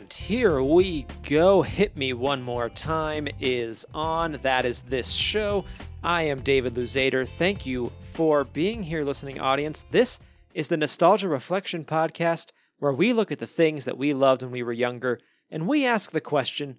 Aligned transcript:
And 0.00 0.10
here 0.14 0.62
we 0.62 1.04
go. 1.28 1.60
Hit 1.60 1.98
Me 1.98 2.14
One 2.14 2.40
More 2.40 2.70
Time 2.70 3.28
is 3.38 3.84
on. 3.92 4.32
That 4.40 4.64
is 4.64 4.80
this 4.80 5.12
show. 5.12 5.66
I 6.02 6.22
am 6.22 6.40
David 6.40 6.72
Luzader. 6.72 7.28
Thank 7.28 7.66
you 7.66 7.92
for 8.14 8.44
being 8.44 8.82
here, 8.82 9.04
listening 9.04 9.38
audience. 9.38 9.84
This 9.90 10.18
is 10.54 10.68
the 10.68 10.78
Nostalgia 10.78 11.28
Reflection 11.28 11.84
Podcast, 11.84 12.46
where 12.78 12.94
we 12.94 13.12
look 13.12 13.30
at 13.30 13.40
the 13.40 13.46
things 13.46 13.84
that 13.84 13.98
we 13.98 14.14
loved 14.14 14.42
when 14.42 14.50
we 14.50 14.62
were 14.62 14.72
younger 14.72 15.20
and 15.50 15.68
we 15.68 15.84
ask 15.84 16.12
the 16.12 16.20
question 16.22 16.78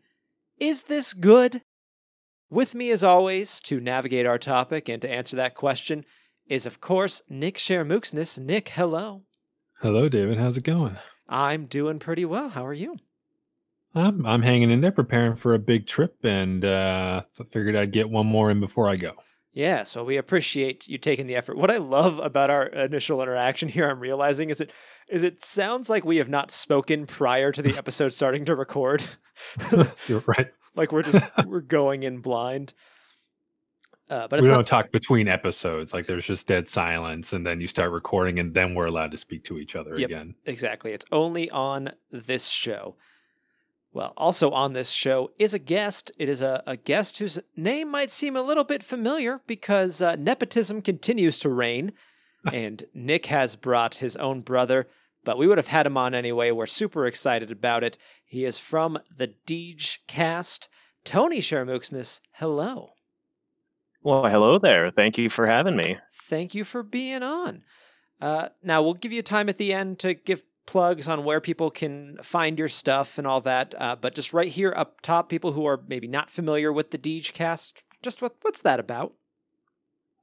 Is 0.57 0.83
this 0.83 1.13
good? 1.13 1.61
With 2.49 2.73
me, 2.73 2.89
as 2.89 3.03
always, 3.03 3.59
to 3.61 3.79
navigate 3.79 4.25
our 4.25 4.39
topic 4.39 4.89
and 4.89 4.99
to 5.03 5.11
answer 5.11 5.35
that 5.35 5.53
question 5.53 6.05
is, 6.47 6.65
of 6.65 6.81
course, 6.81 7.21
Nick 7.29 7.59
Shermooksness. 7.59 8.39
Nick, 8.39 8.69
hello. 8.69 9.21
Hello, 9.81 10.09
David. 10.09 10.39
How's 10.39 10.57
it 10.57 10.63
going? 10.63 10.97
I'm 11.29 11.67
doing 11.67 11.99
pretty 11.99 12.25
well. 12.25 12.49
How 12.49 12.65
are 12.65 12.73
you? 12.73 12.97
I'm 13.93 14.25
I'm 14.25 14.41
hanging 14.41 14.71
in 14.71 14.81
there, 14.81 14.91
preparing 14.91 15.35
for 15.35 15.53
a 15.53 15.59
big 15.59 15.87
trip, 15.87 16.23
and 16.23 16.63
uh, 16.63 17.23
I 17.39 17.43
figured 17.51 17.75
I'd 17.75 17.91
get 17.91 18.09
one 18.09 18.25
more 18.27 18.49
in 18.49 18.59
before 18.59 18.87
I 18.87 18.95
go. 18.95 19.13
Yeah, 19.53 19.83
so 19.83 20.05
we 20.05 20.15
appreciate 20.15 20.87
you 20.87 20.97
taking 20.97 21.27
the 21.27 21.35
effort. 21.35 21.57
What 21.57 21.69
I 21.69 21.77
love 21.77 22.19
about 22.19 22.49
our 22.49 22.67
initial 22.67 23.21
interaction 23.21 23.67
here, 23.67 23.89
I'm 23.89 23.99
realizing, 23.99 24.49
is 24.49 24.61
it 24.61 24.71
is 25.09 25.23
it 25.23 25.43
sounds 25.43 25.89
like 25.89 26.05
we 26.05 26.17
have 26.17 26.29
not 26.29 26.51
spoken 26.51 27.05
prior 27.05 27.51
to 27.51 27.61
the 27.61 27.77
episode 27.77 28.09
starting 28.13 28.45
to 28.45 28.55
record. 28.55 29.03
You're 30.07 30.23
right. 30.25 30.47
like 30.75 30.93
we're 30.93 31.03
just 31.03 31.19
we're 31.45 31.59
going 31.61 32.03
in 32.03 32.19
blind. 32.19 32.73
Uh, 34.09 34.27
but 34.27 34.41
we 34.41 34.47
don't 34.47 34.57
not, 34.57 34.67
talk 34.67 34.91
between 34.91 35.27
episodes. 35.29 35.93
Like 35.93 36.05
there's 36.05 36.25
just 36.25 36.47
dead 36.47 36.67
silence, 36.67 37.33
and 37.33 37.45
then 37.45 37.59
you 37.61 37.67
start 37.67 37.91
recording, 37.91 38.39
and 38.39 38.53
then 38.53 38.73
we're 38.75 38.85
allowed 38.87 39.11
to 39.11 39.17
speak 39.17 39.43
to 39.45 39.57
each 39.57 39.75
other 39.75 39.97
Yep. 39.97 40.09
again. 40.09 40.35
exactly. 40.45 40.91
It's 40.91 41.05
only 41.11 41.49
on 41.49 41.91
this 42.09 42.47
show. 42.47 42.95
Well, 43.93 44.13
also 44.15 44.51
on 44.51 44.73
this 44.73 44.91
show 44.91 45.31
is 45.37 45.53
a 45.53 45.59
guest. 45.59 46.11
It 46.17 46.29
is 46.29 46.41
a, 46.41 46.63
a 46.65 46.77
guest 46.77 47.19
whose 47.19 47.39
name 47.57 47.89
might 47.89 48.09
seem 48.09 48.37
a 48.37 48.41
little 48.41 48.63
bit 48.63 48.83
familiar 48.83 49.41
because 49.47 50.01
uh, 50.01 50.15
nepotism 50.15 50.81
continues 50.81 51.39
to 51.39 51.49
reign, 51.49 51.91
and 52.53 52.85
Nick 52.93 53.25
has 53.27 53.55
brought 53.55 53.95
his 53.95 54.15
own 54.15 54.41
brother, 54.41 54.87
but 55.25 55.37
we 55.37 55.45
would 55.45 55.57
have 55.57 55.67
had 55.67 55.85
him 55.85 55.97
on 55.97 56.15
anyway. 56.15 56.51
We're 56.51 56.67
super 56.67 57.05
excited 57.05 57.51
about 57.51 57.83
it. 57.83 57.97
He 58.23 58.45
is 58.45 58.59
from 58.59 58.97
the 59.15 59.33
Deej 59.45 59.99
cast. 60.07 60.69
Tony 61.03 61.39
Shermooksness, 61.39 62.21
hello. 62.33 62.91
Well, 64.03 64.25
hello 64.25 64.57
there. 64.57 64.89
Thank 64.89 65.17
you 65.17 65.29
for 65.29 65.47
having 65.47 65.75
me. 65.75 65.97
Thank 66.13 66.55
you 66.55 66.63
for 66.63 66.81
being 66.81 67.23
on. 67.23 67.63
Uh, 68.21 68.49
now, 68.63 68.81
we'll 68.81 68.93
give 68.93 69.11
you 69.11 69.21
time 69.21 69.49
at 69.49 69.57
the 69.57 69.73
end 69.73 69.99
to 69.99 70.13
give 70.13 70.43
plugs 70.71 71.09
on 71.09 71.25
where 71.25 71.41
people 71.41 71.69
can 71.69 72.17
find 72.23 72.57
your 72.57 72.69
stuff 72.69 73.17
and 73.17 73.27
all 73.27 73.41
that. 73.41 73.75
Uh, 73.77 73.93
but 73.99 74.15
just 74.15 74.31
right 74.31 74.47
here 74.47 74.73
up 74.73 75.01
top, 75.01 75.27
people 75.27 75.51
who 75.51 75.65
are 75.65 75.83
maybe 75.89 76.07
not 76.07 76.29
familiar 76.29 76.71
with 76.71 76.91
the 76.91 76.97
Deej 76.97 77.33
cast, 77.33 77.83
just 78.01 78.21
what, 78.21 78.37
what's 78.41 78.61
that 78.61 78.79
about? 78.79 79.13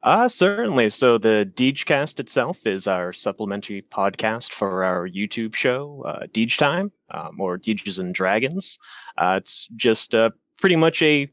Ah, 0.02 0.26
certainly. 0.26 0.88
So 0.88 1.18
the 1.18 1.50
Deegecast 1.54 2.18
itself 2.18 2.66
is 2.66 2.86
our 2.86 3.12
supplementary 3.12 3.82
podcast 3.82 4.52
for 4.52 4.84
our 4.84 5.06
YouTube 5.06 5.54
show, 5.54 6.02
uh, 6.06 6.26
Deej 6.28 6.56
Time, 6.56 6.92
um, 7.10 7.38
or 7.38 7.58
Deeges 7.58 7.98
and 7.98 8.14
Dragons. 8.14 8.78
Uh, 9.18 9.40
it's 9.42 9.68
just 9.76 10.14
uh, 10.14 10.30
pretty 10.58 10.76
much 10.76 11.02
a 11.02 11.30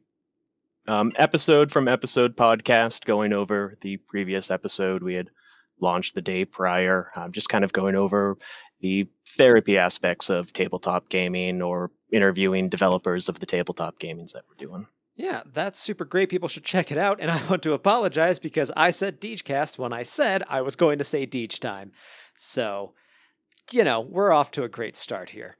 um, 0.89 1.13
episode 1.15 1.71
from 1.71 1.87
episode 1.87 2.35
podcast 2.35 3.05
going 3.05 3.31
over 3.31 3.77
the 3.79 3.95
previous 3.95 4.51
episode 4.51 5.03
we 5.03 5.13
had 5.13 5.29
launched 5.79 6.15
the 6.15 6.21
day 6.21 6.45
prior. 6.45 7.11
Um, 7.15 7.31
just 7.31 7.49
kind 7.49 7.63
of 7.63 7.73
going 7.73 7.95
over 7.95 8.37
the 8.85 9.07
therapy 9.35 9.79
aspects 9.79 10.29
of 10.29 10.53
tabletop 10.53 11.09
gaming 11.09 11.59
or 11.59 11.89
interviewing 12.11 12.69
developers 12.69 13.27
of 13.27 13.39
the 13.39 13.45
tabletop 13.47 13.97
gamings 13.99 14.33
that 14.33 14.43
we're 14.47 14.63
doing. 14.63 14.85
Yeah, 15.15 15.41
that's 15.53 15.79
super 15.79 16.05
great. 16.05 16.29
People 16.29 16.47
should 16.49 16.63
check 16.63 16.91
it 16.91 16.97
out. 16.99 17.19
And 17.19 17.31
I 17.31 17.41
want 17.47 17.63
to 17.63 17.73
apologize 17.73 18.37
because 18.37 18.71
I 18.77 18.91
said 18.91 19.19
Deejcast 19.19 19.79
when 19.79 19.91
I 19.91 20.03
said 20.03 20.43
I 20.47 20.61
was 20.61 20.75
going 20.75 20.99
to 20.99 21.03
say 21.03 21.25
Deej 21.25 21.57
Time. 21.57 21.93
So, 22.35 22.93
you 23.71 23.83
know, 23.83 24.01
we're 24.01 24.31
off 24.31 24.51
to 24.51 24.63
a 24.63 24.69
great 24.69 24.95
start 24.95 25.31
here. 25.31 25.57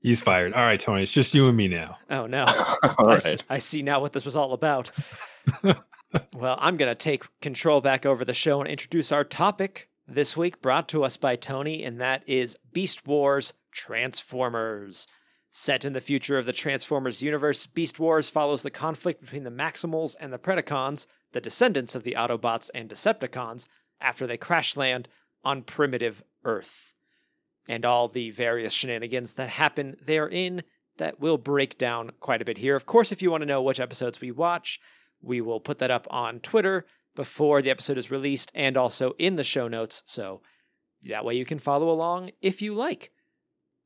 He's 0.00 0.20
fired. 0.20 0.52
All 0.52 0.62
right, 0.62 0.80
Tony. 0.80 1.04
It's 1.04 1.12
just 1.12 1.32
you 1.34 1.46
and 1.46 1.56
me 1.56 1.68
now. 1.68 1.96
Oh, 2.10 2.26
no. 2.26 2.44
All 2.98 3.10
I, 3.10 3.14
s- 3.16 3.24
right. 3.24 3.44
I 3.50 3.58
see 3.58 3.82
now 3.82 4.00
what 4.00 4.12
this 4.12 4.24
was 4.24 4.34
all 4.34 4.52
about. 4.52 4.90
well, 5.62 6.58
I'm 6.60 6.76
going 6.76 6.90
to 6.90 6.94
take 6.96 7.24
control 7.40 7.80
back 7.80 8.04
over 8.04 8.24
the 8.24 8.34
show 8.34 8.60
and 8.60 8.68
introduce 8.68 9.12
our 9.12 9.24
topic 9.24 9.87
this 10.08 10.36
week, 10.36 10.62
brought 10.62 10.88
to 10.88 11.04
us 11.04 11.18
by 11.18 11.36
Tony, 11.36 11.84
and 11.84 12.00
that 12.00 12.22
is 12.26 12.56
Beast 12.72 13.06
Wars 13.06 13.52
Transformers. 13.70 15.06
Set 15.50 15.84
in 15.84 15.92
the 15.92 16.00
future 16.00 16.38
of 16.38 16.46
the 16.46 16.52
Transformers 16.52 17.22
universe, 17.22 17.66
Beast 17.66 18.00
Wars 18.00 18.30
follows 18.30 18.62
the 18.62 18.70
conflict 18.70 19.20
between 19.20 19.44
the 19.44 19.50
Maximals 19.50 20.16
and 20.18 20.32
the 20.32 20.38
Predacons, 20.38 21.06
the 21.32 21.40
descendants 21.40 21.94
of 21.94 22.04
the 22.04 22.16
Autobots 22.16 22.70
and 22.74 22.88
Decepticons, 22.88 23.68
after 24.00 24.26
they 24.26 24.38
crash 24.38 24.76
land 24.76 25.08
on 25.44 25.62
primitive 25.62 26.22
Earth. 26.44 26.94
And 27.68 27.84
all 27.84 28.08
the 28.08 28.30
various 28.30 28.72
shenanigans 28.72 29.34
that 29.34 29.50
happen 29.50 29.96
therein 30.02 30.62
that 30.96 31.20
will 31.20 31.38
break 31.38 31.76
down 31.76 32.12
quite 32.18 32.40
a 32.40 32.46
bit 32.46 32.58
here. 32.58 32.74
Of 32.74 32.86
course, 32.86 33.12
if 33.12 33.20
you 33.20 33.30
want 33.30 33.42
to 33.42 33.46
know 33.46 33.62
which 33.62 33.78
episodes 33.78 34.20
we 34.20 34.30
watch, 34.30 34.80
we 35.20 35.40
will 35.40 35.60
put 35.60 35.78
that 35.78 35.90
up 35.90 36.06
on 36.10 36.40
Twitter 36.40 36.86
before 37.14 37.62
the 37.62 37.70
episode 37.70 37.98
is 37.98 38.10
released 38.10 38.50
and 38.54 38.76
also 38.76 39.14
in 39.18 39.36
the 39.36 39.44
show 39.44 39.68
notes. 39.68 40.02
So 40.06 40.40
that 41.04 41.24
way 41.24 41.34
you 41.36 41.44
can 41.44 41.58
follow 41.58 41.90
along 41.90 42.30
if 42.40 42.60
you 42.62 42.74
like. 42.74 43.10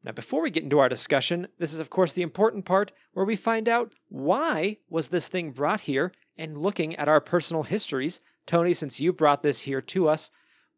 Now, 0.05 0.13
before 0.13 0.43
we 0.43 0.51
get 0.51 0.65
into 0.65 0.81
our 0.81 0.89
discussion, 0.89 1.47
this 1.59 1.73
is 1.73 1.79
of 1.81 1.89
course 1.91 2.13
the 2.13 2.23
important 2.23 2.65
part 2.65 2.91
where 3.13 3.25
we 3.25 3.37
find 3.37 3.69
out 3.69 3.93
why 4.09 4.79
was 4.89 5.09
this 5.09 5.29
thing 5.29 5.53
brought 5.53 5.81
here 5.81 6.13
and 6.37 6.59
looking 6.59 6.97
at 6.97 7.09
our 7.09 7.21
personal 7.21 7.63
histories. 7.63 8.21
Tony, 8.47 8.75
since 8.75 9.01
you 9.01 9.13
brought 9.13 9.43
this 9.45 9.61
here 9.61 9.81
to 9.81 10.09
us, 10.09 10.31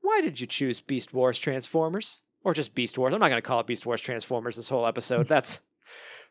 why 0.02 0.20
did 0.20 0.38
you 0.40 0.46
choose 0.46 0.80
Beast 0.82 1.14
Wars 1.14 1.38
Transformers? 1.38 2.20
Or 2.42 2.52
just 2.52 2.74
Beast 2.74 2.98
Wars? 2.98 3.14
I'm 3.14 3.20
not 3.20 3.28
going 3.30 3.38
to 3.40 3.46
call 3.46 3.60
it 3.60 3.66
Beast 3.66 3.86
Wars 3.86 4.02
Transformers 4.02 4.56
this 4.56 4.68
whole 4.68 4.86
episode. 4.86 5.26
That's 5.28 5.62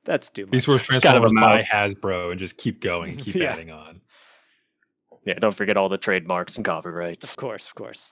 that's 0.05 0.29
too 0.29 0.43
much. 0.45 0.51
Beast 0.51 0.67
Wars 0.67 0.81
It's 0.81 0.99
kind 0.99 1.17
of 1.17 1.23
a 1.23 1.29
Transformers 1.29 1.65
by 1.71 1.75
Hasbro, 1.77 2.29
and 2.31 2.39
just 2.39 2.57
keep 2.57 2.81
going, 2.81 3.15
keep 3.17 3.35
Yeah. 3.35 3.53
adding 3.53 3.71
on. 3.71 4.01
Yeah, 5.25 5.35
don't 5.35 5.55
forget 5.55 5.77
all 5.77 5.89
the 5.89 5.97
trademarks 5.97 6.55
and 6.57 6.65
copyrights. 6.65 7.31
Of 7.31 7.37
course, 7.37 7.67
of 7.67 7.75
course. 7.75 8.11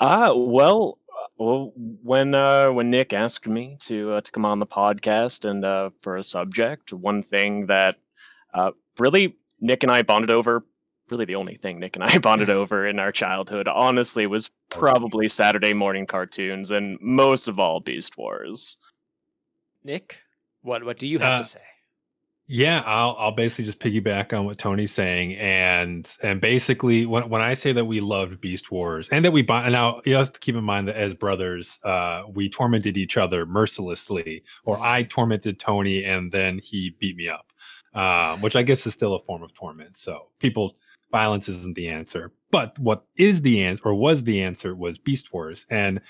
Ah, 0.00 0.32
well, 0.36 0.98
uh, 1.08 1.26
well, 1.38 1.72
when 1.76 2.34
uh, 2.34 2.70
when 2.72 2.90
Nick 2.90 3.12
asked 3.12 3.46
me 3.46 3.76
to 3.80 4.12
uh, 4.12 4.20
to 4.20 4.30
come 4.32 4.44
on 4.44 4.58
the 4.58 4.66
podcast 4.66 5.48
and 5.48 5.64
uh, 5.64 5.90
for 6.00 6.16
a 6.16 6.22
subject, 6.22 6.92
one 6.92 7.22
thing 7.22 7.66
that 7.66 7.96
uh, 8.54 8.72
really 8.98 9.36
Nick 9.60 9.82
and 9.82 9.92
I 9.92 10.02
bonded 10.02 10.30
over, 10.30 10.64
really 11.10 11.24
the 11.24 11.34
only 11.36 11.56
thing 11.56 11.78
Nick 11.78 11.96
and 11.96 12.04
I 12.04 12.18
bonded 12.28 12.50
over 12.60 12.86
in 12.86 12.98
our 12.98 13.12
childhood, 13.12 13.68
honestly, 13.68 14.26
was 14.26 14.50
probably 14.70 15.28
Saturday 15.28 15.72
morning 15.74 16.06
cartoons 16.06 16.70
and 16.70 16.98
most 17.00 17.46
of 17.48 17.58
all 17.58 17.80
Beast 17.80 18.16
Wars. 18.18 18.76
Nick, 19.84 20.22
what 20.62 20.84
what 20.84 20.98
do 20.98 21.06
you 21.06 21.18
have 21.20 21.34
Uh, 21.34 21.38
to 21.38 21.44
say? 21.44 21.60
Yeah, 22.50 22.82
I'll 22.86 23.14
I'll 23.18 23.32
basically 23.32 23.66
just 23.66 23.78
piggyback 23.78 24.32
on 24.32 24.46
what 24.46 24.56
Tony's 24.56 24.92
saying, 24.92 25.34
and 25.34 26.10
and 26.22 26.40
basically 26.40 27.04
when 27.04 27.28
when 27.28 27.42
I 27.42 27.52
say 27.52 27.72
that 27.74 27.84
we 27.84 28.00
loved 28.00 28.40
Beast 28.40 28.70
Wars 28.70 29.06
and 29.10 29.22
that 29.22 29.32
we 29.32 29.44
and 29.46 29.72
now 29.72 30.00
you 30.06 30.14
have 30.14 30.32
to 30.32 30.40
keep 30.40 30.54
in 30.54 30.64
mind 30.64 30.88
that 30.88 30.96
as 30.96 31.12
brothers, 31.12 31.78
uh, 31.84 32.22
we 32.32 32.48
tormented 32.48 32.96
each 32.96 33.18
other 33.18 33.44
mercilessly, 33.44 34.42
or 34.64 34.78
I 34.80 35.02
tormented 35.02 35.60
Tony 35.60 36.04
and 36.04 36.32
then 36.32 36.58
he 36.58 36.96
beat 36.98 37.16
me 37.16 37.28
up, 37.28 37.52
um, 37.94 38.40
which 38.40 38.56
I 38.56 38.62
guess 38.62 38.86
is 38.86 38.94
still 38.94 39.14
a 39.14 39.20
form 39.20 39.42
of 39.42 39.52
torment. 39.52 39.98
So 39.98 40.28
people, 40.38 40.78
violence 41.12 41.50
isn't 41.50 41.74
the 41.74 41.90
answer, 41.90 42.32
but 42.50 42.78
what 42.78 43.04
is 43.16 43.42
the 43.42 43.62
answer 43.62 43.88
or 43.88 43.94
was 43.94 44.24
the 44.24 44.40
answer 44.40 44.74
was 44.74 44.96
Beast 44.96 45.34
Wars, 45.34 45.66
and 45.68 46.00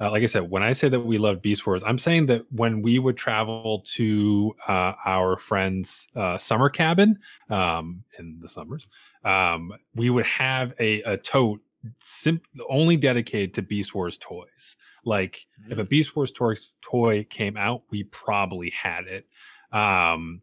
uh, 0.00 0.10
like 0.10 0.22
I 0.22 0.26
said, 0.26 0.50
when 0.50 0.62
I 0.62 0.72
say 0.72 0.88
that 0.88 1.00
we 1.00 1.16
love 1.16 1.40
Beast 1.40 1.66
Wars, 1.66 1.82
I'm 1.84 1.98
saying 1.98 2.26
that 2.26 2.44
when 2.52 2.82
we 2.82 2.98
would 2.98 3.16
travel 3.16 3.82
to 3.94 4.54
uh, 4.68 4.92
our 5.04 5.36
friend's 5.38 6.08
uh, 6.14 6.36
summer 6.38 6.68
cabin 6.68 7.18
um, 7.48 8.04
in 8.18 8.38
the 8.38 8.48
summers, 8.48 8.86
um, 9.24 9.72
we 9.94 10.10
would 10.10 10.26
have 10.26 10.74
a, 10.78 11.02
a 11.02 11.16
tote 11.16 11.60
sim- 12.00 12.42
only 12.68 12.96
dedicated 12.96 13.54
to 13.54 13.62
Beast 13.62 13.94
Wars 13.94 14.18
toys. 14.18 14.76
Like 15.04 15.46
if 15.70 15.78
a 15.78 15.84
Beast 15.84 16.14
Wars 16.14 16.30
toy, 16.30 16.54
toy 16.82 17.24
came 17.30 17.56
out, 17.56 17.82
we 17.90 18.04
probably 18.04 18.70
had 18.70 19.06
it. 19.06 19.26
Um, 19.72 20.42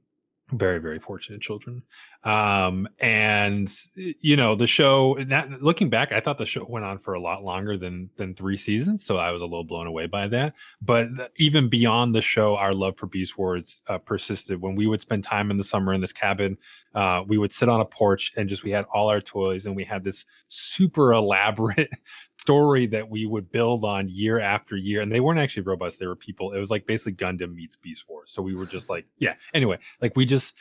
very 0.51 0.79
very 0.79 1.00
fortunate 1.00 1.41
children 1.41 1.81
um 2.24 2.88
and 3.00 3.70
you 3.96 4.36
know 4.38 4.56
the 4.56 4.68
show 4.68 5.18
that, 5.28 5.62
looking 5.62 5.90
back 5.90 6.12
i 6.12 6.20
thought 6.20 6.38
the 6.38 6.46
show 6.46 6.66
went 6.70 6.86
on 6.86 6.98
for 6.98 7.16
a 7.16 7.22
lot 7.22 7.44
longer 7.44 7.78
than 7.78 8.10
than 8.16 8.34
three 8.34 8.56
seasons 8.56 9.04
so 9.04 9.18
i 9.18 9.31
was 9.31 9.42
a 9.42 9.46
little 9.46 9.64
blown 9.64 9.88
away 9.88 10.08
by 10.08 10.28
that 10.28 10.54
but 10.81 11.08
even 11.36 11.68
beyond 11.68 12.16
the 12.16 12.22
show 12.22 12.56
our 12.56 12.74
love 12.74 12.98
for 12.98 13.08
beast 13.08 13.38
wars 13.38 13.81
uh, 13.88 13.98
persisted 13.98 14.62
when 14.62 14.75
we 14.75 14.88
would 14.88 15.02
spend 15.02 15.24
time 15.24 15.52
in 15.52 15.58
the 15.58 15.64
summer 15.64 15.94
in 15.94 16.02
this 16.02 16.14
cabin 16.14 16.58
uh, 16.96 17.24
we 17.28 17.38
would 17.38 17.52
sit 17.52 17.70
on 17.70 17.81
a 17.81 17.86
porch 17.86 18.31
and 18.38 18.48
just 18.48 18.64
we 18.64 18.72
had 18.72 18.86
all 18.94 19.10
our 19.10 19.22
toys 19.22 19.66
and 19.66 19.75
we 19.75 19.84
had 19.84 20.04
this 20.04 20.25
super 20.48 21.14
elaborate 21.14 21.90
story 22.38 22.86
that 22.86 23.10
we 23.10 23.25
would 23.25 23.52
build 23.52 23.84
on 23.86 24.10
year 24.10 24.40
after 24.40 24.75
year. 24.75 25.02
And 25.02 25.12
they 25.12 25.20
weren't 25.20 25.40
actually 25.40 25.64
robots, 25.64 25.98
they 25.98 26.08
were 26.08 26.16
people. 26.16 26.52
It 26.52 26.60
was 26.60 26.70
like 26.70 26.86
basically 26.86 27.14
Gundam 27.14 27.56
meets 27.56 27.75
Beast 27.75 28.06
Wars. 28.08 28.31
So 28.31 28.42
we 28.42 28.54
were 28.54 28.66
just 28.66 28.90
like, 28.90 29.06
yeah. 29.18 29.36
Anyway, 29.54 29.80
like 30.02 30.16
we 30.16 30.25
just 30.25 30.56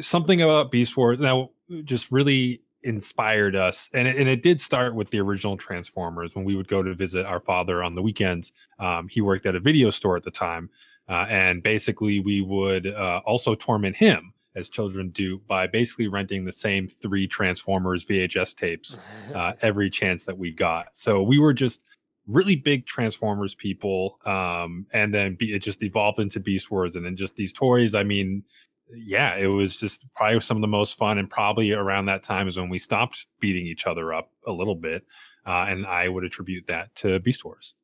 something 0.00 0.40
about 0.40 0.70
Beast 0.70 0.96
Wars 0.96 1.20
now 1.20 1.50
just 1.84 2.10
really 2.10 2.62
inspired 2.84 3.54
us 3.54 3.88
and 3.94 4.08
it, 4.08 4.16
and 4.16 4.28
it 4.28 4.42
did 4.42 4.60
start 4.60 4.94
with 4.94 5.08
the 5.10 5.20
original 5.20 5.56
transformers 5.56 6.34
when 6.34 6.44
we 6.44 6.56
would 6.56 6.66
go 6.66 6.82
to 6.82 6.94
visit 6.94 7.24
our 7.24 7.38
father 7.38 7.82
on 7.82 7.94
the 7.94 8.02
weekends 8.02 8.52
um, 8.80 9.06
he 9.06 9.20
worked 9.20 9.46
at 9.46 9.54
a 9.54 9.60
video 9.60 9.88
store 9.88 10.16
at 10.16 10.24
the 10.24 10.30
time 10.32 10.68
uh, 11.08 11.26
and 11.28 11.62
basically 11.62 12.18
we 12.18 12.40
would 12.40 12.88
uh, 12.88 13.20
also 13.24 13.54
torment 13.54 13.94
him 13.94 14.32
as 14.54 14.68
children 14.68 15.10
do 15.10 15.38
by 15.46 15.66
basically 15.66 16.08
renting 16.08 16.44
the 16.44 16.52
same 16.52 16.88
three 16.88 17.26
Transformers 17.26 18.04
VHS 18.04 18.56
tapes 18.56 18.98
uh, 19.34 19.52
every 19.62 19.90
chance 19.90 20.24
that 20.24 20.36
we 20.36 20.50
got. 20.50 20.86
So 20.94 21.22
we 21.22 21.38
were 21.38 21.52
just 21.52 21.86
really 22.26 22.56
big 22.56 22.86
Transformers 22.86 23.54
people, 23.54 24.18
um, 24.26 24.86
and 24.92 25.12
then 25.12 25.34
be, 25.34 25.54
it 25.54 25.60
just 25.60 25.82
evolved 25.82 26.18
into 26.18 26.38
Beast 26.38 26.70
Wars, 26.70 26.96
and 26.96 27.04
then 27.04 27.16
just 27.16 27.34
these 27.34 27.52
toys. 27.52 27.94
I 27.94 28.04
mean, 28.04 28.44
yeah, 28.94 29.36
it 29.36 29.46
was 29.46 29.78
just 29.78 30.06
probably 30.14 30.40
some 30.40 30.56
of 30.56 30.60
the 30.60 30.68
most 30.68 30.96
fun, 30.96 31.18
and 31.18 31.30
probably 31.30 31.72
around 31.72 32.06
that 32.06 32.22
time 32.22 32.48
is 32.48 32.56
when 32.56 32.68
we 32.68 32.78
stopped 32.78 33.26
beating 33.40 33.66
each 33.66 33.86
other 33.86 34.12
up 34.12 34.30
a 34.46 34.52
little 34.52 34.74
bit, 34.74 35.04
uh, 35.46 35.66
and 35.68 35.86
I 35.86 36.08
would 36.08 36.24
attribute 36.24 36.66
that 36.66 36.94
to 36.96 37.18
Beast 37.20 37.44
Wars. 37.44 37.74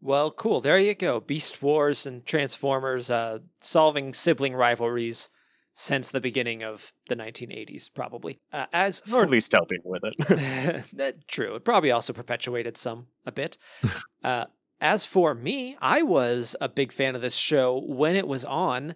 Well, 0.00 0.30
cool. 0.30 0.60
There 0.60 0.78
you 0.78 0.94
go. 0.94 1.20
Beast 1.20 1.60
Wars 1.60 2.06
and 2.06 2.24
Transformers 2.24 3.10
uh, 3.10 3.38
solving 3.60 4.14
sibling 4.14 4.54
rivalries 4.54 5.28
since 5.74 6.10
the 6.10 6.20
beginning 6.20 6.62
of 6.64 6.92
the 7.08 7.16
1980s, 7.16 7.88
probably. 7.94 8.40
Uh, 8.52 8.66
as 8.72 9.02
or 9.12 9.22
at 9.22 9.30
least 9.30 9.52
helping 9.52 9.78
with 9.84 10.02
it. 10.04 11.24
true. 11.28 11.54
It 11.54 11.64
probably 11.64 11.90
also 11.90 12.12
perpetuated 12.12 12.76
some 12.76 13.06
a 13.26 13.32
bit. 13.32 13.58
uh, 14.24 14.46
as 14.80 15.06
for 15.06 15.34
me, 15.34 15.76
I 15.80 16.02
was 16.02 16.54
a 16.60 16.68
big 16.68 16.92
fan 16.92 17.16
of 17.16 17.22
this 17.22 17.36
show 17.36 17.82
when 17.86 18.16
it 18.16 18.26
was 18.26 18.44
on. 18.44 18.94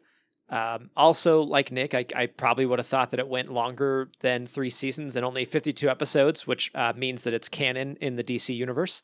Um, 0.53 0.91
also, 0.95 1.41
like 1.41 1.73
Nick, 1.73 1.95
I, 1.95 2.05
I, 2.15 2.27
probably 2.27 2.67
would 2.67 2.79
have 2.79 2.87
thought 2.87 3.11
that 3.13 3.21
it 3.21 3.27
went 3.27 3.51
longer 3.51 4.11
than 4.21 4.45
three 4.45 4.69
seasons 4.69 5.17
and 5.17 5.25
only 5.25 5.47
52 5.47 5.89
episodes, 5.89 6.47
which 6.47 6.71
uh, 6.75 6.93
means 6.95 7.25
that 7.25 7.33
it's 7.33 7.49
canon 7.49 7.97
in 8.03 8.17
the 8.17 8.23
DC 8.23 8.55
universe. 8.55 9.03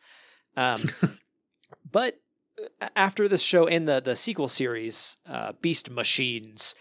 Um, 0.59 0.91
but 1.91 2.21
uh, 2.83 2.91
after 2.95 3.29
this 3.29 3.41
show 3.41 3.67
and 3.67 3.89
the 3.89 3.99
the 3.99 4.15
sequel 4.15 4.49
series, 4.49 5.17
uh, 5.27 5.53
Beast 5.63 5.91
Machines, 5.91 6.75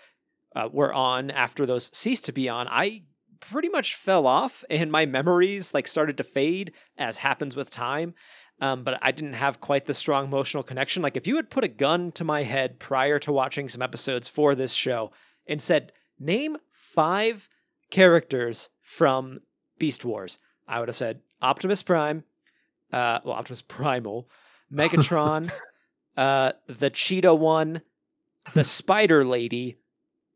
uh, 0.53 0.67
were 0.69 0.93
on 0.93 1.31
after 1.31 1.65
those 1.65 1.89
ceased 1.97 2.25
to 2.25 2.33
be 2.33 2.49
on, 2.49 2.67
I 2.69 3.03
pretty 3.39 3.69
much 3.69 3.95
fell 3.95 4.27
off 4.27 4.65
and 4.69 4.91
my 4.91 5.05
memories 5.05 5.73
like 5.73 5.87
started 5.87 6.17
to 6.17 6.23
fade 6.23 6.73
as 6.97 7.19
happens 7.19 7.55
with 7.55 7.69
time. 7.69 8.15
Um, 8.59 8.83
but 8.83 8.97
I 9.01 9.11
didn't 9.11 9.33
have 9.33 9.61
quite 9.61 9.85
the 9.85 9.93
strong 9.93 10.25
emotional 10.25 10.63
connection. 10.63 11.03
Like 11.03 11.15
if 11.15 11.27
you 11.27 11.35
had 11.35 11.49
put 11.49 11.63
a 11.63 11.67
gun 11.67 12.11
to 12.13 12.23
my 12.23 12.43
head 12.43 12.79
prior 12.79 13.19
to 13.19 13.31
watching 13.31 13.69
some 13.69 13.81
episodes 13.81 14.27
for 14.27 14.55
this 14.55 14.73
show 14.73 15.11
and 15.45 15.61
said, 15.61 15.91
name 16.19 16.57
five 16.71 17.49
characters 17.91 18.69
from 18.81 19.41
Beast 19.77 20.03
Wars, 20.03 20.39
I 20.67 20.79
would 20.79 20.89
have 20.89 20.95
said 20.95 21.21
Optimus 21.41 21.83
Prime, 21.83 22.23
uh, 22.91 23.19
well, 23.23 23.35
Optimus 23.35 23.61
Primal, 23.67 24.27
Megatron, 24.73 25.51
uh, 26.17 26.53
the 26.67 26.89
Cheetah 26.89 27.35
one, 27.35 27.81
the 28.53 28.63
Spider 28.63 29.23
Lady, 29.23 29.77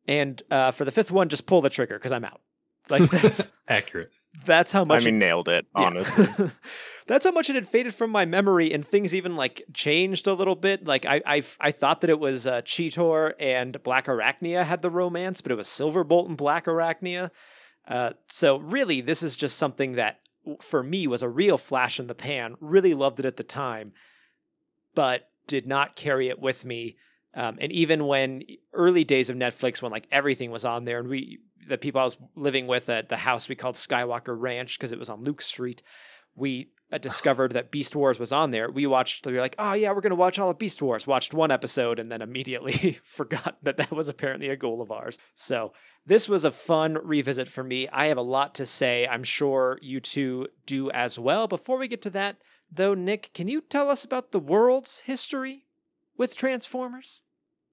and 0.08 0.42
uh, 0.52 0.72
for 0.72 0.86
the 0.86 0.92
fifth 0.92 1.12
one, 1.12 1.30
just 1.30 1.46
pull 1.46 1.62
the 1.62 1.70
trigger 1.70 1.96
because 1.96 2.12
I'm 2.12 2.26
out. 2.26 2.42
Like 2.90 3.10
that's 3.12 3.48
accurate. 3.68 4.12
That's 4.46 4.72
how 4.72 4.86
much. 4.86 5.04
I 5.04 5.06
mean, 5.06 5.16
it, 5.16 5.26
nailed 5.26 5.50
it. 5.50 5.66
Honestly, 5.76 6.28
yeah. 6.38 6.50
That's 7.08 7.26
how 7.26 7.32
much 7.32 7.50
it 7.50 7.56
had 7.56 7.68
faded 7.68 7.94
from 7.94 8.12
my 8.12 8.26
memory, 8.26 8.72
and 8.72 8.86
things 8.86 9.16
even 9.16 9.36
like 9.36 9.64
changed 9.74 10.28
a 10.28 10.34
little 10.34 10.56
bit. 10.56 10.86
Like 10.86 11.06
I, 11.06 11.22
I, 11.26 11.44
I 11.60 11.72
thought 11.72 12.02
that 12.02 12.10
it 12.10 12.20
was 12.20 12.48
uh, 12.48 12.62
Cheetor 12.62 13.34
and 13.40 13.82
Black 13.84 14.06
Arachnia 14.06 14.66
had 14.66 14.82
the 14.82 14.90
romance, 14.90 15.42
but 15.42 15.52
it 15.52 15.56
was 15.56 15.68
Silverbolt 15.68 16.28
and 16.28 16.38
Black 16.38 16.66
Arachnia. 16.66 17.32
Uh, 17.88 18.12
so 18.28 18.58
really, 18.58 19.02
this 19.02 19.24
is 19.24 19.36
just 19.36 19.58
something 19.58 19.94
that 19.94 20.20
for 20.62 20.84
me 20.84 21.08
was 21.08 21.22
a 21.22 21.30
real 21.30 21.58
flash 21.58 22.00
in 22.00 22.08
the 22.08 22.16
pan. 22.16 22.56
Really 22.60 22.94
loved 22.94 23.20
it 23.20 23.26
at 23.26 23.38
the 23.38 23.44
time, 23.44 23.94
but 24.96 25.30
did 25.48 25.68
not 25.68 25.96
carry 25.96 26.30
it 26.30 26.40
with 26.40 26.64
me 26.64 26.98
um, 27.34 27.58
and 27.62 27.72
even 27.72 28.08
when 28.08 28.44
early 28.74 29.04
days 29.04 29.30
of 29.30 29.38
Netflix, 29.38 29.82
when 29.82 29.92
like 29.92 30.08
everything 30.12 30.52
was 30.52 30.66
on 30.66 30.86
there, 30.86 31.00
and 31.00 31.08
we 31.08 31.40
the 31.68 31.78
people 31.78 32.02
I 32.02 32.04
was 32.04 32.18
living 32.36 32.68
with 32.68 32.90
at 32.90 33.10
the 33.10 33.18
house 33.18 33.48
we 33.48 33.56
called 33.56 33.76
Skywalker 33.76 34.36
Ranch 34.38 34.78
because 34.78 34.92
it 34.92 35.00
was 35.00 35.10
on 35.10 35.24
Luke 35.24 35.42
Street, 35.42 35.82
we 36.36 36.72
discovered 36.98 37.54
that 37.54 37.72
Beast 37.72 37.96
Wars 37.96 38.20
was 38.20 38.32
on 38.32 38.52
there. 38.52 38.70
We 38.70 38.86
watched. 38.86 39.26
We 39.26 39.34
were 39.34 39.40
like, 39.40 39.56
oh 39.58 39.74
yeah, 39.74 39.92
we're 39.92 40.02
gonna 40.02 40.16
watch 40.16 40.40
all 40.40 40.50
of 40.50 40.58
Beast 40.58 40.82
Wars. 40.82 41.08
Watched 41.08 41.34
one 41.34 41.52
episode 41.52 42.00
and 42.00 42.12
then 42.12 42.22
immediately 42.22 43.00
forgot 43.04 43.58
that 43.64 43.78
that 43.78 43.92
was 43.92 44.10
apparently 44.10 44.50
a 44.50 44.58
goal 44.58 44.82
of 44.82 44.92
ours. 44.92 45.18
So 45.34 45.74
this 46.06 46.28
was 46.28 46.46
a 46.46 46.52
fun 46.52 46.98
revisit 47.04 47.48
for 47.48 47.64
me. 47.64 47.88
I 47.90 48.08
have 48.08 48.18
a 48.18 48.22
lot 48.22 48.56
to 48.56 48.66
say. 48.66 49.08
I'm 49.08 49.24
sure 49.24 49.80
you 49.82 50.00
two 50.00 50.48
do 50.66 50.92
as 50.92 51.18
well. 51.20 51.48
Before 51.48 51.78
we 51.78 51.88
get 51.88 52.02
to 52.04 52.10
that, 52.12 52.38
though, 52.72 52.94
Nick, 52.94 53.32
can 53.34 53.48
you 53.48 53.62
tell 53.62 53.90
us 53.90 54.04
about 54.04 54.32
the 54.32 54.40
world's 54.40 55.02
history 55.02 55.66
with 56.18 56.36
Transformers? 56.36 57.22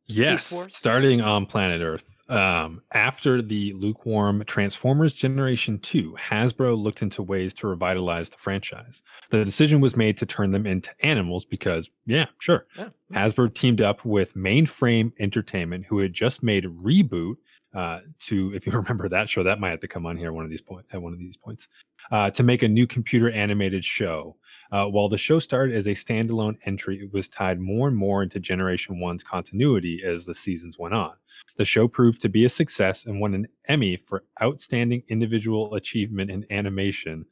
Yes, 0.07 0.55
starting 0.71 1.21
on 1.21 1.47
planet 1.47 1.83
Earth. 1.83 2.18
Um, 2.29 2.83
after 2.93 3.41
the 3.41 3.73
lukewarm 3.73 4.45
Transformers 4.47 5.15
Generation 5.15 5.79
2, 5.79 6.15
Hasbro 6.19 6.77
looked 6.77 7.01
into 7.01 7.23
ways 7.23 7.55
to 7.55 7.67
revitalize 7.69 8.29
the 8.29 8.37
franchise. 8.37 9.03
The 9.31 9.45
decision 9.45 9.81
was 9.81 9.97
made 9.97 10.19
to 10.19 10.27
turn 10.27 10.51
them 10.51 10.67
into 10.67 10.91
animals 11.05 11.47
because, 11.47 11.89
yeah, 12.07 12.27
sure. 12.39 12.67
Yeah. 12.77 12.89
Hasbro 13.13 13.55
teamed 13.55 13.81
up 13.81 14.05
with 14.05 14.35
Mainframe 14.35 15.13
Entertainment, 15.19 15.87
who 15.87 15.99
had 15.99 16.13
just 16.13 16.43
made 16.43 16.65
Reboot. 16.65 17.37
Uh, 17.79 18.01
to 18.19 18.53
if 18.57 18.67
you 18.67 18.73
remember 18.77 19.09
that 19.09 19.31
show, 19.31 19.45
that 19.45 19.61
might 19.61 19.71
have 19.71 19.79
to 19.79 19.87
come 19.87 20.05
on 20.05 20.17
here 20.17 20.33
one 20.33 20.45
of 20.45 20.51
these 20.51 20.61
point 20.61 20.85
at 20.93 21.01
one 21.01 21.13
of 21.13 21.19
these 21.21 21.37
points 21.37 21.69
uh, 22.11 22.29
to 22.29 22.43
make 22.43 22.65
a 22.65 22.69
new 22.69 22.89
computer 22.89 23.31
animated 23.31 23.85
show. 23.85 24.35
Uh, 24.73 24.87
while 24.87 25.09
the 25.09 25.17
show 25.17 25.39
started 25.39 25.77
as 25.77 25.87
a 25.87 25.93
standalone 25.93 26.59
entry, 26.67 26.99
it 27.01 27.13
was 27.13 27.29
tied 27.29 27.61
more 27.61 27.87
and 27.87 27.97
more 27.97 28.25
into 28.25 28.41
Generation 28.41 28.97
1's 28.97 29.23
continuity 29.23 30.03
as 30.05 30.25
the 30.25 30.35
seasons 30.35 30.77
went 30.77 30.93
on. 30.93 31.13
The 31.57 31.65
show 31.65 31.87
proved 31.87 32.21
to 32.23 32.29
be 32.29 32.47
a 32.47 32.49
success 32.49 33.07
and 33.07 33.21
won 33.21 33.33
an 33.33 33.47
Emmy 33.69 33.97
for 33.97 34.25
Outstanding 34.43 35.05
Individual 35.07 35.75
Achievement 35.75 36.33
in 36.33 36.45
Animation. 36.51 37.25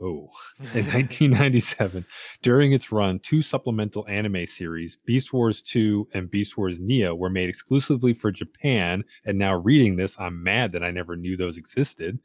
Oh, 0.00 0.28
in 0.74 0.86
1997, 0.86 2.04
during 2.42 2.72
its 2.72 2.90
run, 2.90 3.18
two 3.20 3.42
supplemental 3.42 4.06
anime 4.08 4.46
series, 4.46 4.98
Beast 5.04 5.32
Wars 5.32 5.62
2 5.62 6.08
and 6.14 6.30
Beast 6.30 6.56
Wars 6.56 6.80
Neo, 6.80 7.14
were 7.14 7.30
made 7.30 7.48
exclusively 7.48 8.12
for 8.12 8.30
Japan. 8.30 9.04
And 9.24 9.38
now, 9.38 9.54
reading 9.54 9.96
this, 9.96 10.18
I'm 10.18 10.42
mad 10.42 10.72
that 10.72 10.82
I 10.82 10.90
never 10.90 11.16
knew 11.16 11.36
those 11.36 11.56
existed 11.56 12.18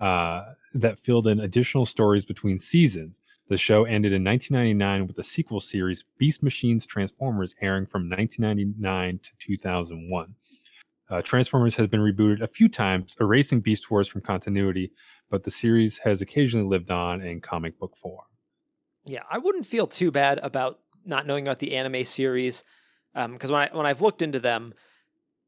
uh, 0.00 0.42
that 0.74 0.98
filled 0.98 1.28
in 1.28 1.40
additional 1.40 1.86
stories 1.86 2.24
between 2.24 2.58
seasons. 2.58 3.20
The 3.48 3.56
show 3.56 3.84
ended 3.84 4.12
in 4.12 4.24
1999 4.24 5.06
with 5.06 5.16
the 5.16 5.24
sequel 5.24 5.60
series 5.60 6.04
Beast 6.18 6.42
Machines 6.42 6.86
Transformers 6.86 7.54
airing 7.60 7.86
from 7.86 8.08
1999 8.08 9.20
to 9.22 9.30
2001. 9.38 10.34
Uh, 11.10 11.20
Transformers 11.22 11.74
has 11.74 11.86
been 11.86 12.00
rebooted 12.00 12.40
a 12.40 12.48
few 12.48 12.68
times, 12.68 13.14
erasing 13.20 13.60
Beast 13.60 13.90
Wars 13.90 14.08
from 14.08 14.22
continuity, 14.22 14.90
but 15.32 15.44
the 15.44 15.50
series 15.50 15.96
has 15.96 16.20
occasionally 16.20 16.68
lived 16.68 16.90
on 16.90 17.22
in 17.22 17.40
comic 17.40 17.78
book 17.78 17.96
form. 17.96 18.26
Yeah, 19.02 19.22
I 19.30 19.38
wouldn't 19.38 19.64
feel 19.66 19.86
too 19.86 20.10
bad 20.10 20.38
about 20.42 20.78
not 21.06 21.26
knowing 21.26 21.48
about 21.48 21.58
the 21.58 21.74
anime 21.74 22.04
series 22.04 22.64
because 23.14 23.50
um, 23.50 23.54
when 23.54 23.62
I 23.62 23.76
when 23.76 23.86
I've 23.86 24.02
looked 24.02 24.20
into 24.20 24.38
them, 24.38 24.74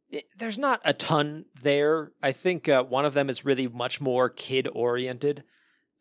it, 0.08 0.24
there's 0.38 0.58
not 0.58 0.80
a 0.86 0.94
ton 0.94 1.44
there. 1.62 2.12
I 2.22 2.32
think 2.32 2.66
uh, 2.66 2.82
one 2.82 3.04
of 3.04 3.12
them 3.12 3.28
is 3.28 3.44
really 3.44 3.68
much 3.68 4.00
more 4.00 4.30
kid 4.30 4.68
oriented, 4.72 5.44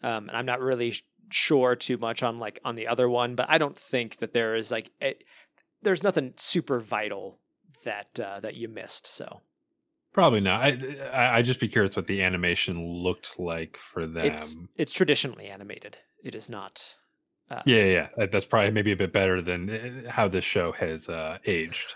um, 0.01 0.29
and 0.29 0.37
I'm 0.37 0.45
not 0.45 0.61
really 0.61 0.91
sh- 0.91 1.03
sure 1.29 1.75
too 1.75 1.97
much 1.97 2.23
on 2.23 2.39
like 2.39 2.59
on 2.63 2.75
the 2.75 2.87
other 2.87 3.09
one. 3.09 3.35
But 3.35 3.49
I 3.49 3.57
don't 3.57 3.77
think 3.77 4.17
that 4.17 4.31
there 4.31 4.55
is 4.55 4.71
like 4.71 4.91
a, 5.01 5.15
there's 5.81 6.03
nothing 6.03 6.33
super 6.37 6.79
vital 6.79 7.37
that 7.83 8.17
uh, 8.17 8.39
that 8.39 8.55
you 8.55 8.69
missed. 8.69 9.05
So 9.07 9.41
probably 10.13 10.39
not. 10.39 10.61
I, 10.61 10.77
I 11.11 11.37
I 11.37 11.41
just 11.41 11.59
be 11.59 11.67
curious 11.67 11.95
what 11.95 12.07
the 12.07 12.21
animation 12.21 12.85
looked 12.85 13.39
like 13.39 13.77
for 13.77 14.05
them. 14.05 14.25
It's 14.25 14.55
it's 14.75 14.93
traditionally 14.93 15.47
animated. 15.47 15.97
It 16.23 16.35
is 16.35 16.49
not. 16.49 16.95
Uh, 17.51 17.61
yeah, 17.65 18.07
yeah, 18.15 18.27
that's 18.31 18.45
probably 18.45 18.71
maybe 18.71 18.93
a 18.93 18.95
bit 18.95 19.11
better 19.11 19.41
than 19.41 19.69
uh, 19.69 20.09
how 20.09 20.27
this 20.27 20.45
show 20.45 20.71
has 20.71 21.09
uh, 21.09 21.37
aged. 21.45 21.93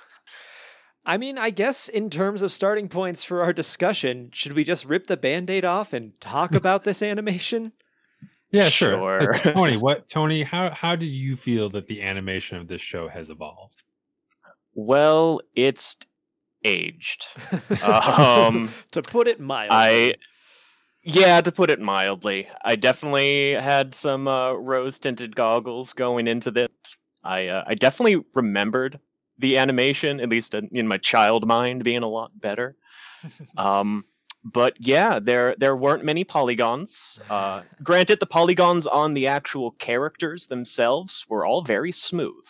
I 1.06 1.16
mean, 1.18 1.38
I 1.38 1.52
guess 1.52 1.88
in 1.88 2.10
terms 2.10 2.42
of 2.42 2.52
starting 2.52 2.90
points 2.90 3.24
for 3.24 3.42
our 3.42 3.54
discussion, 3.54 4.30
should 4.34 4.54
we 4.54 4.66
just 4.66 4.84
rip 4.84 5.08
the 5.08 5.16
band-aid 5.16 5.64
off 5.64 5.94
and 5.94 6.20
talk 6.20 6.54
about 6.56 6.84
this 6.84 7.02
animation? 7.02 7.72
Yeah, 8.52 8.70
sure. 8.70 8.92
Sure. 9.22 9.34
Uh, 9.34 9.38
Tony, 9.54 9.78
what 9.78 10.10
Tony, 10.10 10.44
how 10.44 10.70
how 10.72 10.96
did 10.96 11.08
you 11.08 11.36
feel 11.36 11.70
that 11.70 11.88
the 11.88 12.02
animation 12.02 12.58
of 12.58 12.68
this 12.68 12.82
show 12.82 13.08
has 13.08 13.30
evolved? 13.30 13.84
Well, 14.76 15.42
it's 15.56 15.98
aged. 16.68 17.26
Um, 17.82 18.70
to 18.92 19.02
put 19.02 19.28
it 19.28 19.40
mildly. 19.40 19.76
I, 19.76 20.14
yeah, 21.04 21.42
to 21.42 21.52
put 21.52 21.70
it 21.70 21.80
mildly, 21.80 22.48
I 22.66 22.76
definitely 22.76 23.54
had 23.54 23.96
some 23.96 24.28
uh, 24.28 24.54
rose 24.54 25.00
tinted 25.00 25.36
goggles 25.36 25.94
going 25.94 26.28
into 26.28 26.52
this. 26.52 26.70
I 27.24 27.48
uh, 27.48 27.64
I 27.68 27.76
definitely 27.76 28.24
remembered 28.34 29.00
the 29.40 29.58
animation, 29.58 30.20
at 30.20 30.30
least 30.30 30.54
in, 30.54 30.88
my 30.88 30.98
child 30.98 31.48
mind, 31.48 31.84
being 31.84 32.04
a 32.04 32.10
lot 32.10 32.32
better. 32.40 32.76
Um, 33.58 34.06
but 34.44 34.76
yeah, 34.80 35.20
there 35.20 35.56
there 35.58 35.76
weren't 35.76 36.06
many 36.06 36.24
polygons. 36.24 37.20
Uh, 37.30 37.64
granted, 37.84 38.20
the 38.20 38.26
polygons 38.26 38.88
on 38.88 39.14
the 39.14 39.28
actual 39.28 39.72
characters 39.72 40.48
themselves 40.48 41.26
were 41.28 41.46
all 41.46 41.64
very 41.64 41.92
smooth, 41.92 42.46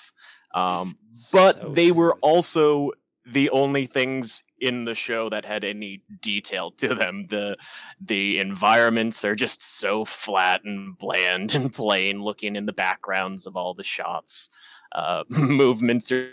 um, 0.54 0.98
but 1.32 1.56
So 1.62 1.70
they 1.70 1.92
were 1.92 2.14
also 2.22 2.92
the 3.32 3.50
only 3.50 3.86
things 3.86 4.44
in 4.60 4.86
the 4.86 4.96
show 4.96 5.30
that 5.30 5.44
had 5.44 5.64
any 5.64 6.02
detail 6.22 6.72
to 6.72 6.96
them. 6.96 7.26
The 7.30 7.58
the 8.00 8.40
environments 8.40 9.24
are 9.26 9.36
just 9.36 9.62
so 9.62 10.06
flat 10.06 10.64
and 10.64 10.98
bland 10.98 11.54
and 11.56 11.72
plain 11.72 12.22
looking 12.22 12.56
in 12.56 12.66
the 12.66 12.74
backgrounds 12.74 13.46
of 13.46 13.56
all 13.56 13.74
the 13.74 13.84
shots. 13.84 14.50
Uh, 14.94 15.24
movements 15.30 16.12
are, 16.12 16.32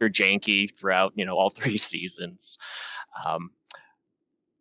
are 0.00 0.08
janky 0.08 0.76
throughout, 0.76 1.12
you 1.14 1.24
know, 1.24 1.36
all 1.36 1.50
three 1.56 1.78
seasons. 1.78 2.58
Um, 3.24 3.50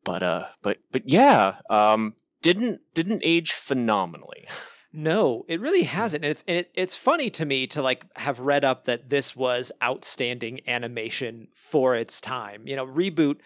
but 0.03 0.21
uh, 0.21 0.45
but 0.61 0.77
but 0.91 1.07
yeah, 1.09 1.55
um, 1.69 2.13
didn't 2.41 2.81
didn't 2.93 3.21
age 3.23 3.53
phenomenally. 3.53 4.47
No, 4.95 5.45
it 5.47 5.59
really 5.59 5.83
hasn't. 5.83 6.23
And 6.23 6.31
it's 6.31 6.43
and 6.47 6.57
it, 6.59 6.71
it's 6.75 6.95
funny 6.95 7.29
to 7.31 7.45
me 7.45 7.67
to 7.67 7.81
like 7.81 8.05
have 8.15 8.39
read 8.39 8.63
up 8.63 8.85
that 8.85 9.09
this 9.09 9.35
was 9.35 9.71
outstanding 9.83 10.61
animation 10.67 11.49
for 11.53 11.95
its 11.95 12.21
time. 12.21 12.67
You 12.67 12.75
know, 12.75 12.85
reboot 12.85 13.37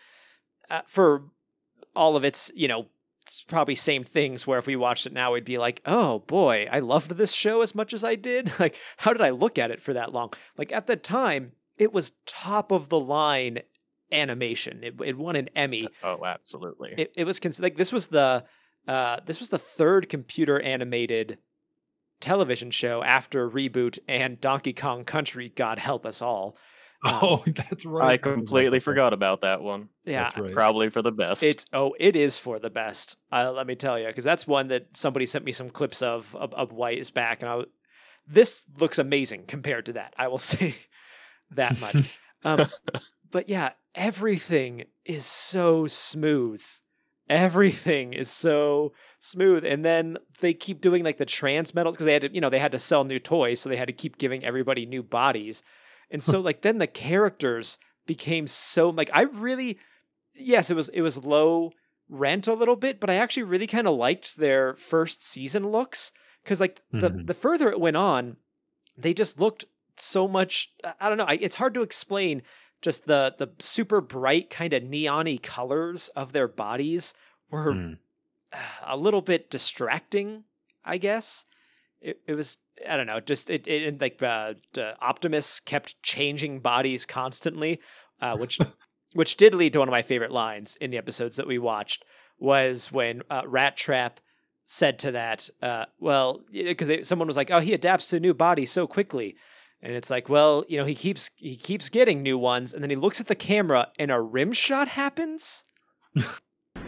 uh, 0.69 0.81
for 0.85 1.23
all 1.95 2.15
of 2.15 2.23
its, 2.23 2.51
you 2.55 2.67
know, 2.67 2.85
it's 3.23 3.41
probably 3.43 3.75
same 3.75 4.03
things 4.03 4.45
where 4.47 4.57
if 4.59 4.67
we 4.67 4.75
watched 4.75 5.05
it 5.05 5.13
now 5.13 5.33
we'd 5.33 5.45
be 5.45 5.57
like, 5.57 5.81
"Oh 5.85 6.19
boy, 6.19 6.67
I 6.71 6.79
loved 6.79 7.11
this 7.11 7.33
show 7.33 7.61
as 7.61 7.75
much 7.75 7.93
as 7.93 8.03
I 8.03 8.15
did." 8.15 8.51
Like, 8.59 8.75
how 8.97 9.13
did 9.13 9.21
I 9.21 9.29
look 9.31 9.57
at 9.57 9.71
it 9.71 9.81
for 9.81 9.93
that 9.93 10.11
long? 10.13 10.33
Like 10.57 10.71
at 10.71 10.87
the 10.87 10.95
time, 10.95 11.51
it 11.77 11.93
was 11.93 12.13
top 12.25 12.71
of 12.71 12.89
the 12.89 12.99
line 12.99 13.59
animation. 14.11 14.83
It, 14.83 14.95
it 15.05 15.17
won 15.17 15.35
an 15.35 15.49
Emmy 15.55 15.87
Oh, 16.03 16.25
absolutely. 16.25 16.93
it, 16.97 17.13
it 17.15 17.23
was 17.25 17.39
cons- 17.39 17.59
like 17.59 17.77
this 17.77 17.91
was 17.91 18.07
the 18.07 18.43
uh, 18.89 19.19
this 19.25 19.39
was 19.39 19.49
the 19.49 19.57
third 19.59 20.09
computer 20.09 20.59
animated 20.59 21.37
television 22.19 22.71
show 22.71 23.03
after 23.03 23.49
reboot 23.49 23.99
and 24.07 24.41
Donkey 24.41 24.73
Kong 24.73 25.05
Country. 25.05 25.49
God 25.55 25.79
help 25.79 26.05
us 26.05 26.21
all. 26.21 26.57
Um, 27.01 27.19
Oh, 27.21 27.43
that's 27.45 27.85
right. 27.85 28.11
I 28.11 28.17
completely 28.17 28.81
forgot 28.81 29.13
about 29.13 29.39
that 29.39 29.61
one. 29.61 29.87
Yeah, 30.03 30.23
That's 30.23 30.37
right. 30.37 30.51
Probably 30.51 30.89
for 30.89 31.01
the 31.01 31.13
best. 31.13 31.43
it's 31.43 31.65
oh, 31.71 31.95
it 31.97 32.17
is 32.17 32.37
for 32.37 32.59
the 32.59 32.69
best. 32.69 33.15
Uh, 33.31 33.53
let 33.55 33.67
me 33.67 33.75
tell 33.75 33.97
you, 33.97 34.07
because 34.07 34.25
that's 34.25 34.45
one 34.45 34.67
that 34.67 34.97
somebody 34.97 35.25
sent 35.25 35.45
me 35.45 35.53
some 35.53 35.69
clips 35.69 36.01
of 36.01 36.35
of, 36.35 36.53
of 36.53 36.73
White 36.73 37.13
back, 37.13 37.41
and 37.41 37.47
I 37.47 37.53
w- 37.53 37.69
this 38.27 38.65
looks 38.79 38.99
amazing 38.99 39.45
compared 39.45 39.85
to 39.85 39.93
that. 39.93 40.13
I 40.17 40.27
will 40.27 40.37
say 40.51 40.75
that 41.51 41.79
much. 41.79 42.19
um, 42.43 42.69
but 43.31 43.47
yeah, 43.47 43.69
everything 43.95 44.83
is 45.05 45.25
so 45.25 45.87
smooth. 45.87 46.61
Everything 47.29 48.13
is 48.13 48.29
so 48.29 48.91
smooth, 49.19 49.63
and 49.63 49.85
then 49.85 50.17
they 50.39 50.53
keep 50.53 50.81
doing 50.81 51.03
like 51.03 51.17
the 51.17 51.25
trans 51.25 51.75
metals 51.75 51.95
because 51.95 52.05
they 52.05 52.13
had 52.13 52.23
to, 52.23 52.33
you 52.33 52.41
know, 52.41 52.49
they 52.49 52.59
had 52.59 52.71
to 52.71 52.79
sell 52.79 53.03
new 53.03 53.19
toys, 53.19 53.59
so 53.59 53.69
they 53.69 53.75
had 53.77 53.87
to 53.87 53.93
keep 53.93 54.17
giving 54.17 54.43
everybody 54.43 54.85
new 54.85 55.03
bodies, 55.03 55.61
and 56.09 56.23
so 56.23 56.39
like 56.39 56.61
then 56.61 56.79
the 56.79 56.87
characters 56.87 57.77
became 58.07 58.47
so 58.47 58.89
like 58.89 59.11
I 59.13 59.23
really, 59.23 59.77
yes, 60.33 60.71
it 60.71 60.75
was 60.75 60.89
it 60.89 61.01
was 61.01 61.17
low 61.23 61.71
rent 62.09 62.47
a 62.47 62.53
little 62.55 62.75
bit, 62.75 62.99
but 62.99 63.11
I 63.11 63.15
actually 63.15 63.43
really 63.43 63.67
kind 63.67 63.87
of 63.87 63.95
liked 63.95 64.35
their 64.37 64.75
first 64.75 65.21
season 65.23 65.67
looks 65.69 66.11
because 66.43 66.59
like 66.59 66.81
the 66.91 67.11
Mhm. 67.11 67.27
the 67.27 67.35
further 67.35 67.69
it 67.69 67.79
went 67.79 67.97
on, 67.97 68.37
they 68.97 69.13
just 69.13 69.39
looked 69.39 69.65
so 69.97 70.27
much. 70.27 70.71
I- 70.83 70.93
I 71.01 71.09
don't 71.09 71.19
know. 71.19 71.25
I, 71.27 71.33
it's 71.39 71.57
hard 71.57 71.75
to 71.75 71.83
explain 71.83 72.41
just 72.81 73.05
the 73.05 73.35
the 73.37 73.49
super 73.59 74.01
bright 74.01 74.49
kind 74.49 74.73
of 74.73 74.83
neon-y 74.83 75.39
colors 75.41 76.09
of 76.09 76.33
their 76.33 76.47
bodies 76.47 77.13
were 77.51 77.73
Mm. 77.73 77.97
a 78.83 78.97
little 78.97 79.21
bit 79.21 79.49
distracting, 79.49 80.43
I 80.83 80.97
guess. 80.97 81.45
It, 82.01 82.21
it 82.27 82.33
was 82.33 82.57
I 82.87 82.95
don't 82.97 83.07
know, 83.07 83.19
just 83.19 83.49
it, 83.49 83.67
it 83.67 83.99
like 83.99 84.21
uh, 84.23 84.53
uh, 84.77 84.93
Optimus 85.01 85.59
kept 85.59 86.01
changing 86.01 86.59
bodies 86.61 87.05
constantly, 87.05 87.79
uh, 88.21 88.37
which 88.41 88.59
which 89.13 89.37
did 89.37 89.53
lead 89.53 89.73
to 89.73 89.79
one 89.79 89.87
of 89.87 89.91
my 89.91 90.01
favorite 90.01 90.31
lines 90.31 90.77
in 90.77 90.91
the 90.91 90.97
episodes 90.97 91.35
that 91.35 91.47
we 91.47 91.57
watched 91.59 92.05
was 92.37 92.91
when 92.91 93.21
uh, 93.29 93.41
Rat 93.45 93.75
Trap 93.75 94.19
said 94.65 94.99
to 94.99 95.11
that, 95.11 95.49
uh, 95.61 95.85
well, 95.99 96.41
because 96.51 97.07
someone 97.07 97.27
was 97.27 97.35
like, 97.35 97.51
"Oh, 97.51 97.59
he 97.59 97.73
adapts 97.73 98.07
to 98.09 98.17
a 98.17 98.19
new 98.19 98.33
body 98.33 98.65
so 98.65 98.87
quickly," 98.87 99.35
and 99.81 99.93
it's 99.93 100.09
like, 100.09 100.29
well, 100.29 100.63
you 100.67 100.77
know, 100.77 100.85
he 100.85 100.95
keeps 100.95 101.29
he 101.35 101.55
keeps 101.55 101.89
getting 101.89 102.21
new 102.21 102.37
ones, 102.37 102.73
and 102.73 102.81
then 102.83 102.89
he 102.89 102.95
looks 102.95 103.19
at 103.21 103.27
the 103.27 103.35
camera, 103.35 103.87
and 103.97 104.11
a 104.11 104.19
rim 104.19 104.51
shot 104.53 104.87
happens. 104.89 105.63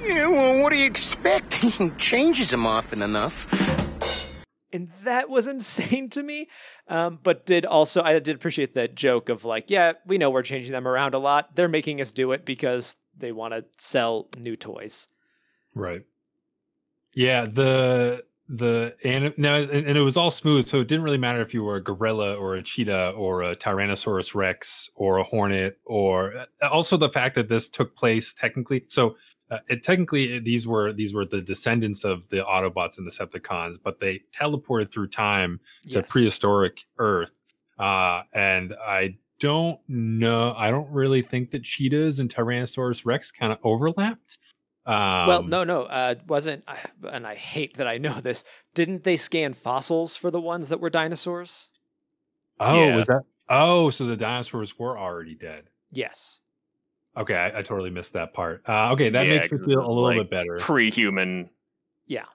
Yeah, 0.04 0.30
well, 0.30 0.58
what 0.64 0.72
do 0.72 0.78
you 0.78 0.86
expect? 0.88 1.54
He 1.62 1.90
changes 1.92 2.52
him 2.52 2.66
often 2.66 3.04
enough. 3.04 3.46
and 4.74 4.90
that 5.04 5.30
was 5.30 5.46
insane 5.56 6.10
to 6.12 6.24
me. 6.24 6.48
Um, 6.88 7.20
but 7.22 7.46
did 7.46 7.66
also 7.66 8.02
I 8.02 8.18
did 8.18 8.36
appreciate 8.36 8.74
that 8.76 8.96
joke 8.96 9.30
of 9.30 9.46
like, 9.46 9.70
yeah, 9.70 9.94
we 10.06 10.18
know 10.18 10.32
we're 10.32 10.42
changing 10.44 10.72
them 10.72 10.88
around 10.88 11.14
a 11.14 11.20
lot. 11.20 11.56
They're 11.56 11.68
making 11.68 12.02
us 12.02 12.12
do 12.12 12.32
it 12.32 12.46
because 12.46 12.96
they 13.16 13.32
want 13.32 13.54
to 13.54 13.66
sell 13.78 14.28
new 14.38 14.56
toys. 14.56 15.08
Right. 15.76 16.04
Yeah, 17.14 17.44
the 17.44 18.24
the 18.54 18.94
and 19.06 19.34
now 19.38 19.56
and, 19.56 19.88
and 19.88 19.98
it 19.98 20.02
was 20.02 20.18
all 20.18 20.30
smooth, 20.30 20.68
so 20.68 20.82
it 20.82 20.88
didn't 20.90 21.06
really 21.06 21.18
matter 21.18 21.42
if 21.42 21.54
you 21.54 21.64
were 21.64 21.78
a 21.78 21.84
gorilla 21.84 22.36
or 22.36 22.56
a 22.56 22.64
cheetah 22.64 23.12
or 23.12 23.44
a 23.44 23.56
Tyrannosaurus 23.56 24.36
Rex 24.36 24.90
or 24.96 25.18
a 25.20 25.24
hornet, 25.24 25.80
or 25.86 26.36
uh, 26.36 26.68
also 26.70 26.98
the 26.98 27.10
fact 27.10 27.36
that 27.36 27.48
this 27.48 27.70
took 27.70 27.96
place 27.96 28.34
technically. 28.34 28.84
So 28.90 29.16
uh, 29.50 29.60
it 29.70 29.84
technically 29.84 30.40
these 30.40 30.68
were 30.68 30.92
these 30.92 31.14
were 31.14 31.26
the 31.26 31.42
descendants 31.42 32.04
of 32.04 32.28
the 32.28 32.44
Autobots 32.44 32.98
and 32.98 33.08
the 33.08 33.12
Decepticons, 33.12 33.78
but 33.82 34.00
they 34.00 34.22
teleported 34.38 34.92
through 34.92 35.08
time 35.08 35.60
to 35.90 36.00
Yes. 36.00 36.10
prehistoric 36.10 36.86
Earth, 36.98 37.42
uh, 37.80 38.24
and 38.34 38.76
I 38.86 39.18
don't 39.40 39.80
know. 39.88 40.54
I 40.58 40.72
don't 40.72 40.90
really 40.92 41.22
think 41.22 41.52
that 41.52 41.64
cheetahs 41.64 42.20
and 42.20 42.30
Tyrannosaurus 42.34 43.06
Rex 43.06 43.32
kind 43.32 43.54
of 43.54 43.60
overlapped. 43.64 44.38
Um, 44.86 45.28
well, 45.28 45.44
no, 45.44 45.64
no, 45.64 45.84
uh, 45.84 46.16
wasn't. 46.28 46.64
And 47.10 47.28
I 47.28 47.36
hate 47.36 47.78
that 47.78 47.88
I 47.88 47.98
know 47.98 48.20
this. 48.22 48.44
Didn't 48.74 49.04
they 49.04 49.16
scan 49.16 49.54
fossils 49.54 50.16
for 50.18 50.32
the 50.32 50.42
ones 50.42 50.70
that 50.70 50.80
were 50.80 50.90
dinosaurs? 50.90 51.70
Oh, 52.60 52.88
Yeah. 52.88 52.96
was 52.96 53.08
that? 53.08 53.22
Oh, 53.50 53.90
so 53.90 54.06
the 54.06 54.18
dinosaurs 54.18 54.78
were 54.80 54.98
already 54.98 55.36
dead. 55.36 55.66
Yes. 55.92 56.40
Okay, 57.18 57.36
I, 57.36 57.60
I 57.60 57.62
totally 57.62 57.90
missed 57.90 58.14
that 58.14 58.34
part. 58.34 58.64
Uh, 58.68 58.92
okay, 58.94 59.10
that 59.10 59.26
Yeah, 59.26 59.34
makes 59.34 59.52
me 59.52 59.58
feel 59.58 59.86
a 59.86 59.92
little 59.92 60.04
like 60.10 60.18
bit 60.18 60.30
better. 60.30 60.56
Pre-human. 60.60 61.50
Yeah. 62.08 62.26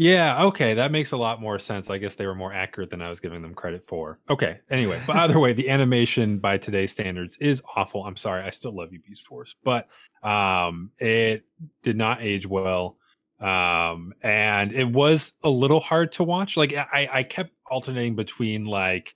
Yeah, 0.00 0.44
okay, 0.44 0.72
that 0.72 0.92
makes 0.92 1.12
a 1.12 1.16
lot 1.18 1.42
more 1.42 1.58
sense. 1.58 1.90
I 1.90 1.98
guess 1.98 2.14
they 2.14 2.24
were 2.24 2.34
more 2.34 2.54
accurate 2.54 2.88
than 2.88 3.02
I 3.02 3.10
was 3.10 3.20
giving 3.20 3.42
them 3.42 3.52
credit 3.52 3.84
for. 3.84 4.18
Okay, 4.30 4.58
anyway, 4.70 4.98
but 5.06 5.16
either 5.16 5.38
way, 5.38 5.52
the 5.52 5.68
animation 5.68 6.38
by 6.38 6.56
today's 6.56 6.90
standards 6.90 7.36
is 7.36 7.62
awful. 7.76 8.06
I'm 8.06 8.16
sorry, 8.16 8.42
I 8.42 8.48
still 8.48 8.74
love 8.74 8.94
you, 8.94 9.00
Beast 9.00 9.26
Force, 9.26 9.54
but 9.62 9.88
um, 10.22 10.90
it 11.00 11.44
did 11.82 11.98
not 11.98 12.22
age 12.22 12.46
well, 12.46 12.96
um, 13.40 14.14
and 14.22 14.72
it 14.72 14.88
was 14.88 15.32
a 15.44 15.50
little 15.50 15.80
hard 15.80 16.12
to 16.12 16.24
watch. 16.24 16.56
Like 16.56 16.72
I, 16.72 17.06
I 17.12 17.22
kept 17.22 17.50
alternating 17.70 18.16
between 18.16 18.64
like 18.64 19.14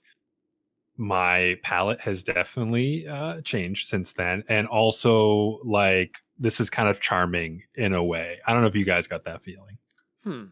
my 0.97 1.55
palate 1.63 1.99
has 2.01 2.21
definitely 2.21 3.07
uh, 3.07 3.41
changed 3.41 3.89
since 3.89 4.13
then, 4.13 4.43
and 4.49 4.67
also 4.67 5.61
like 5.63 6.17
this 6.37 6.59
is 6.59 6.69
kind 6.69 6.89
of 6.89 7.01
charming 7.01 7.63
in 7.73 7.95
a 7.95 8.03
way. 8.03 8.37
I 8.45 8.53
don't 8.53 8.61
know 8.61 8.67
if 8.67 8.75
you 8.75 8.85
guys 8.85 9.07
got 9.07 9.23
that 9.23 9.41
feeling. 9.41 9.79
Hmm. 10.23 10.43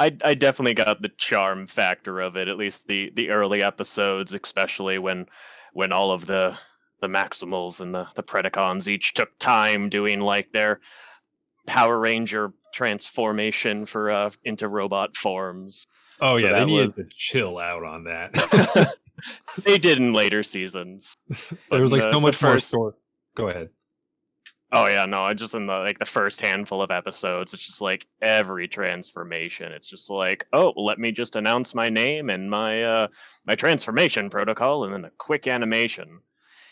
I 0.00 0.16
I 0.24 0.34
definitely 0.34 0.74
got 0.74 1.02
the 1.02 1.10
charm 1.18 1.66
factor 1.66 2.20
of 2.20 2.36
it. 2.36 2.48
At 2.48 2.56
least 2.56 2.86
the 2.88 3.12
the 3.14 3.30
early 3.30 3.62
episodes, 3.62 4.32
especially 4.34 4.98
when 4.98 5.26
when 5.74 5.92
all 5.92 6.10
of 6.10 6.26
the 6.26 6.56
the 7.00 7.06
Maximals 7.06 7.80
and 7.80 7.94
the 7.94 8.06
the 8.16 8.22
Predacons 8.22 8.88
each 8.88 9.14
took 9.14 9.38
time 9.38 9.88
doing 9.88 10.20
like 10.20 10.50
their 10.52 10.80
Power 11.66 12.00
Ranger 12.00 12.52
transformation 12.72 13.84
for 13.86 14.10
uh 14.10 14.30
into 14.44 14.66
robot 14.68 15.16
forms. 15.16 15.84
Oh 16.20 16.36
So 16.36 16.46
yeah, 16.46 16.52
they 16.58 16.64
needed 16.64 16.86
was- 16.86 16.94
to 16.96 17.04
chill 17.14 17.58
out 17.58 17.84
on 17.84 18.04
that. 18.04 18.96
they 19.64 19.76
did 19.78 19.98
in 19.98 20.12
later 20.14 20.42
seasons. 20.42 21.14
there 21.70 21.80
was 21.82 21.92
like 21.92 22.02
the- 22.02 22.10
so 22.10 22.20
much 22.20 22.40
more 22.42 22.52
first- 22.54 22.68
story. 22.68 22.94
Go 23.36 23.48
ahead. 23.48 23.68
Oh 24.72 24.86
yeah, 24.86 25.04
no, 25.04 25.24
I 25.24 25.34
just 25.34 25.54
in 25.54 25.66
the 25.66 25.78
like 25.78 25.98
the 25.98 26.04
first 26.04 26.40
handful 26.40 26.80
of 26.80 26.90
episodes, 26.92 27.52
it's 27.52 27.64
just 27.66 27.80
like 27.80 28.06
every 28.22 28.68
transformation. 28.68 29.72
It's 29.72 29.88
just 29.88 30.08
like, 30.10 30.46
oh, 30.52 30.72
let 30.76 30.98
me 30.98 31.10
just 31.10 31.34
announce 31.34 31.74
my 31.74 31.88
name 31.88 32.30
and 32.30 32.48
my 32.50 32.82
uh 32.84 33.08
my 33.46 33.56
transformation 33.56 34.30
protocol, 34.30 34.84
and 34.84 34.94
then 34.94 35.04
a 35.04 35.10
quick 35.18 35.46
animation 35.48 36.20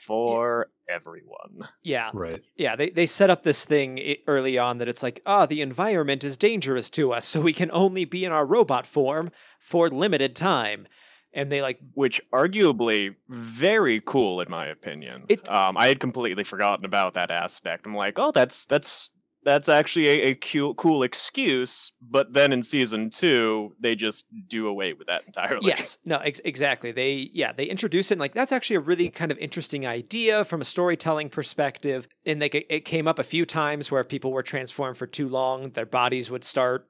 for 0.06 0.70
everyone. 0.88 1.68
Yeah, 1.82 2.10
Right. 2.14 2.42
yeah. 2.56 2.76
They 2.76 2.90
they 2.90 3.04
set 3.06 3.30
up 3.30 3.42
this 3.42 3.64
thing 3.64 4.00
early 4.26 4.56
on 4.58 4.78
that 4.78 4.88
it's 4.88 5.02
like, 5.02 5.20
ah, 5.26 5.44
the 5.46 5.60
environment 5.60 6.24
is 6.24 6.36
dangerous 6.36 6.88
to 6.90 7.12
us, 7.12 7.24
so 7.26 7.40
we 7.40 7.52
can 7.52 7.70
only 7.72 8.04
be 8.04 8.24
in 8.24 8.32
our 8.32 8.46
robot 8.46 8.86
form 8.86 9.30
for 9.60 9.88
limited 9.88 10.34
time. 10.36 10.86
And 11.32 11.52
they 11.52 11.62
like 11.62 11.78
Which 11.94 12.20
arguably 12.32 13.14
very 13.28 14.00
cool 14.06 14.40
in 14.40 14.50
my 14.50 14.66
opinion. 14.66 15.24
It- 15.28 15.48
um, 15.50 15.76
I 15.76 15.86
had 15.88 16.00
completely 16.00 16.44
forgotten 16.44 16.84
about 16.84 17.14
that 17.14 17.30
aspect. 17.30 17.86
I'm 17.86 17.94
like, 17.94 18.18
oh, 18.18 18.32
that's 18.32 18.66
that's 18.66 19.10
that's 19.44 19.68
actually 19.68 20.08
a, 20.08 20.30
a 20.30 20.34
cool, 20.34 20.74
cool 20.74 21.02
excuse. 21.02 21.92
But 22.02 22.32
then 22.32 22.52
in 22.52 22.62
season 22.62 23.08
two, 23.08 23.72
they 23.80 23.94
just 23.94 24.26
do 24.48 24.66
away 24.66 24.92
with 24.92 25.06
that 25.06 25.22
entirely. 25.26 25.68
Yes, 25.68 25.98
no, 26.04 26.18
ex- 26.18 26.40
exactly. 26.44 26.92
They 26.92 27.30
yeah, 27.32 27.52
they 27.52 27.64
introduce 27.64 28.10
it 28.10 28.14
and 28.14 28.20
like 28.20 28.34
that's 28.34 28.52
actually 28.52 28.76
a 28.76 28.80
really 28.80 29.08
kind 29.10 29.30
of 29.30 29.38
interesting 29.38 29.86
idea 29.86 30.44
from 30.44 30.60
a 30.60 30.64
storytelling 30.64 31.28
perspective. 31.30 32.08
And 32.26 32.40
like 32.40 32.54
it, 32.54 32.66
it 32.68 32.80
came 32.84 33.06
up 33.06 33.18
a 33.18 33.24
few 33.24 33.44
times 33.44 33.90
where 33.90 34.00
if 34.00 34.08
people 34.08 34.32
were 34.32 34.42
transformed 34.42 34.96
for 34.96 35.06
too 35.06 35.28
long, 35.28 35.70
their 35.70 35.86
bodies 35.86 36.30
would 36.30 36.44
start 36.44 36.88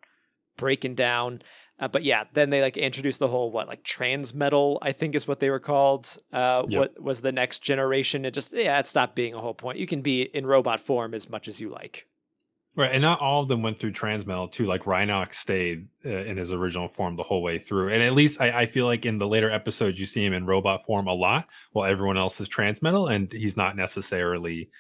breaking 0.57 0.95
down. 0.95 1.43
Uh, 1.81 1.89
but 1.89 2.03
yeah, 2.03 2.25
then 2.33 2.51
they 2.51 2.61
like 2.61 2.77
introduced 2.77 3.21
the 3.21 3.29
whole 3.29 3.51
what 3.51 3.69
like 3.69 3.83
trans 3.85 4.35
metal, 4.35 4.79
I 4.83 4.93
think 4.93 5.15
is 5.15 5.29
what 5.29 5.41
they 5.41 5.51
were 5.51 5.61
called. 5.61 6.17
Uh, 6.33 6.65
Yep. 6.69 6.79
What 6.79 7.03
was 7.03 7.21
the 7.21 7.33
next 7.33 7.63
generation? 7.63 8.25
It 8.25 8.35
just 8.35 8.53
yeah, 8.53 8.79
it 8.79 8.87
stopped 8.87 9.15
being 9.15 9.35
a 9.35 9.41
whole 9.41 9.55
point. 9.55 9.79
You 9.79 9.87
can 9.87 10.03
be 10.03 10.23
in 10.23 10.45
robot 10.47 10.81
form 10.81 11.15
as 11.15 11.29
much 11.29 11.49
as 11.49 11.61
you 11.61 11.69
like. 11.71 12.07
Right, 12.77 12.93
and 12.93 13.03
not 13.03 13.21
all 13.21 13.43
of 13.43 13.49
them 13.49 13.63
went 13.63 13.81
through 13.81 13.93
Transmetal 13.93 14.53
too. 14.53 14.67
Like 14.67 14.85
Rhinox 14.85 15.35
stayed 15.35 15.89
uh, 16.05 16.11
in 16.11 16.37
his 16.37 16.53
original 16.53 16.87
form 16.89 17.17
the 17.17 17.25
whole 17.25 17.43
way 17.43 17.59
through, 17.59 17.93
and 17.93 18.03
at 18.03 18.13
least 18.15 18.41
I, 18.41 18.61
I 18.61 18.67
feel 18.67 18.87
like 18.87 19.05
in 19.05 19.19
the 19.19 19.27
later 19.27 19.51
episodes 19.51 19.99
you 19.99 20.07
see 20.07 20.25
him 20.25 20.33
in 20.33 20.47
robot 20.47 20.85
form 20.87 21.09
a 21.09 21.13
lot, 21.13 21.49
while 21.73 21.91
everyone 21.91 22.17
else 22.17 22.41
is 22.41 22.49
Transmetal, 22.49 23.13
and 23.13 23.33
he's 23.33 23.57
not 23.57 23.75
necessarily 23.77 24.71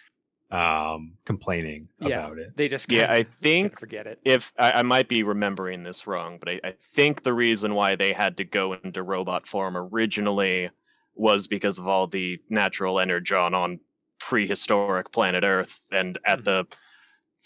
um 0.50 1.18
complaining 1.26 1.88
Yeah. 2.00 2.26
about 2.26 2.38
it. 2.38 2.56
They 2.56 2.68
just 2.68 2.90
Yeah, 2.90 3.06
kinda- 3.06 3.18
I 3.20 3.22
think 3.42 3.64
kinda 3.64 3.76
forget 3.76 4.06
it. 4.06 4.18
if 4.24 4.52
I, 4.58 4.72
I 4.72 4.82
might 4.82 5.08
be 5.08 5.22
remembering 5.22 5.82
this 5.82 6.06
wrong, 6.06 6.38
but 6.38 6.48
I, 6.48 6.60
I 6.64 6.72
think 6.94 7.22
the 7.22 7.34
reason 7.34 7.74
why 7.74 7.96
they 7.96 8.12
had 8.14 8.36
to 8.38 8.44
go 8.44 8.72
into 8.74 9.02
robot 9.02 9.46
form 9.46 9.76
originally 9.76 10.70
was 11.14 11.46
because 11.46 11.78
of 11.78 11.86
all 11.86 12.06
the 12.06 12.38
natural 12.48 12.98
energon 13.00 13.52
on 13.54 13.80
prehistoric 14.20 15.12
planet 15.12 15.44
Earth, 15.44 15.80
and 15.92 16.16
at 16.24 16.44
the 16.44 16.64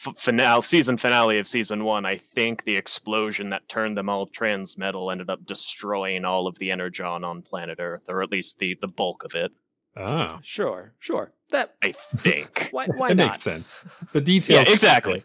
f- 0.06 0.16
finale, 0.18 0.62
season 0.62 0.97
finale 0.97 1.38
of 1.38 1.47
season 1.49 1.85
one, 1.85 2.06
I 2.06 2.16
think 2.18 2.64
the 2.64 2.76
explosion 2.76 3.50
that 3.50 3.68
turned 3.68 3.97
them 3.99 4.09
all 4.09 4.26
transmetal 4.28 5.11
ended 5.12 5.30
up 5.30 5.44
destroying 5.47 6.25
all 6.25 6.47
of 6.47 6.59
the 6.59 6.71
energon 6.71 7.25
on 7.25 7.42
planet 7.42 7.78
Earth, 7.80 8.04
or 8.09 8.23
at 8.23 8.30
least 8.30 8.59
the 8.59 8.76
the 8.80 8.88
bulk 8.88 9.25
of 9.25 9.35
it. 9.35 9.54
Oh, 9.97 10.38
Sure, 10.42 10.94
sure. 11.00 11.35
That 11.52 11.75
I 11.82 11.92
think. 12.18 12.73
why 12.73 12.88
why 12.88 13.12
it 13.12 13.14
not? 13.14 13.40
makes 13.40 13.42
sense. 13.42 13.85
The 14.12 14.21
details, 14.21 14.68
yeah, 14.68 14.73
exactly. 14.73 15.25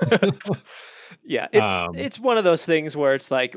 yeah, 1.24 1.48
it's 1.52 1.84
Um, 1.84 1.94
it's 1.94 2.18
one 2.18 2.38
of 2.38 2.44
those 2.44 2.64
things 2.66 2.96
where 2.96 3.14
it's 3.14 3.30
like 3.30 3.56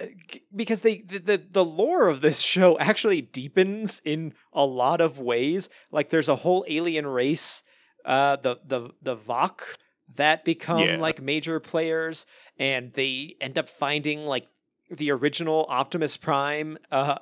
uh, 0.00 0.06
because 0.54 0.82
they 0.82 0.98
the, 1.02 1.18
the 1.18 1.42
the 1.50 1.64
lore 1.64 2.08
of 2.08 2.20
this 2.20 2.40
show 2.54 2.78
actually 2.78 3.22
deepens 3.22 4.00
in 4.04 4.34
a 4.52 4.64
lot 4.64 5.00
of 5.00 5.18
ways. 5.18 5.68
Like 5.90 6.10
there's 6.10 6.28
a 6.28 6.36
whole 6.36 6.64
alien 6.68 7.06
race, 7.06 7.62
uh, 8.04 8.36
the 8.36 8.58
the 8.66 8.90
the 9.02 9.16
Vok 9.16 9.60
that 10.16 10.44
become 10.44 10.86
Yeah. 10.86 10.98
like 10.98 11.22
major 11.22 11.60
players, 11.60 12.26
and 12.58 12.92
they 12.94 13.36
end 13.40 13.58
up 13.58 13.68
finding 13.68 14.24
like 14.24 14.46
the 14.90 15.10
original 15.12 15.66
Optimus 15.68 16.16
Prime 16.16 16.78
uh 16.90 17.18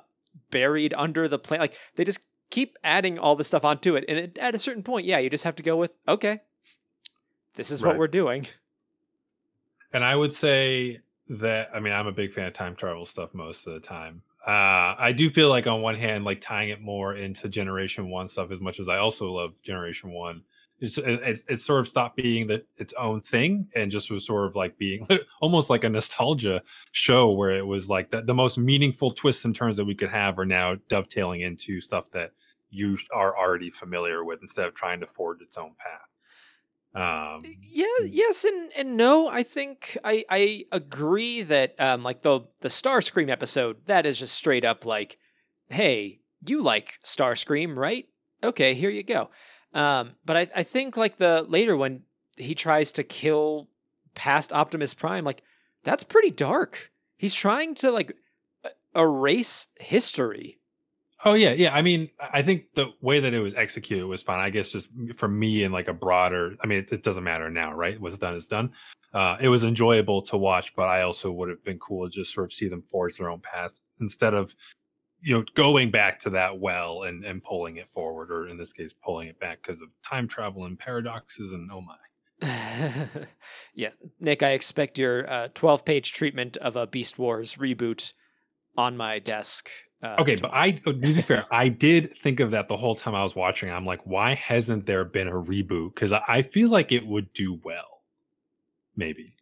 buried 0.51 0.93
under 0.95 1.27
the 1.27 1.39
planet. 1.39 1.61
Like 1.61 1.77
they 1.95 2.03
just 2.05 2.19
keep 2.49 2.77
adding 2.83 3.19
all 3.19 3.35
this 3.35 3.47
stuff 3.47 3.65
onto 3.65 3.95
it, 3.95 4.05
and 4.07 4.17
it, 4.17 4.37
at 4.37 4.55
a 4.55 4.59
certain 4.59 4.83
point, 4.83 5.05
yeah, 5.05 5.19
you 5.19 5.29
just 5.29 5.43
have 5.43 5.55
to 5.55 5.63
go 5.63 5.77
with 5.77 5.91
okay. 6.07 6.41
This 7.55 7.71
is 7.71 7.81
what 7.81 7.97
we're 7.97 8.07
doing. 8.07 8.45
And 9.91 10.03
I 10.03 10.15
would 10.15 10.33
say 10.33 11.01
that 11.29 11.69
I 11.73 11.79
mean 11.79 11.93
I'm 11.93 12.07
a 12.07 12.11
big 12.11 12.33
fan 12.33 12.45
of 12.45 12.53
time 12.53 12.75
travel 12.75 13.05
stuff 13.05 13.33
most 13.33 13.67
of 13.67 13.73
the 13.73 13.79
time. 13.79 14.21
Uh, 14.45 14.95
I 14.97 15.11
do 15.11 15.29
feel 15.29 15.49
like 15.49 15.67
on 15.67 15.81
one 15.81 15.95
hand, 15.95 16.23
like 16.23 16.39
tying 16.39 16.69
it 16.69 16.79
more 16.79 17.15
into 17.15 17.49
Generation 17.49 18.09
One 18.09 18.27
stuff 18.27 18.51
as 18.51 18.61
much 18.61 18.79
as 18.79 18.87
I 18.87 18.97
also 18.97 19.25
love 19.29 19.61
Generation 19.61 20.11
One. 20.11 20.43
It's 20.79 20.97
it, 20.97 21.19
it's 21.23 21.43
it's 21.47 21.65
sort 21.65 21.79
of 21.79 21.87
stopped 21.87 22.15
being 22.15 22.47
the 22.47 22.63
its 22.77 22.93
own 22.93 23.21
thing 23.21 23.67
and 23.75 23.89
just 23.89 24.11
was 24.11 24.25
sort 24.25 24.45
of 24.45 24.55
like 24.55 24.77
being 24.77 25.07
almost 25.41 25.69
like 25.69 25.83
a 25.83 25.89
nostalgia 25.89 26.61
show 26.91 27.31
where 27.31 27.51
it 27.51 27.65
was 27.65 27.89
like 27.89 28.11
the, 28.11 28.21
the 28.21 28.33
most 28.33 28.57
meaningful 28.57 29.11
twists 29.11 29.43
and 29.45 29.55
turns 29.55 29.77
that 29.77 29.85
we 29.85 29.95
could 29.95 30.09
have 30.09 30.37
are 30.37 30.45
now 30.45 30.75
dovetailing 30.87 31.41
into 31.41 31.81
stuff 31.81 32.11
that 32.11 32.31
you 32.69 32.97
are 33.13 33.37
already 33.37 33.71
familiar 33.71 34.23
with 34.23 34.39
instead 34.41 34.67
of 34.67 34.75
trying 34.75 34.99
to 34.99 35.07
forge 35.07 35.41
its 35.41 35.57
own 35.57 35.73
path. 35.77 36.17
Um, 36.95 37.43
Yeah, 37.61 37.85
yes 38.05 38.43
and, 38.43 38.71
and 38.75 38.97
no. 38.97 39.27
I 39.27 39.43
think 39.43 39.97
I 40.03 40.25
I 40.29 40.65
agree 40.71 41.43
that 41.43 41.75
um 41.79 42.03
like 42.03 42.21
the 42.21 42.41
the 42.61 42.69
Starscream 42.69 43.29
episode 43.29 43.85
that 43.85 44.05
is 44.05 44.19
just 44.19 44.35
straight 44.35 44.65
up 44.65 44.85
like, 44.85 45.17
hey, 45.69 46.19
you 46.45 46.61
like 46.61 46.99
Starscream, 47.03 47.75
right? 47.75 48.05
Okay, 48.43 48.73
here 48.73 48.89
you 48.89 49.03
go. 49.03 49.29
Um, 49.73 50.11
but 50.25 50.37
I 50.37 50.47
I 50.55 50.63
think 50.63 50.97
like 50.97 51.17
the 51.17 51.45
later 51.47 51.75
when 51.75 52.03
he 52.37 52.55
tries 52.55 52.91
to 52.93 53.03
kill 53.03 53.67
past 54.15 54.53
Optimus 54.53 54.93
Prime, 54.93 55.23
like 55.23 55.43
that's 55.83 56.03
pretty 56.03 56.31
dark. 56.31 56.91
He's 57.17 57.33
trying 57.33 57.75
to 57.75 57.91
like 57.91 58.15
erase 58.95 59.67
history. 59.75 60.59
Oh 61.25 61.33
yeah, 61.33 61.51
yeah. 61.51 61.73
I 61.73 61.81
mean, 61.81 62.09
I 62.19 62.43
think 62.43 62.73
the 62.75 62.91
way 63.01 63.19
that 63.19 63.33
it 63.33 63.39
was 63.39 63.55
executed 63.55 64.05
was 64.05 64.21
fine. 64.21 64.39
I 64.39 64.51
guess 64.51 64.71
just 64.71 64.89
for 65.15 65.27
me 65.27 65.63
and 65.63 65.73
like 65.73 65.87
a 65.87 65.93
broader. 65.93 66.55
I 66.63 66.67
mean, 66.67 66.79
it, 66.79 66.91
it 66.91 67.03
doesn't 67.03 67.23
matter 67.23 67.49
now, 67.49 67.73
right? 67.73 67.99
What's 67.99 68.17
done 68.19 68.35
is 68.35 68.47
done. 68.47 68.71
Uh, 69.13 69.37
it 69.39 69.49
was 69.49 69.63
enjoyable 69.63 70.21
to 70.21 70.37
watch, 70.37 70.75
but 70.75 70.87
I 70.87 71.01
also 71.01 71.31
would 71.31 71.49
have 71.49 71.63
been 71.63 71.79
cool 71.79 72.05
to 72.05 72.11
just 72.11 72.33
sort 72.33 72.45
of 72.45 72.53
see 72.53 72.67
them 72.67 72.81
forge 72.81 73.17
their 73.17 73.29
own 73.29 73.39
path 73.39 73.79
instead 73.99 74.35
of, 74.35 74.53
you 75.21 75.35
know, 75.35 75.43
going 75.55 75.91
back 75.91 76.19
to 76.19 76.29
that 76.31 76.59
well 76.59 77.03
and 77.03 77.23
and 77.23 77.43
pulling 77.43 77.77
it 77.77 77.89
forward, 77.89 78.31
or 78.31 78.47
in 78.47 78.57
this 78.57 78.73
case, 78.73 78.93
pulling 78.93 79.27
it 79.27 79.39
back 79.39 79.61
because 79.61 79.81
of 79.81 79.89
time 80.03 80.27
travel 80.27 80.65
and 80.65 80.77
paradoxes 80.77 81.51
and 81.51 81.69
oh 81.71 81.81
my. 81.81 81.95
yeah, 83.73 83.89
Nick, 84.19 84.43
I 84.43 84.51
expect 84.51 84.99
your 84.99 85.27
uh, 85.29 85.47
12 85.55 85.83
page 85.83 86.13
treatment 86.13 86.55
of 86.57 86.75
a 86.75 86.85
Beast 86.85 87.17
Wars 87.17 87.55
reboot 87.55 88.13
on 88.77 88.95
my 88.95 89.17
desk. 89.17 89.69
Uh, 90.03 90.17
Okay, 90.19 90.35
but 90.35 90.51
I 90.53 90.71
to 90.71 90.93
be 90.93 91.21
fair, 91.23 91.45
I 91.51 91.69
did 91.69 92.15
think 92.17 92.39
of 92.39 92.51
that 92.51 92.67
the 92.67 92.77
whole 92.77 92.95
time 92.95 93.15
I 93.15 93.23
was 93.23 93.35
watching. 93.35 93.71
I'm 93.71 93.85
like, 93.85 94.01
why 94.05 94.35
hasn't 94.35 94.85
there 94.85 95.03
been 95.03 95.27
a 95.27 95.33
reboot? 95.33 95.95
Because 95.95 96.11
I 96.11 96.21
I 96.27 96.41
feel 96.43 96.69
like 96.69 96.91
it 96.91 97.05
would 97.05 97.33
do 97.33 97.59
well. 97.63 98.03
Maybe. 98.95 99.33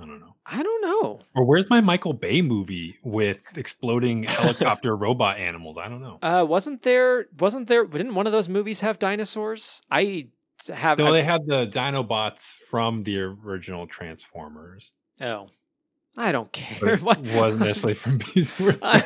I 0.00 0.06
don't 0.06 0.20
know. 0.20 0.34
I 0.46 0.62
don't 0.62 0.82
know. 0.82 1.20
Or 1.34 1.44
where's 1.44 1.68
my 1.68 1.80
Michael 1.80 2.12
Bay 2.12 2.40
movie 2.42 2.96
with 3.02 3.42
exploding 3.56 4.22
helicopter 4.24 4.96
robot 5.04 5.38
animals? 5.38 5.76
I 5.78 5.88
don't 5.88 6.00
know. 6.00 6.18
Uh, 6.22 6.44
wasn't 6.48 6.82
there? 6.82 7.26
Wasn't 7.38 7.66
there? 7.68 7.84
Didn't 7.84 8.14
one 8.14 8.26
of 8.26 8.32
those 8.32 8.48
movies 8.48 8.80
have 8.80 8.98
dinosaurs? 8.98 9.82
I 9.90 10.28
have. 10.72 10.98
No, 10.98 11.06
I- 11.08 11.12
they 11.12 11.22
had 11.24 11.46
the 11.46 11.66
Dinobots 11.66 12.50
from 12.70 13.02
the 13.02 13.18
original 13.20 13.86
Transformers. 13.86 14.94
oh, 15.20 15.48
I 16.16 16.32
don't 16.32 16.50
care. 16.52 16.96
What- 16.98 17.18
it 17.24 17.34
wasn't 17.36 17.66
necessarily 17.66 17.94
from 17.94 18.18
Beast 18.34 18.58
Wars. 18.60 18.80
I- 18.82 19.02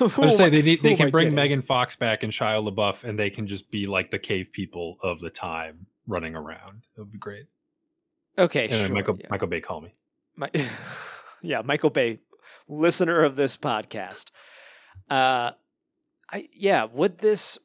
I'm 0.00 0.08
just 0.08 0.36
saying 0.36 0.52
they 0.52 0.62
need 0.62 0.82
they 0.82 0.94
can 0.94 1.10
bring 1.10 1.26
kidding? 1.26 1.34
Megan 1.34 1.62
Fox 1.62 1.96
back 1.96 2.22
and 2.22 2.32
Shia 2.32 2.68
LaBeouf, 2.68 3.04
and 3.04 3.18
they 3.18 3.30
can 3.30 3.46
just 3.46 3.70
be 3.70 3.86
like 3.86 4.10
the 4.10 4.18
cave 4.18 4.52
people 4.52 4.98
of 5.02 5.20
the 5.20 5.30
time 5.30 5.86
running 6.06 6.34
around. 6.36 6.82
It 6.96 7.00
would 7.00 7.12
be 7.12 7.18
great. 7.18 7.46
Okay, 8.38 8.64
And 8.64 8.72
sure. 8.72 8.88
Michael 8.90 9.16
yeah. 9.18 9.26
Michael 9.30 9.48
Bay, 9.48 9.60
call 9.60 9.80
me. 9.80 9.94
My, 10.36 10.50
yeah, 11.42 11.62
Michael 11.64 11.90
Bay, 11.90 12.20
listener 12.68 13.22
of 13.24 13.36
this 13.36 13.56
podcast. 13.56 14.30
Uh, 15.10 15.52
I 16.30 16.48
yeah, 16.52 16.84
would 16.84 17.18
this? 17.18 17.58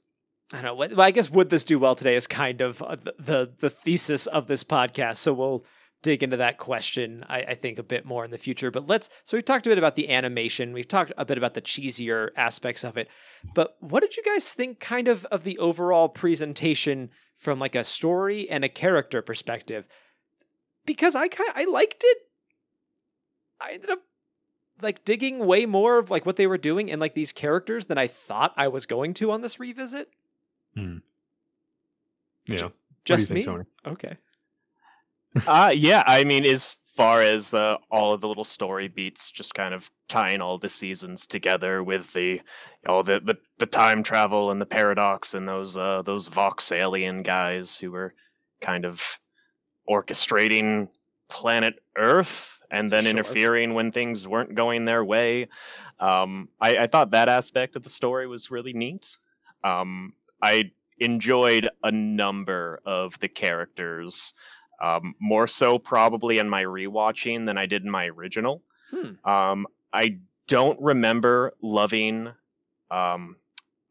I 0.53 0.62
don't 0.62 0.91
know. 0.91 1.01
I 1.01 1.12
guess 1.12 1.29
would 1.29 1.49
this 1.49 1.63
do 1.63 1.79
well 1.79 1.95
today 1.95 2.15
is 2.15 2.27
kind 2.27 2.62
of 2.62 2.81
uh, 2.81 2.95
the, 2.95 3.13
the 3.19 3.51
the 3.60 3.69
thesis 3.69 4.27
of 4.27 4.47
this 4.47 4.63
podcast. 4.63 5.17
So 5.17 5.34
we'll 5.34 5.65
dig 6.01 6.23
into 6.23 6.38
that 6.38 6.57
question. 6.57 7.25
I, 7.29 7.41
I 7.41 7.53
think 7.55 7.77
a 7.77 7.84
bit 7.84 8.05
more 8.05 8.25
in 8.25 8.31
the 8.31 8.38
future. 8.38 8.71
But 8.71 8.88
let's. 8.88 9.10
So 9.23 9.38
we've 9.38 9.45
talked 9.45 9.65
a 9.65 9.69
bit 9.69 9.77
about 9.77 9.95
the 9.95 10.10
animation. 10.10 10.73
We've 10.73 10.88
talked 10.88 11.13
a 11.17 11.25
bit 11.25 11.38
about 11.38 11.53
the 11.53 11.62
cheesier 11.62 12.29
aspects 12.36 12.84
of 12.84 12.97
it. 12.97 13.07
But 13.53 13.75
what 13.79 14.01
did 14.01 14.17
you 14.17 14.23
guys 14.23 14.53
think, 14.53 14.79
kind 14.79 15.07
of, 15.07 15.25
of 15.25 15.43
the 15.43 15.60
overall 15.60 16.10
presentation 16.10 17.10
from 17.38 17.60
like 17.60 17.75
a 17.75 17.84
story 17.84 18.49
and 18.49 18.63
a 18.63 18.69
character 18.69 19.21
perspective? 19.21 19.88
Because 20.86 21.15
I 21.15 21.29
I 21.55 21.65
liked 21.65 22.03
it. 22.05 22.17
I 23.62 23.74
ended 23.74 23.89
up 23.89 24.02
like 24.82 25.06
digging 25.06 25.39
way 25.39 25.65
more 25.65 25.97
of 25.97 26.10
like 26.10 26.26
what 26.26 26.36
they 26.36 26.47
were 26.47 26.58
doing 26.58 26.91
and 26.91 27.00
like 27.00 27.13
these 27.13 27.32
characters 27.32 27.86
than 27.86 27.97
I 27.97 28.08
thought 28.08 28.54
I 28.58 28.67
was 28.67 28.86
going 28.86 29.13
to 29.15 29.32
on 29.32 29.41
this 29.41 29.60
revisit. 29.60 30.10
Yeah. 32.47 32.63
What 32.63 32.74
Just 33.06 33.30
do 33.30 33.38
you 33.38 33.43
think, 33.43 33.58
me. 33.58 33.65
Okay. 33.91 34.17
uh 35.47 35.71
yeah 35.74 36.04
i 36.08 36.26
mean 36.26 36.45
as 36.45 36.76
far 36.95 37.21
as 37.21 37.54
uh, 37.54 37.78
all 37.89 38.12
of 38.12 38.19
the 38.19 38.28
little 38.28 38.43
story 38.43 38.89
beats 38.89 39.32
just 39.32 39.54
kind 39.54 39.74
of 39.74 39.89
tying 40.10 40.41
all 40.41 40.58
the 40.58 40.69
seasons 40.69 41.26
together 41.26 41.84
with 41.84 42.12
the 42.12 42.32
you 42.34 42.41
know, 42.88 43.02
the, 43.02 43.21
the 43.21 43.38
the 43.58 43.65
time 43.65 44.04
travel 44.04 44.52
and 44.52 44.60
the 44.60 44.65
paradox 44.65 45.34
and 45.34 45.47
those 45.47 45.78
uh 45.78 46.02
those 46.06 46.28
vox 46.28 46.71
alien 46.71 47.24
guys 47.24 47.78
who 47.78 47.91
were 47.91 48.13
kind 48.60 48.86
of 48.86 49.02
orchestrating 49.89 50.89
planet 51.30 51.82
earth 51.97 52.61
and 52.71 52.91
then 52.91 53.03
Sure. 53.03 53.12
interfering 53.12 53.73
when 53.73 53.91
things 53.91 54.27
weren't 54.27 54.55
going 54.55 54.86
their 54.86 55.03
way 55.05 55.47
um 55.99 56.49
i 56.60 56.77
i 56.77 56.88
thought 56.88 57.12
that 57.12 57.29
aspect 57.29 57.75
of 57.75 57.84
the 57.84 57.89
story 57.89 58.27
was 58.27 58.49
really 58.51 58.73
neat 58.73 59.17
um 59.63 60.13
i 60.41 60.71
enjoyed 60.99 61.67
a 61.84 61.91
number 61.91 62.79
of 62.86 63.19
the 63.19 63.27
characters 63.27 64.34
um, 64.81 65.13
more 65.19 65.47
so 65.47 65.77
probably 65.77 66.39
in 66.39 66.49
my 66.49 66.63
rewatching 66.63 67.45
than 67.45 67.55
I 67.55 67.67
did 67.67 67.84
in 67.84 67.89
my 67.91 68.07
original. 68.07 68.63
Hmm. 68.89 69.29
Um, 69.29 69.67
I 69.93 70.17
don't 70.47 70.79
remember 70.81 71.53
loving 71.62 72.31
um, 72.89 73.36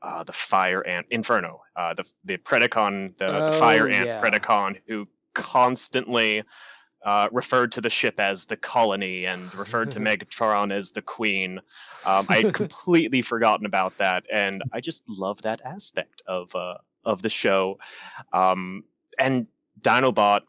uh, 0.02 0.24
the 0.24 0.32
fire 0.32 0.84
ant 0.84 1.06
Inferno, 1.10 1.62
uh, 1.76 1.94
the 1.94 2.04
the 2.24 2.38
Predacon, 2.38 3.16
the, 3.18 3.50
the 3.50 3.56
fire 3.58 3.88
Oh, 3.88 3.92
ant 3.92 4.06
yeah. 4.06 4.20
Predacon, 4.20 4.78
who 4.88 5.06
constantly 5.34 6.42
uh, 7.04 7.28
referred 7.32 7.72
to 7.72 7.80
the 7.80 7.90
ship 7.90 8.20
as 8.20 8.44
the 8.44 8.56
colony 8.56 9.24
and 9.24 9.54
referred 9.54 9.90
to 9.92 10.00
Megatron 10.00 10.72
as 10.72 10.90
the 10.90 11.02
queen. 11.02 11.58
Um, 12.06 12.26
I 12.28 12.42
had 12.42 12.54
completely 12.54 13.22
forgotten 13.22 13.66
about 13.66 13.96
that, 13.98 14.24
and 14.32 14.62
I 14.72 14.80
just 14.80 15.02
love 15.08 15.42
that 15.42 15.60
aspect 15.64 16.22
of 16.26 16.54
uh, 16.54 16.74
of 17.04 17.22
the 17.22 17.30
show. 17.30 17.78
Um, 18.32 18.84
and 19.18 19.46
Dinobot, 19.80 20.42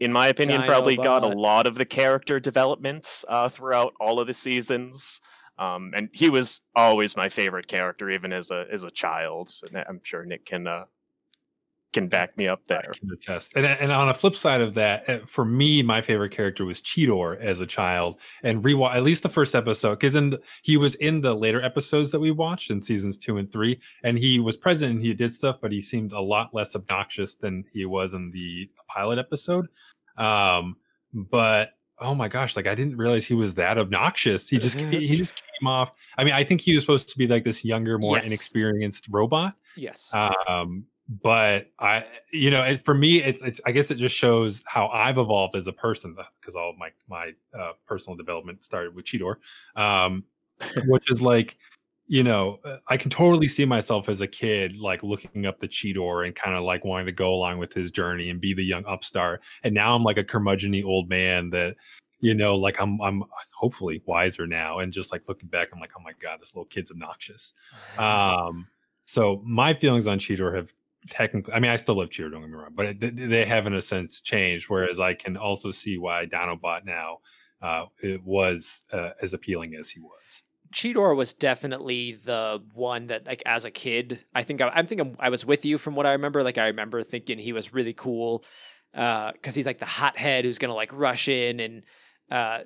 in 0.00 0.12
my 0.12 0.28
opinion, 0.28 0.62
probably 0.62 0.96
got 0.96 1.22
a 1.22 1.28
lot 1.28 1.66
of 1.66 1.74
the 1.76 1.84
character 1.84 2.38
developments 2.38 3.24
uh, 3.28 3.48
throughout 3.48 3.94
all 4.00 4.20
of 4.20 4.26
the 4.26 4.34
seasons. 4.34 5.20
Um, 5.58 5.92
and 5.96 6.10
he 6.12 6.28
was 6.28 6.60
always 6.74 7.16
my 7.16 7.30
favorite 7.30 7.66
character, 7.66 8.10
even 8.10 8.32
as 8.32 8.50
a 8.50 8.66
as 8.70 8.82
a 8.82 8.90
child. 8.90 9.50
And 9.66 9.82
I'm 9.88 10.00
sure 10.02 10.24
Nick 10.24 10.44
can 10.44 10.66
uh, 10.66 10.84
can 11.96 12.08
back 12.08 12.36
me 12.36 12.46
up 12.46 12.60
there. 12.66 12.92
can 13.00 13.10
attest. 13.12 13.52
And 13.56 13.66
and 13.66 13.90
on 13.90 14.08
a 14.08 14.14
flip 14.14 14.36
side 14.36 14.60
of 14.60 14.74
that, 14.74 15.08
uh, 15.08 15.18
for 15.26 15.44
me, 15.44 15.82
my 15.82 16.00
favorite 16.02 16.30
character 16.30 16.64
was 16.64 16.80
Cheetor 16.82 17.40
as 17.40 17.60
a 17.60 17.66
child, 17.66 18.20
and 18.42 18.62
rewatch 18.62 18.94
at 18.94 19.02
least 19.02 19.22
the 19.22 19.28
first 19.28 19.54
episode 19.54 19.94
because 19.96 20.14
in 20.14 20.30
the, 20.30 20.40
he 20.62 20.76
was 20.76 20.94
in 20.96 21.20
the 21.20 21.34
later 21.34 21.62
episodes 21.62 22.10
that 22.10 22.20
we 22.20 22.30
watched 22.30 22.70
in 22.70 22.82
seasons 22.82 23.16
two 23.18 23.38
and 23.38 23.50
three, 23.50 23.78
and 24.04 24.18
he 24.18 24.38
was 24.38 24.56
present 24.56 24.92
and 24.92 25.02
he 25.02 25.14
did 25.14 25.32
stuff, 25.32 25.56
but 25.60 25.72
he 25.72 25.80
seemed 25.80 26.12
a 26.12 26.20
lot 26.20 26.54
less 26.54 26.76
obnoxious 26.76 27.34
than 27.34 27.64
he 27.72 27.84
was 27.86 28.12
in 28.12 28.30
the 28.30 28.68
pilot 28.88 29.18
episode. 29.18 29.66
Um, 30.18 30.76
but 31.14 31.70
oh 31.98 32.14
my 32.14 32.28
gosh, 32.28 32.56
like 32.56 32.66
I 32.66 32.74
didn't 32.74 32.96
realize 32.98 33.24
he 33.24 33.34
was 33.34 33.54
that 33.54 33.78
obnoxious. 33.78 34.48
He 34.48 34.58
just 34.58 34.78
he, 34.78 35.06
he 35.06 35.16
just 35.16 35.34
came 35.36 35.66
off. 35.66 35.92
I 36.18 36.24
mean, 36.24 36.34
I 36.34 36.44
think 36.44 36.60
he 36.60 36.74
was 36.74 36.82
supposed 36.82 37.08
to 37.08 37.16
be 37.18 37.26
like 37.26 37.44
this 37.44 37.64
younger, 37.64 37.98
more 37.98 38.16
Yes. 38.16 38.26
inexperienced 38.26 39.06
robot 39.10 39.54
Yes. 39.76 40.10
um 40.14 40.84
but 41.08 41.70
i 41.78 42.04
you 42.32 42.50
know 42.50 42.62
it, 42.62 42.84
for 42.84 42.94
me 42.94 43.22
it's, 43.22 43.42
it's 43.42 43.60
i 43.64 43.70
guess 43.70 43.90
it 43.90 43.94
just 43.94 44.14
shows 44.14 44.64
how 44.66 44.88
i've 44.88 45.18
evolved 45.18 45.54
as 45.54 45.68
a 45.68 45.72
person 45.72 46.16
because 46.40 46.54
all 46.54 46.74
my 46.78 46.90
my 47.08 47.32
uh, 47.58 47.72
personal 47.86 48.16
development 48.16 48.64
started 48.64 48.94
with 48.94 49.04
cheetor 49.04 49.36
um 49.76 50.24
which 50.86 51.10
is 51.10 51.22
like 51.22 51.58
you 52.08 52.22
know 52.22 52.58
uh, 52.64 52.78
i 52.88 52.96
can 52.96 53.10
totally 53.10 53.46
see 53.46 53.64
myself 53.64 54.08
as 54.08 54.20
a 54.20 54.26
kid 54.26 54.76
like 54.76 55.02
looking 55.02 55.46
up 55.46 55.60
the 55.60 55.68
cheetor 55.68 56.26
and 56.26 56.34
kind 56.34 56.56
of 56.56 56.64
like 56.64 56.84
wanting 56.84 57.06
to 57.06 57.12
go 57.12 57.32
along 57.32 57.58
with 57.58 57.72
his 57.72 57.90
journey 57.90 58.30
and 58.30 58.40
be 58.40 58.54
the 58.54 58.64
young 58.64 58.84
upstart. 58.86 59.42
And 59.62 59.74
now 59.74 59.94
i'm 59.94 60.02
like 60.02 60.18
a 60.18 60.24
curmudgeony 60.24 60.84
old 60.84 61.08
man 61.08 61.50
that 61.50 61.76
you 62.20 62.34
know 62.34 62.56
like 62.56 62.80
i'm 62.80 63.00
i'm 63.00 63.22
hopefully 63.54 64.02
wiser 64.06 64.46
now 64.46 64.78
and 64.78 64.92
just 64.92 65.12
like 65.12 65.28
looking 65.28 65.48
back 65.48 65.68
i'm 65.72 65.80
like 65.80 65.90
oh 65.98 66.02
my 66.02 66.12
god 66.20 66.40
this 66.40 66.54
little 66.54 66.66
kid's 66.66 66.90
obnoxious. 66.90 67.52
Um 67.98 68.66
so 69.06 69.40
my 69.44 69.72
feelings 69.72 70.08
on 70.08 70.18
Cheetor 70.18 70.54
have 70.54 70.72
technically, 71.08 71.52
I 71.54 71.60
mean, 71.60 71.70
I 71.70 71.76
still 71.76 71.96
love 71.96 72.10
Cheetor, 72.10 72.30
don't 72.30 72.40
get 72.40 72.50
me 72.50 72.56
wrong, 72.56 72.72
but 72.74 72.86
it, 72.86 73.30
they- 73.30 73.44
have 73.44 73.66
in 73.66 73.74
a 73.74 73.82
sense 73.82 74.20
changed. 74.20 74.66
Whereas 74.68 74.98
I 75.00 75.14
can 75.14 75.36
also 75.36 75.70
see 75.70 75.98
why 75.98 76.26
Dinobot 76.26 76.84
now 76.84 77.18
uh, 77.62 77.86
it 78.02 78.22
was 78.24 78.82
uh, 78.92 79.10
as 79.22 79.34
appealing 79.34 79.74
as 79.74 79.88
he 79.88 80.00
was. 80.00 80.42
Cheetor 80.72 81.16
was 81.16 81.32
definitely 81.32 82.18
the 82.24 82.62
one 82.74 83.06
that, 83.06 83.26
like, 83.26 83.42
as 83.46 83.64
a 83.64 83.70
kid, 83.70 84.24
I 84.34 84.42
think 84.42 84.60
I, 84.60 84.68
I'm 84.68 84.86
thinking 84.86 85.16
I 85.20 85.28
was 85.28 85.46
with 85.46 85.64
you 85.64 85.78
from 85.78 85.94
what 85.94 86.06
I 86.06 86.12
remember. 86.12 86.42
Like, 86.42 86.58
I 86.58 86.66
remember 86.66 87.02
thinking 87.02 87.38
he 87.38 87.52
was 87.52 87.72
really 87.72 87.92
cool 87.94 88.44
because 88.92 89.54
he's 89.54 89.66
like 89.66 89.78
the 89.78 89.84
hothead 89.86 90.44
who's 90.44 90.58
gonna 90.58 90.74
like 90.74 90.90
rush 90.92 91.28
in 91.28 91.60
and, 91.60 91.82
uh, 92.30 92.60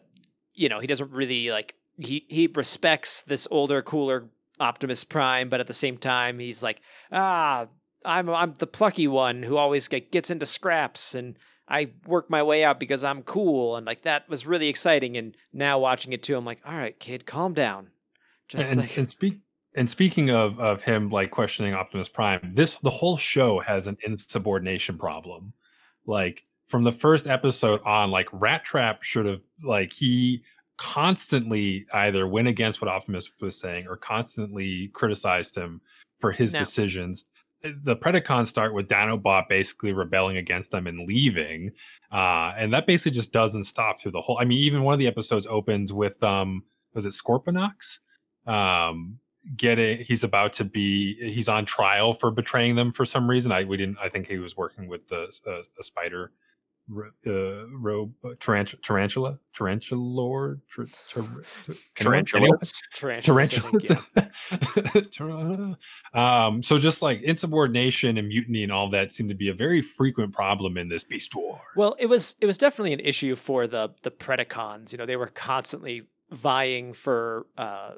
you 0.54 0.68
know, 0.68 0.80
he 0.80 0.86
doesn't 0.86 1.10
really 1.10 1.50
like 1.50 1.74
he 1.96 2.24
he 2.28 2.46
respects 2.46 3.22
this 3.22 3.46
older, 3.50 3.82
cooler 3.82 4.28
Optimus 4.58 5.04
Prime, 5.04 5.48
but 5.48 5.60
at 5.60 5.66
the 5.66 5.72
same 5.72 5.96
time, 5.96 6.38
he's 6.38 6.62
like, 6.62 6.80
ah, 7.12 7.66
I'm 8.04 8.30
I'm 8.30 8.54
the 8.54 8.66
plucky 8.66 9.08
one 9.08 9.42
who 9.42 9.56
always 9.56 9.88
get, 9.88 10.12
gets 10.12 10.30
into 10.30 10.46
scraps 10.46 11.14
and. 11.14 11.36
I 11.72 11.92
work 12.04 12.28
my 12.28 12.42
way 12.42 12.64
out 12.64 12.80
because 12.80 13.04
I'm 13.04 13.22
cool, 13.22 13.76
and 13.76 13.86
like 13.86 14.02
that 14.02 14.28
was 14.28 14.44
really 14.44 14.66
exciting. 14.66 15.16
And 15.16 15.36
now 15.52 15.78
watching 15.78 16.12
it 16.12 16.20
too, 16.20 16.36
I'm 16.36 16.44
like, 16.44 16.60
all 16.66 16.74
right, 16.74 16.98
kid, 16.98 17.26
calm 17.26 17.54
down. 17.54 17.92
Just 18.48 18.72
and, 18.72 18.80
like, 18.80 18.98
and 18.98 19.08
speak 19.08 19.38
and 19.76 19.88
speaking 19.88 20.30
of 20.30 20.58
of 20.58 20.82
him 20.82 21.10
like 21.10 21.30
questioning 21.30 21.74
Optimus 21.74 22.08
Prime, 22.08 22.40
this 22.54 22.74
the 22.82 22.90
whole 22.90 23.16
show 23.16 23.60
has 23.60 23.86
an 23.86 23.96
insubordination 24.04 24.98
problem. 24.98 25.52
Like 26.06 26.42
from 26.66 26.82
the 26.82 26.90
first 26.90 27.28
episode 27.28 27.80
on, 27.84 28.10
like 28.10 28.28
Rat 28.32 28.64
Trap 28.64 29.04
should 29.04 29.26
have 29.26 29.40
like 29.62 29.92
he 29.92 30.42
constantly 30.76 31.86
either 31.94 32.26
went 32.26 32.48
against 32.48 32.80
what 32.80 32.88
Optimus 32.88 33.30
was 33.40 33.56
saying 33.56 33.86
or 33.86 33.96
constantly 33.96 34.90
criticized 34.92 35.54
him 35.54 35.80
for 36.18 36.32
his 36.32 36.52
decisions. 36.52 37.24
The 37.62 37.96
Predacons 37.96 38.46
start 38.46 38.72
with 38.72 38.88
Dinobot 38.88 39.48
basically 39.48 39.92
rebelling 39.92 40.38
against 40.38 40.70
them 40.70 40.86
and 40.86 41.06
leaving, 41.06 41.72
uh, 42.10 42.54
and 42.56 42.72
that 42.72 42.86
basically 42.86 43.12
just 43.12 43.32
doesn't 43.32 43.64
stop 43.64 44.00
through 44.00 44.12
the 44.12 44.20
whole. 44.20 44.38
I 44.40 44.44
mean, 44.44 44.58
even 44.58 44.82
one 44.82 44.94
of 44.94 44.98
the 44.98 45.06
episodes 45.06 45.46
opens 45.46 45.92
with 45.92 46.22
um, 46.22 46.64
was 46.94 47.06
it 47.06 47.12
Scorponox? 47.12 47.98
um 48.46 49.18
getting 49.56 50.04
he's 50.04 50.24
about 50.24 50.52
to 50.52 50.64
be 50.64 51.14
he's 51.32 51.48
on 51.48 51.64
trial 51.64 52.12
for 52.12 52.30
betraying 52.30 52.74
them 52.74 52.92
for 52.92 53.04
some 53.04 53.28
reason 53.28 53.52
i 53.52 53.64
we 53.64 53.76
didn't 53.76 53.96
i 53.98 54.08
think 54.08 54.26
he 54.26 54.38
was 54.38 54.56
working 54.56 54.86
with 54.86 55.06
the 55.08 55.22
uh, 55.46 55.62
the 55.76 55.82
spider 55.82 56.32
uh 57.26 57.66
robe 57.78 58.12
tarantula 58.40 58.80
tarantula 58.82 59.38
tarantula 59.54 60.00
lord 60.00 60.60
Tar- 61.08 61.24
tar- 61.96 62.14
anyone? 62.14 62.24
Anyone? 62.34 62.58
Tarantulas. 62.94 63.22
tarantulas. 63.22 63.90
Tarantulas 65.12 65.76
yeah. 66.14 66.46
um 66.46 66.62
so 66.62 66.78
just 66.78 67.02
like 67.02 67.22
insubordination 67.22 68.18
and 68.18 68.28
mutiny 68.28 68.62
and 68.62 68.72
all 68.72 68.90
that 68.90 69.12
seem 69.12 69.28
to 69.28 69.34
be 69.34 69.48
a 69.48 69.54
very 69.54 69.82
frequent 69.82 70.32
problem 70.32 70.76
in 70.76 70.88
this 70.88 71.04
beast 71.04 71.34
war 71.34 71.60
Well, 71.76 71.96
it 71.98 72.06
was 72.06 72.36
it 72.40 72.46
was 72.46 72.58
definitely 72.58 72.92
an 72.92 73.00
issue 73.00 73.34
for 73.36 73.66
the 73.66 73.90
the 74.02 74.10
Predacons. 74.10 74.92
You 74.92 74.98
know, 74.98 75.06
they 75.06 75.16
were 75.16 75.28
constantly 75.28 76.02
vying 76.30 76.92
for 76.92 77.46
uh 77.56 77.92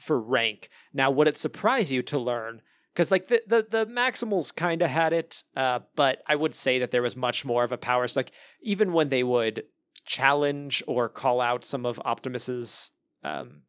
for 0.00 0.18
rank. 0.20 0.68
Now, 0.92 1.10
would 1.10 1.28
it 1.28 1.36
surprise 1.38 1.92
you 1.92 2.02
to 2.02 2.18
learn? 2.18 2.62
Because 2.92 3.10
like 3.10 3.28
the 3.28 3.42
the 3.46 3.66
the 3.68 3.86
Maximals 3.86 4.54
kind 4.54 4.82
of 4.82 4.90
had 4.90 5.12
it, 5.12 5.44
uh, 5.56 5.80
but 5.96 6.22
I 6.26 6.36
would 6.36 6.54
say 6.54 6.78
that 6.80 6.90
there 6.90 7.02
was 7.02 7.16
much 7.16 7.44
more 7.44 7.64
of 7.64 7.72
a 7.72 7.78
power. 7.78 8.06
So 8.06 8.20
like 8.20 8.32
even 8.62 8.92
when 8.92 9.08
they 9.08 9.22
would 9.22 9.64
challenge 10.04 10.82
or 10.86 11.08
call 11.08 11.40
out 11.40 11.64
some 11.64 11.86
of 11.86 12.00
Optimus's 12.04 12.92
um, 13.24 13.62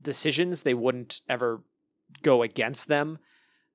decisions, 0.00 0.62
they 0.62 0.74
wouldn't 0.74 1.20
ever 1.28 1.62
go 2.22 2.42
against 2.42 2.88
them. 2.88 3.18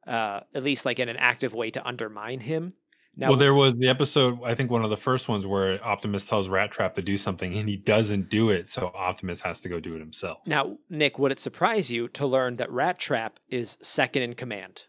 Uh, 0.07 0.41
at 0.53 0.63
least 0.63 0.85
like 0.85 0.99
in 0.99 1.09
an 1.09 1.17
active 1.17 1.55
way 1.55 1.71
to 1.71 1.85
undermine 1.85 2.39
him. 2.39 2.73
Now, 3.17 3.29
well, 3.29 3.39
there 3.39 3.53
was 3.53 3.75
the 3.75 3.87
episode, 3.87 4.39
I 4.43 4.53
think 4.55 4.69
one 4.69 4.83
of 4.83 4.89
the 4.89 4.97
first 4.97 5.29
ones 5.29 5.47
where 5.47 5.83
Optimus 5.83 6.25
tells 6.25 6.49
Rat 6.49 6.69
Trap 6.69 6.95
to 6.95 7.01
do 7.01 7.17
something 7.17 7.57
and 7.57 7.69
he 7.69 7.77
doesn't 7.77 8.29
do 8.29 8.49
it, 8.49 8.67
so 8.67 8.91
Optimus 8.93 9.39
has 9.41 9.61
to 9.61 9.69
go 9.69 9.79
do 9.79 9.95
it 9.95 9.99
himself. 9.99 10.39
Now, 10.45 10.77
Nick, 10.89 11.17
would 11.17 11.31
it 11.31 11.39
surprise 11.39 11.89
you 11.89 12.09
to 12.09 12.27
learn 12.27 12.57
that 12.57 12.69
Rat 12.71 12.99
Trap 12.99 13.39
is 13.49 13.77
second 13.81 14.23
in 14.23 14.33
command? 14.33 14.87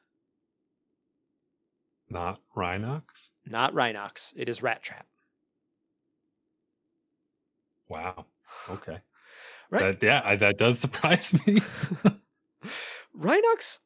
Not 2.09 2.41
Rhinox? 2.57 3.31
Not 3.47 3.75
Rhinox. 3.75 4.33
It 4.37 4.49
is 4.49 4.63
Rat 4.63 4.83
Trap. 4.83 5.07
Wow. 7.89 8.27
Okay. 8.71 8.99
Right. 9.69 9.99
That, 9.99 10.07
yeah, 10.07 10.23
I, 10.25 10.37
that 10.37 10.59
does 10.59 10.79
surprise 10.87 11.35
me. 11.45 11.61
Rhinox 13.19 13.81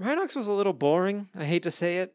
Rhinox 0.00 0.34
was 0.34 0.46
a 0.48 0.52
little 0.52 0.72
boring. 0.72 1.28
I 1.36 1.44
hate 1.44 1.62
to 1.64 1.70
say 1.70 1.98
it. 1.98 2.14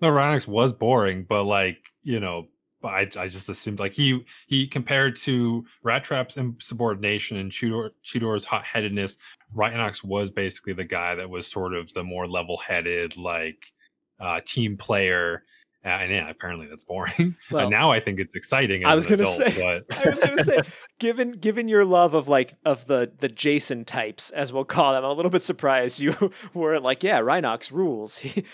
no, 0.00 0.10
Rhinox 0.10 0.46
was 0.46 0.72
boring, 0.72 1.24
but 1.28 1.42
like, 1.42 1.78
you 2.04 2.20
know, 2.20 2.46
I, 2.84 3.08
I 3.16 3.28
just 3.28 3.48
assumed 3.48 3.80
like 3.80 3.92
he 3.92 4.24
he 4.46 4.66
compared 4.66 5.16
to 5.16 5.64
Rat 5.82 6.04
Trap's 6.04 6.36
insubordination 6.36 7.36
and 7.38 7.50
Cheetor, 7.50 7.90
Cheetor's 8.04 8.44
hot 8.44 8.64
headedness. 8.64 9.16
Rhinox 9.54 10.04
was 10.04 10.30
basically 10.30 10.72
the 10.72 10.84
guy 10.84 11.14
that 11.14 11.28
was 11.28 11.46
sort 11.46 11.74
of 11.74 11.92
the 11.94 12.02
more 12.02 12.28
level 12.28 12.58
headed, 12.58 13.16
like 13.16 13.72
uh, 14.20 14.40
team 14.44 14.76
player. 14.76 15.42
Uh, 15.84 15.88
and 15.88 16.12
yeah, 16.12 16.30
apparently 16.30 16.68
that's 16.68 16.84
boring. 16.84 17.34
Well, 17.50 17.62
and 17.62 17.70
now 17.72 17.90
I 17.90 17.98
think 17.98 18.20
it's 18.20 18.36
exciting. 18.36 18.84
I 18.84 18.94
was 18.94 19.04
gonna 19.04 19.26
say- 19.26 19.82
but 19.88 19.98
I 20.06 20.10
was 20.10 20.20
gonna 20.20 20.44
say, 20.44 20.58
given 21.00 21.32
given 21.32 21.66
your 21.66 21.84
love 21.84 22.14
of 22.14 22.28
like 22.28 22.54
of 22.64 22.86
the 22.86 23.10
the 23.18 23.28
Jason 23.28 23.84
types, 23.84 24.30
as 24.30 24.52
we'll 24.52 24.64
call 24.64 24.92
them, 24.92 25.04
I'm 25.04 25.10
a 25.10 25.14
little 25.14 25.30
bit 25.30 25.42
surprised 25.42 25.98
you 25.98 26.14
were 26.54 26.78
like, 26.78 27.02
yeah, 27.02 27.20
Rhinox 27.20 27.72
rules. 27.72 28.18
He 28.18 28.44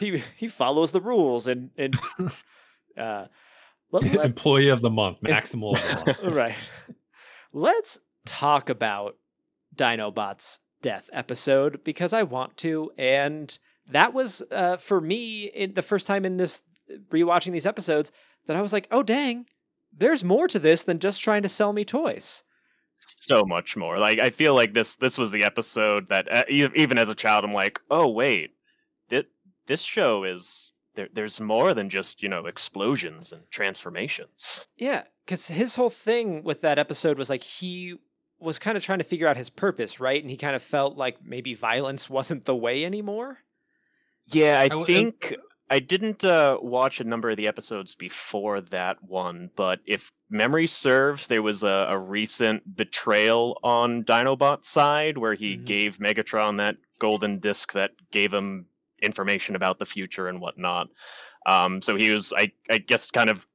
he 0.00 0.20
he 0.36 0.48
follows 0.48 0.90
the 0.90 1.00
rules 1.00 1.46
and 1.46 1.70
and 1.78 1.96
uh, 2.96 3.26
let, 3.92 4.02
let- 4.02 4.24
employee 4.26 4.68
of 4.68 4.80
the 4.80 4.90
month, 4.90 5.20
maximal 5.20 5.74
the 5.76 6.04
month. 6.24 6.34
right. 6.36 6.56
Let's 7.52 8.00
talk 8.26 8.68
about 8.68 9.16
Dinobot's 9.76 10.58
death 10.82 11.08
episode 11.12 11.82
because 11.84 12.12
I 12.12 12.24
want 12.24 12.56
to, 12.58 12.90
and 12.98 13.56
that 13.88 14.12
was 14.12 14.42
uh, 14.50 14.76
for 14.76 15.00
me 15.00 15.44
in 15.44 15.74
the 15.74 15.82
first 15.82 16.06
time 16.06 16.24
in 16.24 16.36
this 16.36 16.62
rewatching 17.10 17.52
these 17.52 17.66
episodes 17.66 18.12
that 18.46 18.56
I 18.56 18.62
was 18.62 18.72
like, 18.72 18.88
oh 18.90 19.02
dang, 19.02 19.46
there's 19.92 20.24
more 20.24 20.48
to 20.48 20.58
this 20.58 20.84
than 20.84 20.98
just 20.98 21.20
trying 21.20 21.42
to 21.42 21.48
sell 21.48 21.72
me 21.72 21.84
toys. 21.84 22.44
so 22.96 23.44
much 23.44 23.76
more. 23.76 23.98
Like 23.98 24.18
I 24.18 24.30
feel 24.30 24.54
like 24.54 24.74
this 24.74 24.96
this 24.96 25.18
was 25.18 25.30
the 25.30 25.44
episode 25.44 26.08
that 26.08 26.30
uh, 26.30 26.44
even 26.48 26.98
as 26.98 27.08
a 27.08 27.14
child 27.14 27.44
I'm 27.44 27.52
like, 27.52 27.80
"Oh 27.90 28.08
wait. 28.08 28.50
This 29.08 29.24
this 29.66 29.82
show 29.82 30.24
is 30.24 30.72
there 30.94 31.08
there's 31.12 31.40
more 31.40 31.74
than 31.74 31.90
just, 31.90 32.22
you 32.22 32.28
know, 32.28 32.46
explosions 32.46 33.32
and 33.32 33.42
transformations." 33.50 34.66
Yeah, 34.76 35.04
because 35.24 35.48
his 35.48 35.76
whole 35.76 35.90
thing 35.90 36.42
with 36.42 36.60
that 36.62 36.78
episode 36.78 37.18
was 37.18 37.30
like 37.30 37.42
he 37.42 37.96
was 38.40 38.58
kind 38.58 38.76
of 38.76 38.84
trying 38.84 38.98
to 38.98 39.04
figure 39.04 39.26
out 39.26 39.36
his 39.36 39.50
purpose, 39.50 40.00
right? 40.00 40.22
And 40.22 40.30
he 40.30 40.36
kind 40.36 40.54
of 40.54 40.62
felt 40.62 40.96
like 40.96 41.24
maybe 41.24 41.54
violence 41.54 42.08
wasn't 42.18 42.44
the 42.44 42.56
way 42.56 42.84
anymore. 42.84 43.38
Yeah, 44.30 44.60
I 44.60 44.84
think 44.84 45.34
I 45.70 45.78
didn't 45.78 46.24
uh, 46.24 46.58
watch 46.60 47.00
a 47.00 47.04
number 47.04 47.30
of 47.30 47.36
the 47.36 47.46
episodes 47.46 47.94
before 47.94 48.60
that 48.60 49.02
one, 49.02 49.50
but 49.56 49.80
if 49.86 50.10
memory 50.30 50.66
serves, 50.66 51.26
there 51.26 51.42
was 51.42 51.62
a, 51.62 51.86
a 51.88 51.98
recent 51.98 52.76
betrayal 52.76 53.58
on 53.62 54.04
Dinobot's 54.04 54.68
side 54.68 55.18
where 55.18 55.34
he 55.34 55.56
Mhm. 55.56 55.64
gave 55.66 55.98
Megatron 55.98 56.58
that 56.58 56.76
golden 56.98 57.38
disc 57.38 57.72
that 57.72 57.92
gave 58.10 58.32
him 58.32 58.66
information 59.02 59.56
about 59.56 59.78
the 59.78 59.86
future 59.86 60.28
and 60.28 60.40
whatnot. 60.40 60.88
Um, 61.46 61.80
so 61.80 61.96
he 61.96 62.10
was, 62.10 62.32
I, 62.36 62.52
I 62.70 62.78
guess, 62.78 63.10
kind 63.10 63.30
of 63.30 63.46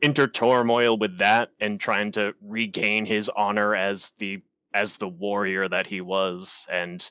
inter 0.00 0.26
turmoil 0.26 0.96
with 0.96 1.18
that 1.18 1.50
and 1.60 1.78
trying 1.80 2.12
to 2.12 2.34
regain 2.40 3.04
his 3.04 3.28
honor 3.30 3.74
as 3.74 4.12
the 4.18 4.42
as 4.72 4.94
the 4.94 5.08
warrior 5.08 5.68
that 5.68 5.86
he 5.88 6.00
was, 6.00 6.66
and 6.70 7.10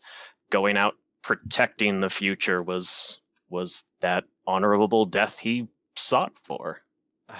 going 0.49 0.77
out 0.77 0.95
protecting 1.21 1.99
the 1.99 2.09
future 2.09 2.61
was 2.63 3.19
was 3.49 3.85
that 4.01 4.25
honorable 4.47 5.05
death 5.05 5.39
he 5.39 5.67
sought 5.95 6.33
for. 6.43 6.81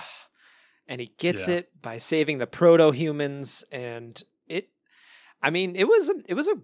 and 0.87 0.99
he 1.01 1.11
gets 1.17 1.47
Yeah. 1.47 1.55
it 1.55 1.81
by 1.81 1.97
saving 1.97 2.37
the 2.39 2.47
proto 2.47 2.91
humans 2.91 3.63
and 3.71 4.21
it 4.47 4.69
i 5.41 5.49
mean 5.49 5.75
it 5.75 5.87
was 5.87 6.09
a, 6.09 6.15
it 6.27 6.33
was 6.33 6.47
a 6.47 6.55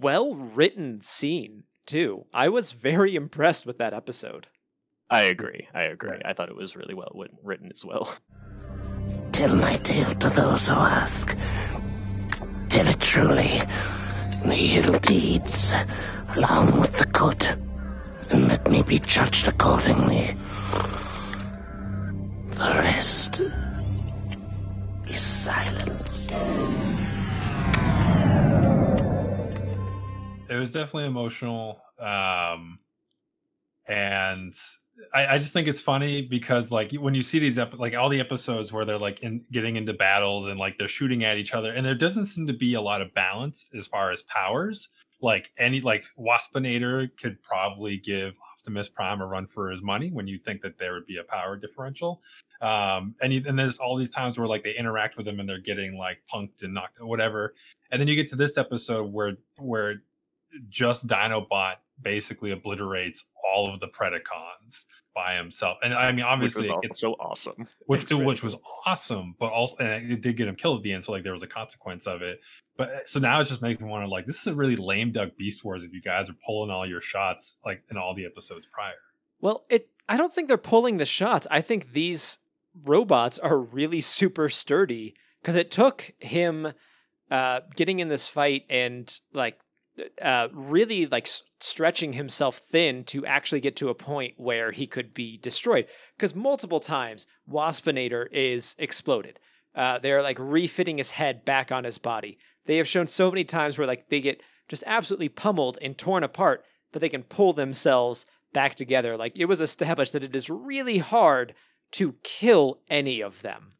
well 0.00 0.34
written 0.34 1.00
scene 1.00 1.64
too 1.86 2.24
i 2.32 2.48
was 2.48 2.72
very 2.72 3.14
impressed 3.14 3.66
with 3.66 3.78
that 3.78 3.92
episode 3.94 4.48
I 5.10 5.24
agree. 5.24 5.68
I 5.74 5.82
agree. 5.84 6.18
I 6.24 6.32
thought 6.32 6.48
it 6.48 6.56
was 6.56 6.74
really 6.74 6.94
well 6.94 7.12
written 7.42 7.70
as 7.72 7.84
well. 7.84 8.12
Tell 9.32 9.54
my 9.54 9.74
tale 9.74 10.14
to 10.14 10.30
those 10.30 10.66
who 10.66 10.74
ask. 10.74 11.36
Tell 12.70 12.88
it 12.88 13.00
truly. 13.00 13.60
The 14.44 14.76
ill 14.76 14.92
deeds, 15.00 15.72
along 16.36 16.80
with 16.80 16.96
the 16.98 17.06
good, 17.06 17.46
and 18.30 18.48
let 18.48 18.70
me 18.70 18.82
be 18.82 18.98
judged 18.98 19.48
accordingly. 19.48 20.36
The 22.50 22.70
rest 22.78 23.40
is 25.08 25.20
silence. 25.20 26.28
it 30.54 30.58
was 30.58 30.72
definitely 30.72 31.06
emotional 31.06 31.80
um 31.98 32.78
and 33.86 34.54
I, 35.12 35.34
I 35.34 35.38
just 35.38 35.52
think 35.52 35.68
it's 35.68 35.80
funny 35.80 36.22
because 36.22 36.70
like 36.70 36.92
when 36.92 37.14
you 37.14 37.22
see 37.22 37.38
these 37.38 37.58
ep- 37.58 37.78
like 37.78 37.94
all 37.94 38.08
the 38.08 38.20
episodes 38.20 38.72
where 38.72 38.84
they're 38.84 38.98
like 38.98 39.20
in 39.20 39.44
getting 39.50 39.76
into 39.76 39.92
battles 39.92 40.48
and 40.48 40.58
like 40.58 40.78
they're 40.78 40.88
shooting 40.88 41.24
at 41.24 41.36
each 41.36 41.52
other 41.52 41.72
and 41.72 41.84
there 41.84 41.94
doesn't 41.94 42.26
seem 42.26 42.46
to 42.46 42.52
be 42.52 42.74
a 42.74 42.80
lot 42.80 43.02
of 43.02 43.12
balance 43.14 43.70
as 43.76 43.86
far 43.86 44.10
as 44.10 44.22
powers. 44.22 44.88
Like 45.20 45.52
any 45.58 45.80
like 45.80 46.04
waspinator 46.18 47.08
could 47.18 47.42
probably 47.42 47.96
give 47.96 48.34
optimus 48.52 48.88
prime 48.88 49.20
a 49.20 49.26
run 49.26 49.46
for 49.46 49.70
his 49.70 49.82
money 49.82 50.10
when 50.10 50.26
you 50.26 50.38
think 50.38 50.62
that 50.62 50.78
there 50.78 50.92
would 50.94 51.06
be 51.06 51.18
a 51.18 51.24
power 51.24 51.56
differential. 51.56 52.22
Um 52.60 53.14
and, 53.20 53.32
you, 53.32 53.42
and 53.46 53.58
there's 53.58 53.78
all 53.78 53.96
these 53.96 54.10
times 54.10 54.38
where 54.38 54.48
like 54.48 54.62
they 54.62 54.74
interact 54.74 55.16
with 55.16 55.26
him 55.26 55.40
and 55.40 55.48
they're 55.48 55.58
getting 55.58 55.96
like 55.96 56.18
punked 56.32 56.62
and 56.62 56.74
knocked 56.74 57.00
or 57.00 57.06
whatever. 57.06 57.54
And 57.90 58.00
then 58.00 58.08
you 58.08 58.16
get 58.16 58.28
to 58.28 58.36
this 58.36 58.58
episode 58.58 59.12
where 59.12 59.32
where 59.58 60.02
just 60.68 61.06
Dinobot 61.06 61.74
basically 62.02 62.50
obliterates 62.50 63.24
all 63.54 63.72
of 63.72 63.80
the 63.80 63.88
Predacons 63.88 64.84
by 65.14 65.34
himself. 65.36 65.78
And 65.82 65.94
I 65.94 66.10
mean, 66.12 66.24
obviously, 66.24 66.70
it's 66.82 66.98
so 66.98 67.12
awesome. 67.14 67.68
which 67.86 68.02
It's 68.02 68.12
which 68.12 68.42
was 68.42 68.56
awesome, 68.84 69.34
but 69.38 69.52
also 69.52 69.76
and 69.76 70.10
it 70.10 70.20
did 70.20 70.36
get 70.36 70.48
him 70.48 70.56
killed 70.56 70.78
at 70.78 70.82
the 70.82 70.92
end, 70.92 71.04
so 71.04 71.12
like 71.12 71.22
there 71.22 71.32
was 71.32 71.42
a 71.42 71.48
consequence 71.48 72.06
of 72.06 72.22
it. 72.22 72.40
But 72.76 72.88
uh, 72.88 72.98
so 73.06 73.20
now 73.20 73.40
it's 73.40 73.48
just 73.48 73.62
making 73.62 73.86
me 73.86 73.92
want 73.92 74.04
to 74.04 74.08
like 74.08 74.26
this 74.26 74.40
is 74.40 74.46
a 74.48 74.54
really 74.54 74.76
lame 74.76 75.12
duck 75.12 75.30
Beast 75.38 75.64
Wars 75.64 75.84
if 75.84 75.92
you 75.92 76.02
guys 76.02 76.28
are 76.28 76.36
pulling 76.44 76.70
all 76.70 76.86
your 76.86 77.00
shots 77.00 77.58
like 77.64 77.82
in 77.90 77.96
all 77.96 78.14
the 78.14 78.26
episodes 78.26 78.66
prior. 78.66 78.94
well 79.40 79.64
it 79.70 79.88
i 80.08 80.16
don't 80.16 80.32
think 80.32 80.48
they're 80.48 80.58
pulling 80.58 80.96
the 80.96 81.04
shots 81.04 81.46
i 81.50 81.60
think 81.60 81.92
these 81.92 82.38
robots 82.84 83.38
are 83.38 83.58
really 83.58 84.00
super 84.00 84.48
sturdy 84.48 85.14
because 85.40 85.54
it 85.54 85.70
took 85.70 86.12
him 86.18 86.72
uh 87.30 87.60
getting 87.76 88.00
in 88.00 88.08
this 88.08 88.26
fight 88.26 88.64
and 88.68 89.20
like 89.32 89.58
uh 90.20 90.48
really 90.52 91.06
like 91.06 91.26
s- 91.26 91.42
stretching 91.60 92.14
himself 92.14 92.58
thin 92.58 93.04
to 93.04 93.24
actually 93.26 93.60
get 93.60 93.76
to 93.76 93.88
a 93.88 93.94
point 93.94 94.34
where 94.36 94.72
he 94.72 94.86
could 94.86 95.14
be 95.14 95.38
destroyed. 95.38 95.86
Because 96.16 96.34
multiple 96.34 96.80
times 96.80 97.26
waspinator 97.50 98.26
is 98.32 98.74
exploded. 98.78 99.38
Uh 99.74 99.98
they're 99.98 100.22
like 100.22 100.38
refitting 100.40 100.98
his 100.98 101.12
head 101.12 101.44
back 101.44 101.70
on 101.70 101.84
his 101.84 101.98
body. 101.98 102.38
They 102.66 102.78
have 102.78 102.88
shown 102.88 103.06
so 103.06 103.30
many 103.30 103.44
times 103.44 103.76
where 103.76 103.86
like 103.86 104.08
they 104.08 104.20
get 104.20 104.42
just 104.68 104.84
absolutely 104.86 105.28
pummeled 105.28 105.78
and 105.80 105.96
torn 105.96 106.24
apart 106.24 106.64
but 106.92 107.00
they 107.00 107.08
can 107.08 107.24
pull 107.24 107.52
themselves 107.52 108.24
back 108.52 108.76
together. 108.76 109.16
Like 109.16 109.36
it 109.36 109.46
was 109.46 109.60
established 109.60 110.12
that 110.12 110.24
it 110.24 110.34
is 110.34 110.48
really 110.48 110.98
hard 110.98 111.54
to 111.92 112.14
kill 112.22 112.80
any 112.88 113.20
of 113.20 113.42
them. 113.42 113.72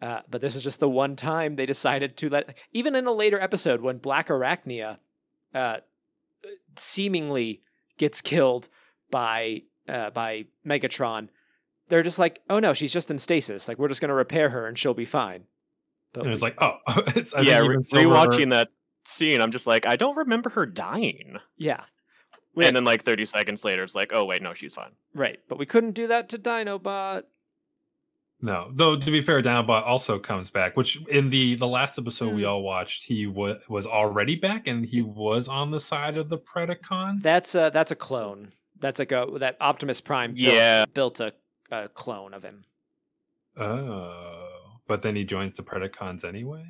Uh, 0.00 0.20
but 0.28 0.40
this 0.40 0.56
is 0.56 0.62
just 0.62 0.80
the 0.80 0.88
one 0.88 1.16
time 1.16 1.56
they 1.56 1.66
decided 1.66 2.16
to 2.16 2.28
let 2.28 2.58
even 2.72 2.94
in 2.94 3.06
a 3.06 3.12
later 3.12 3.40
episode 3.40 3.80
when 3.80 3.98
black 3.98 4.28
arachnia 4.28 4.98
uh, 5.54 5.78
seemingly 6.76 7.62
gets 7.98 8.20
killed 8.20 8.68
by 9.10 9.62
uh, 9.88 10.10
by 10.10 10.46
Megatron, 10.66 11.28
they're 11.88 12.02
just 12.02 12.18
like, 12.18 12.40
oh 12.50 12.58
no, 12.58 12.72
she's 12.72 12.92
just 12.92 13.10
in 13.10 13.18
stasis. 13.18 13.68
Like 13.68 13.78
we're 13.78 13.88
just 13.88 14.00
gonna 14.00 14.14
repair 14.14 14.50
her 14.50 14.66
and 14.66 14.78
she'll 14.78 14.94
be 14.94 15.04
fine. 15.04 15.44
But 16.12 16.24
And 16.24 16.32
it's 16.32 16.42
like, 16.42 16.56
oh, 16.62 16.76
it's 17.14 17.34
yeah, 17.42 17.58
re- 17.60 17.82
Silver- 17.84 18.08
rewatching 18.08 18.50
that 18.50 18.68
scene, 19.04 19.40
I'm 19.40 19.50
just 19.52 19.66
like, 19.66 19.84
I 19.86 19.96
don't 19.96 20.16
remember 20.16 20.50
her 20.50 20.64
dying. 20.66 21.36
yeah, 21.58 21.84
And 22.56 22.74
then 22.76 22.84
like 22.84 23.02
30 23.04 23.26
seconds 23.26 23.64
later, 23.64 23.82
it's 23.82 23.94
like, 23.94 24.12
oh 24.14 24.24
wait, 24.24 24.40
no, 24.42 24.54
she's 24.54 24.74
fine. 24.74 24.92
right. 25.14 25.38
But 25.48 25.58
we 25.58 25.66
couldn't 25.66 25.92
do 25.92 26.06
that 26.08 26.28
to 26.30 26.38
Dinobot. 26.38 27.24
No, 28.44 28.68
though 28.74 28.94
to 28.96 29.10
be 29.10 29.22
fair, 29.22 29.40
Dinobot 29.40 29.86
also 29.86 30.18
comes 30.18 30.50
back. 30.50 30.76
Which 30.76 30.98
in 31.08 31.30
the 31.30 31.54
the 31.54 31.66
last 31.66 31.98
episode 31.98 32.34
we 32.34 32.42
Hmm. 32.42 32.48
all 32.48 32.62
watched, 32.62 33.04
he 33.04 33.26
wa- 33.26 33.56
was 33.70 33.86
already 33.86 34.36
back, 34.36 34.66
and 34.66 34.84
he 34.84 35.00
was 35.00 35.48
on 35.48 35.70
the 35.70 35.80
side 35.80 36.18
of 36.18 36.28
the 36.28 36.36
Predacons. 36.38 37.22
That's 37.22 37.54
a 37.54 37.70
that's 37.72 37.90
a 37.90 37.96
clone. 37.96 38.52
That's 38.80 38.98
like 38.98 39.12
a 39.12 39.26
that 39.38 39.56
Optimus 39.60 40.00
Prime 40.02 40.34
built, 40.34 40.46
Yeah. 40.54 40.84
built 40.92 41.20
a, 41.20 41.32
a 41.70 41.88
clone 41.88 42.34
of 42.34 42.42
him. 42.42 42.64
oh, 43.56 44.58
but 44.86 45.02
then 45.02 45.16
he 45.16 45.24
joins 45.24 45.54
the 45.54 45.62
Predacons 45.62 46.24
anyway. 46.24 46.64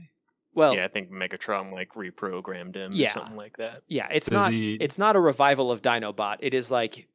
Well, 0.55 0.77
yeah, 0.77 0.85
I 0.85 0.89
think 0.89 1.11
Megatron 1.11 1.73
like 1.73 1.89
reprogrammed 1.95 2.77
him 2.77 2.93
Yeah. 2.93 3.09
or 3.09 3.13
something 3.15 3.37
like 3.37 3.57
that. 3.57 3.83
Yeah, 3.89 4.07
it's 4.13 4.29
Does 4.29 4.37
not 4.45 4.53
he- 4.53 4.75
it's 4.75 4.99
not 4.99 5.17
a 5.17 5.21
revival 5.21 5.73
of 5.73 5.83
Dinobot. 5.83 6.37
It 6.41 6.55
is 6.55 6.71
like 6.71 7.09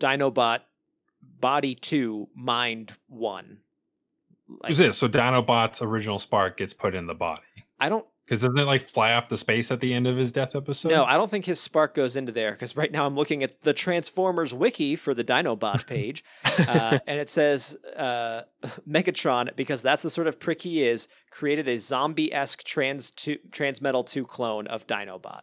Dinobot 0.00 0.60
Body 1.40 1.74
2 1.74 2.28
Mind 2.36 2.92
1. 3.08 3.58
Like, 4.48 4.72
Is 4.72 4.80
it 4.80 4.94
so? 4.94 5.08
Dinobot's 5.08 5.82
original 5.82 6.18
spark 6.18 6.56
gets 6.56 6.72
put 6.74 6.94
in 6.94 7.06
the 7.06 7.14
body. 7.14 7.42
I 7.80 7.88
don't 7.88 8.04
Because 8.24 8.40
doesn't 8.40 8.58
it 8.58 8.64
like 8.64 8.82
fly 8.82 9.12
off 9.12 9.28
the 9.28 9.36
space 9.36 9.70
at 9.70 9.80
the 9.80 9.92
end 9.94 10.06
of 10.06 10.16
his 10.16 10.32
death 10.32 10.56
episode? 10.56 10.88
No, 10.88 11.04
I 11.04 11.16
don't 11.16 11.30
think 11.30 11.44
his 11.44 11.60
spark 11.60 11.94
goes 11.94 12.16
into 12.16 12.32
there 12.32 12.52
because 12.52 12.76
right 12.76 12.90
now 12.90 13.06
I'm 13.06 13.14
looking 13.14 13.42
at 13.42 13.62
the 13.62 13.72
Transformers 13.72 14.52
wiki 14.54 14.96
for 14.96 15.14
the 15.14 15.22
Dinobot 15.22 15.86
page, 15.94 16.24
uh, 16.44 16.98
and 17.06 17.20
it 17.20 17.30
says 17.30 17.76
uh, 17.96 18.42
Megatron 18.88 19.54
because 19.54 19.82
that's 19.82 20.02
the 20.02 20.10
sort 20.10 20.26
of 20.26 20.40
prick 20.40 20.62
he 20.62 20.82
is. 20.82 21.08
Created 21.30 21.68
a 21.68 21.78
zombie 21.78 22.32
esque 22.32 22.64
trans 22.64 23.10
two, 23.10 23.38
Transmetal 23.50 24.06
two 24.06 24.24
clone 24.26 24.66
of 24.66 24.86
Dinobot. 24.86 25.42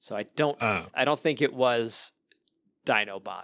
So 0.00 0.16
I 0.16 0.24
don't 0.36 0.56
Oh. 0.60 0.86
I 0.94 1.04
don't 1.04 1.20
think 1.20 1.42
it 1.42 1.52
was 1.52 2.12
Dinobot. 2.86 3.42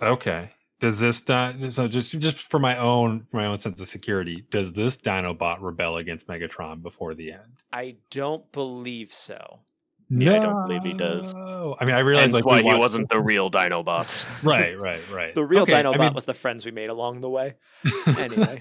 Okay. 0.00 0.50
Does 0.82 0.98
this 0.98 1.20
di- 1.20 1.70
so 1.70 1.86
just 1.86 2.18
just 2.18 2.38
for 2.38 2.58
my 2.58 2.76
own 2.76 3.24
for 3.30 3.36
my 3.36 3.46
own 3.46 3.56
sense 3.56 3.80
of 3.80 3.86
security? 3.86 4.44
Does 4.50 4.72
this 4.72 4.96
Dinobot 4.96 5.58
rebel 5.60 5.98
against 5.98 6.26
Megatron 6.26 6.82
before 6.82 7.14
the 7.14 7.30
end? 7.30 7.62
I 7.72 7.98
don't 8.10 8.50
believe 8.50 9.12
so. 9.12 9.60
Yeah, 10.10 10.32
I 10.32 10.38
don't 10.40 10.66
believe 10.66 10.82
he 10.82 10.92
does. 10.92 11.36
No. 11.36 11.76
I 11.78 11.84
mean, 11.84 11.94
I 11.94 12.00
realize 12.00 12.32
That's 12.32 12.44
like 12.44 12.44
why 12.44 12.62
we 12.62 12.72
he 12.72 12.78
wasn't 12.80 13.10
the 13.10 13.20
real 13.22 13.48
Dinobots. 13.48 14.42
right, 14.44 14.76
right, 14.76 15.00
right. 15.12 15.32
The 15.36 15.44
real 15.44 15.62
Okay, 15.62 15.74
I 15.74 15.84
Dinobot 15.84 16.00
mean, 16.00 16.14
was 16.14 16.26
the 16.26 16.34
friends 16.34 16.64
we 16.64 16.72
made 16.72 16.88
along 16.88 17.20
the 17.20 17.30
way. 17.30 17.54
Anyway, 18.18 18.60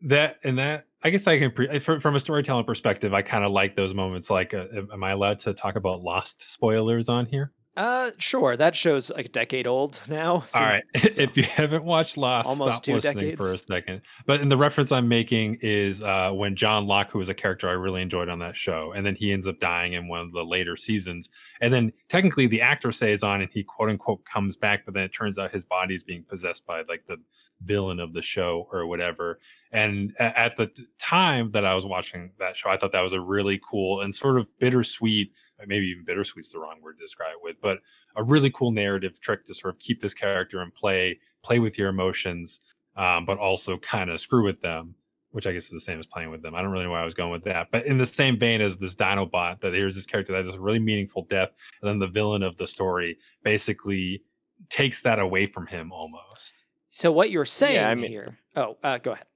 that 0.00 0.38
and 0.42 0.58
that. 0.58 0.86
I 1.02 1.10
guess 1.10 1.26
I 1.26 1.38
can 1.38 1.50
pre- 1.50 1.80
from, 1.80 2.00
from 2.00 2.16
a 2.16 2.20
storytelling 2.20 2.64
perspective, 2.64 3.12
I 3.12 3.20
kind 3.20 3.44
of 3.44 3.52
like 3.52 3.76
those 3.76 3.92
moments. 3.92 4.30
Like, 4.30 4.54
uh, 4.54 4.64
am 4.90 5.04
I 5.04 5.10
allowed 5.10 5.40
to 5.40 5.52
talk 5.52 5.76
about 5.76 6.00
Lost 6.00 6.50
spoilers 6.50 7.10
on 7.10 7.26
here? 7.26 7.52
Uh, 7.76 8.12
sure, 8.18 8.56
that 8.56 8.76
show's 8.76 9.10
like 9.10 9.26
a 9.26 9.28
decade 9.28 9.66
old 9.66 10.00
now. 10.08 10.32
All 10.34 10.40
so- 10.42 10.60
right. 10.60 10.84
so- 11.12 11.20
if 11.20 11.36
you 11.36 11.42
haven't 11.42 11.84
watched 11.84 12.16
Lost, 12.16 12.48
Almost 12.48 12.72
stop 12.72 12.82
two 12.84 12.94
listening 12.94 13.36
for 13.36 13.52
a 13.52 13.58
second. 13.58 14.02
But 14.26 14.40
in 14.40 14.48
the 14.48 14.56
reference 14.56 14.92
I'm 14.92 15.08
making 15.08 15.58
is 15.60 16.02
uh, 16.02 16.30
when 16.32 16.56
John 16.56 16.86
Locke, 16.86 17.10
who 17.10 17.18
was 17.18 17.28
a 17.28 17.34
character 17.34 17.68
I 17.68 17.72
really 17.72 18.02
enjoyed 18.02 18.28
on 18.28 18.38
that 18.40 18.56
show, 18.56 18.92
and 18.94 19.04
then 19.04 19.14
he 19.16 19.32
ends 19.32 19.48
up 19.48 19.58
dying 19.58 19.94
in 19.94 20.08
one 20.08 20.20
of 20.20 20.32
the 20.32 20.44
later 20.44 20.76
seasons. 20.76 21.28
And 21.60 21.72
then 21.72 21.92
technically 22.08 22.46
the 22.46 22.60
actor 22.60 22.92
stays 22.92 23.22
on 23.22 23.40
and 23.40 23.50
he 23.50 23.64
quote 23.64 23.90
unquote 23.90 24.24
comes 24.24 24.56
back, 24.56 24.84
but 24.84 24.94
then 24.94 25.02
it 25.02 25.12
turns 25.12 25.38
out 25.38 25.50
his 25.50 25.64
body 25.64 25.94
is 25.94 26.02
being 26.02 26.24
possessed 26.24 26.66
by 26.66 26.82
like 26.88 27.04
the 27.08 27.16
villain 27.62 28.00
of 28.00 28.12
the 28.12 28.22
show 28.22 28.68
or 28.72 28.86
whatever. 28.86 29.40
And 29.72 30.14
at 30.20 30.56
the 30.56 30.70
time 30.98 31.50
that 31.50 31.64
I 31.64 31.74
was 31.74 31.84
watching 31.84 32.30
that 32.38 32.56
show, 32.56 32.70
I 32.70 32.76
thought 32.76 32.92
that 32.92 33.00
was 33.00 33.12
a 33.12 33.20
really 33.20 33.60
cool 33.68 34.02
and 34.02 34.14
sort 34.14 34.38
of 34.38 34.48
bittersweet, 34.60 35.32
maybe 35.66 35.86
even 35.86 36.04
bittersweet's 36.04 36.50
the 36.50 36.58
wrong 36.58 36.80
word 36.82 36.98
to 36.98 37.04
describe 37.04 37.32
it 37.32 37.42
with, 37.42 37.60
but 37.60 37.78
a 38.16 38.22
really 38.22 38.50
cool 38.50 38.70
narrative 38.70 39.20
trick 39.20 39.44
to 39.46 39.54
sort 39.54 39.74
of 39.74 39.78
keep 39.80 40.00
this 40.00 40.14
character 40.14 40.62
in 40.62 40.70
play, 40.70 41.18
play 41.42 41.58
with 41.58 41.78
your 41.78 41.88
emotions, 41.88 42.60
um, 42.96 43.24
but 43.24 43.38
also 43.38 43.76
kind 43.78 44.10
of 44.10 44.20
screw 44.20 44.44
with 44.44 44.60
them, 44.60 44.94
which 45.30 45.46
I 45.46 45.52
guess 45.52 45.64
is 45.64 45.70
the 45.70 45.80
same 45.80 45.98
as 45.98 46.06
playing 46.06 46.30
with 46.30 46.42
them. 46.42 46.54
I 46.54 46.62
don't 46.62 46.70
really 46.70 46.84
know 46.84 46.90
where 46.92 47.00
I 47.00 47.04
was 47.04 47.14
going 47.14 47.32
with 47.32 47.44
that. 47.44 47.68
But 47.72 47.86
in 47.86 47.98
the 47.98 48.06
same 48.06 48.38
vein 48.38 48.60
as 48.60 48.78
this 48.78 48.94
Dinobot, 48.94 49.60
that 49.60 49.74
here's 49.74 49.94
this 49.94 50.06
character 50.06 50.32
that 50.32 50.44
has 50.46 50.54
a 50.54 50.60
really 50.60 50.78
meaningful 50.78 51.22
death, 51.28 51.50
and 51.82 51.88
then 51.88 51.98
the 51.98 52.06
villain 52.06 52.42
of 52.42 52.56
the 52.56 52.66
story 52.66 53.18
basically 53.42 54.22
takes 54.68 55.02
that 55.02 55.18
away 55.18 55.46
from 55.46 55.66
him 55.66 55.92
almost. 55.92 56.64
So 56.90 57.10
what 57.10 57.30
you're 57.30 57.44
saying 57.44 57.84
I 57.84 57.94
mean- 57.94 58.10
here? 58.10 58.38
Oh, 58.54 58.76
uh, 58.82 58.98
go 58.98 59.12
ahead. 59.12 59.26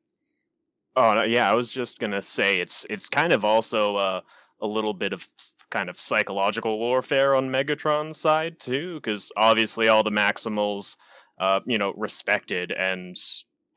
Oh 0.97 1.15
no, 1.15 1.23
yeah, 1.23 1.49
I 1.49 1.55
was 1.55 1.71
just 1.71 2.01
gonna 2.01 2.23
say 2.23 2.59
it's 2.61 2.85
it's 2.91 3.09
kind 3.09 3.33
of 3.33 3.45
also 3.45 3.95
uh, 3.97 4.21
a 4.61 4.67
little 4.67 4.95
bit 4.95 5.13
of 5.13 5.29
kind 5.71 5.89
of 5.89 6.01
psychological 6.01 6.79
warfare 6.79 7.35
on 7.35 7.49
Megatron's 7.49 8.19
side 8.19 8.59
too, 8.59 8.97
because 8.97 9.31
obviously 9.37 9.89
all 9.89 10.03
the 10.03 10.11
Maximals, 10.11 10.97
uh, 11.39 11.61
you 11.67 11.79
know, 11.79 11.93
respected 11.97 12.73
and 12.73 13.17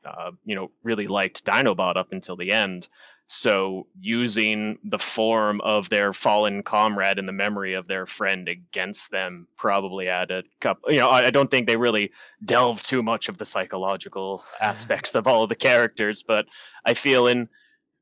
uh, 0.04 0.32
you 0.44 0.54
know 0.54 0.70
really 0.82 1.06
liked 1.06 1.44
Dinobot 1.44 1.96
up 1.96 2.12
until 2.12 2.36
the 2.36 2.52
end. 2.52 2.88
So 3.28 3.86
using 3.98 4.78
the 4.84 4.98
form 4.98 5.60
of 5.62 5.88
their 5.88 6.12
fallen 6.12 6.62
comrade 6.62 7.18
in 7.18 7.24
the 7.24 7.32
memory 7.32 7.72
of 7.72 7.88
their 7.88 8.04
friend 8.04 8.46
against 8.48 9.10
them 9.10 9.46
probably 9.56 10.08
added 10.08 10.44
a 10.44 10.58
couple. 10.60 10.92
You 10.92 10.98
know, 10.98 11.08
I, 11.08 11.26
I 11.26 11.30
don't 11.30 11.50
think 11.50 11.66
they 11.66 11.76
really 11.76 12.12
delve 12.44 12.82
too 12.82 13.02
much 13.02 13.28
of 13.28 13.38
the 13.38 13.46
psychological 13.46 14.44
aspects 14.60 15.14
of 15.14 15.26
all 15.26 15.42
of 15.42 15.48
the 15.48 15.54
characters, 15.56 16.22
but 16.22 16.46
I 16.84 16.94
feel 16.94 17.26
in 17.26 17.48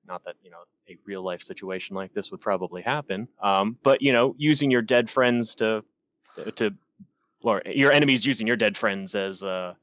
not 0.06 0.24
that 0.24 0.36
you 0.42 0.50
know 0.50 0.62
a 0.90 0.98
real 1.04 1.22
life 1.22 1.42
situation 1.42 1.96
like 1.96 2.12
this 2.12 2.30
would 2.30 2.40
probably 2.40 2.82
happen, 2.82 3.28
um, 3.42 3.78
but 3.82 4.02
you 4.02 4.12
know, 4.12 4.34
using 4.38 4.70
your 4.70 4.82
dead 4.82 5.08
friends 5.08 5.54
to 5.56 5.84
to 6.56 6.72
or 7.42 7.62
your 7.66 7.92
enemies 7.92 8.26
using 8.26 8.46
your 8.46 8.56
dead 8.56 8.76
friends 8.76 9.14
as 9.14 9.42
a 9.42 9.76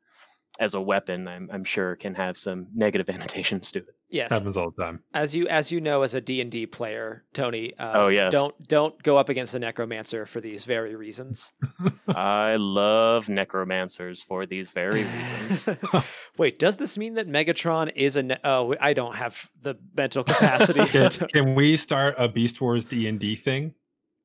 as 0.59 0.73
a 0.73 0.81
weapon, 0.81 1.27
I'm, 1.27 1.49
I'm 1.51 1.63
sure 1.63 1.95
can 1.95 2.15
have 2.15 2.37
some 2.37 2.67
negative 2.75 3.09
annotations 3.15 3.71
to 3.71 3.79
it. 3.79 3.95
Yes, 4.09 4.31
Happens 4.31 4.55
all 4.55 4.71
the 4.71 4.81
time. 4.83 5.01
as 5.13 5.35
you 5.35 5.47
as 5.49 5.69
you 5.71 5.81
know, 5.81 6.01
as 6.03 6.13
a 6.13 6.21
D 6.21 6.39
and 6.39 6.49
D 6.49 6.65
player, 6.65 7.25
Tony. 7.33 7.77
Uh, 7.77 7.91
Oh, 7.95 8.07
yes. 8.07 8.31
Don't 8.31 8.55
don't 8.67 9.03
go 9.03 9.17
up 9.17 9.27
against 9.27 9.51
the 9.51 9.59
necromancer 9.59 10.25
for 10.25 10.39
these 10.39 10.63
very 10.63 10.95
reasons. 10.95 11.51
I 12.07 12.55
love 12.55 13.27
necromancers 13.27 14.21
for 14.21 14.45
these 14.45 14.71
very 14.71 15.03
reasons. 15.03 15.69
Wait, 16.37 16.57
does 16.57 16.77
this 16.77 16.97
mean 16.97 17.15
that 17.15 17.27
Megatron 17.27 17.91
is 17.95 18.15
a? 18.15 18.23
Ne- 18.23 18.39
oh, 18.45 18.75
I 18.79 18.93
don't 18.93 19.15
have 19.15 19.49
the 19.61 19.75
mental 19.95 20.23
capacity. 20.23 20.85
Can, 20.85 21.09
can 21.09 21.55
we 21.55 21.75
start 21.75 22.15
a 22.17 22.29
Beast 22.29 22.61
Wars 22.61 22.85
D 22.85 23.07
and 23.07 23.19
D 23.19 23.35
thing? 23.35 23.73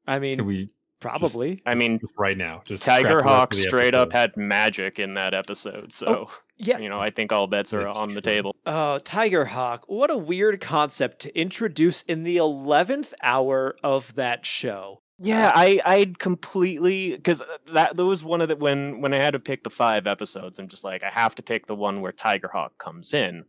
I 0.06 0.18
mean, 0.20 0.38
Can 0.38 0.46
we 0.46 0.70
probably. 1.02 1.60
I 1.66 1.74
mean, 1.74 1.98
just 1.98 2.14
right 2.16 2.38
now? 2.38 2.62
Just 2.64 2.84
Tiger 2.84 3.22
Hawk 3.22 3.52
of 3.52 3.58
the 3.58 3.64
straight 3.64 3.92
up 3.92 4.12
had 4.12 4.36
magic 4.36 4.98
in 4.98 5.14
that 5.14 5.34
episode, 5.34 5.92
so 5.92 6.06
oh, 6.06 6.38
yeah. 6.56 6.78
you 6.78 6.88
know 6.88 7.00
I 7.00 7.10
think 7.10 7.32
all 7.32 7.46
bets 7.46 7.74
are 7.74 7.84
That's 7.84 7.98
on 7.98 8.14
the 8.14 8.22
table. 8.22 8.56
Oh, 8.64 8.98
Tiger 9.00 9.44
Hawk. 9.46 9.84
What 9.88 10.10
a 10.10 10.16
weird 10.16 10.60
concept 10.60 11.18
to 11.20 11.38
introduce 11.38 12.02
in 12.02 12.22
the 12.22 12.36
11th 12.38 13.12
hour 13.22 13.74
of 13.82 14.14
that 14.14 14.46
show. 14.46 15.02
Yeah, 15.18 15.48
uh, 15.48 15.52
I 15.54 15.80
I'd 15.84 16.18
completely 16.18 17.12
because 17.16 17.40
uh, 17.40 17.58
that 17.74 17.96
that 17.96 18.04
was 18.04 18.24
one 18.24 18.40
of 18.40 18.48
the 18.48 18.56
when 18.56 19.00
when 19.00 19.12
I 19.12 19.20
had 19.20 19.32
to 19.32 19.38
pick 19.38 19.62
the 19.62 19.70
five 19.70 20.06
episodes, 20.06 20.58
I'm 20.58 20.68
just 20.68 20.84
like 20.84 21.02
I 21.02 21.10
have 21.10 21.34
to 21.36 21.42
pick 21.42 21.66
the 21.66 21.76
one 21.76 22.00
where 22.00 22.12
Tiger 22.12 22.48
Hawk 22.48 22.78
comes 22.78 23.12
in. 23.12 23.44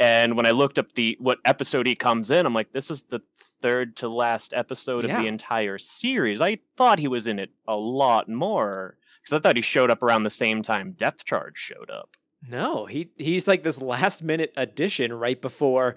And 0.00 0.34
when 0.36 0.46
I 0.46 0.50
looked 0.50 0.78
up 0.78 0.92
the 0.92 1.16
what 1.20 1.38
episode 1.44 1.86
he 1.86 1.94
comes 1.94 2.30
in, 2.30 2.46
I'm 2.46 2.54
like, 2.54 2.72
this 2.72 2.90
is 2.90 3.02
the 3.02 3.20
third 3.60 3.96
to 3.98 4.08
last 4.08 4.54
episode 4.54 5.04
Yeah. 5.04 5.16
of 5.18 5.22
the 5.22 5.28
entire 5.28 5.76
series. 5.78 6.40
I 6.40 6.58
thought 6.78 6.98
he 6.98 7.06
was 7.08 7.26
in 7.26 7.38
it 7.38 7.50
a 7.68 7.76
lot 7.76 8.26
more 8.28 8.96
because 9.22 9.36
I 9.36 9.40
thought 9.42 9.56
he 9.56 9.62
showed 9.62 9.90
up 9.90 10.02
around 10.02 10.22
the 10.24 10.30
same 10.30 10.62
time 10.62 10.92
Depth 10.92 11.26
Charge 11.26 11.58
showed 11.58 11.90
up. 11.90 12.16
No, 12.48 12.86
he 12.86 13.10
he's 13.18 13.46
like 13.46 13.62
this 13.62 13.82
last 13.82 14.22
minute 14.22 14.54
addition 14.56 15.12
right 15.12 15.40
before 15.40 15.96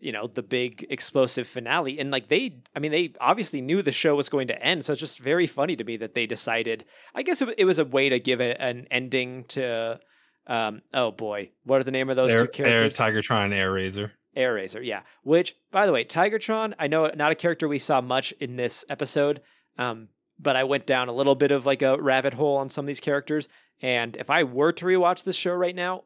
you 0.00 0.12
know 0.12 0.26
the 0.26 0.42
big 0.42 0.86
explosive 0.88 1.46
finale 1.46 1.98
and 1.98 2.10
like 2.10 2.28
they 2.28 2.56
i 2.74 2.78
mean 2.78 2.90
they 2.90 3.12
obviously 3.20 3.60
knew 3.60 3.82
the 3.82 3.92
show 3.92 4.14
was 4.14 4.30
going 4.30 4.48
to 4.48 4.62
end 4.64 4.82
so 4.82 4.94
it's 4.94 4.98
just 5.00 5.18
very 5.18 5.46
funny 5.46 5.76
to 5.76 5.84
me 5.84 5.98
that 5.98 6.14
they 6.14 6.24
decided 6.24 6.86
i 7.14 7.22
guess 7.22 7.42
it, 7.42 7.54
it 7.58 7.66
was 7.66 7.78
a 7.78 7.84
way 7.84 8.08
to 8.08 8.18
give 8.18 8.40
it 8.40 8.56
an 8.60 8.86
ending 8.90 9.44
to 9.44 10.00
um 10.46 10.82
oh 10.92 11.10
boy 11.10 11.50
what 11.64 11.80
are 11.80 11.84
the 11.84 11.90
name 11.90 12.10
of 12.10 12.16
those 12.16 12.32
Air, 12.32 12.46
two 12.46 12.62
Air 12.64 12.80
characters 12.80 12.96
Tigertron 12.96 13.46
and 13.46 13.54
Air 13.54 13.72
Razor. 13.72 14.12
Air 14.36 14.54
Razor, 14.54 14.82
yeah. 14.82 15.02
Which, 15.22 15.56
by 15.70 15.86
the 15.86 15.92
way, 15.92 16.04
Tigertron, 16.04 16.74
I 16.78 16.88
know 16.88 17.10
not 17.14 17.32
a 17.32 17.36
character 17.36 17.68
we 17.68 17.78
saw 17.78 18.00
much 18.00 18.32
in 18.40 18.56
this 18.56 18.84
episode, 18.88 19.40
um, 19.78 20.08
but 20.38 20.56
I 20.56 20.64
went 20.64 20.86
down 20.86 21.08
a 21.08 21.12
little 21.12 21.34
bit 21.34 21.50
of 21.50 21.66
like 21.66 21.82
a 21.82 22.00
rabbit 22.00 22.34
hole 22.34 22.56
on 22.56 22.68
some 22.68 22.84
of 22.84 22.86
these 22.88 23.00
characters. 23.00 23.48
And 23.80 24.16
if 24.16 24.30
I 24.30 24.44
were 24.44 24.72
to 24.72 24.86
rewatch 24.86 25.24
this 25.24 25.36
show 25.36 25.54
right 25.54 25.74
now, 25.74 26.04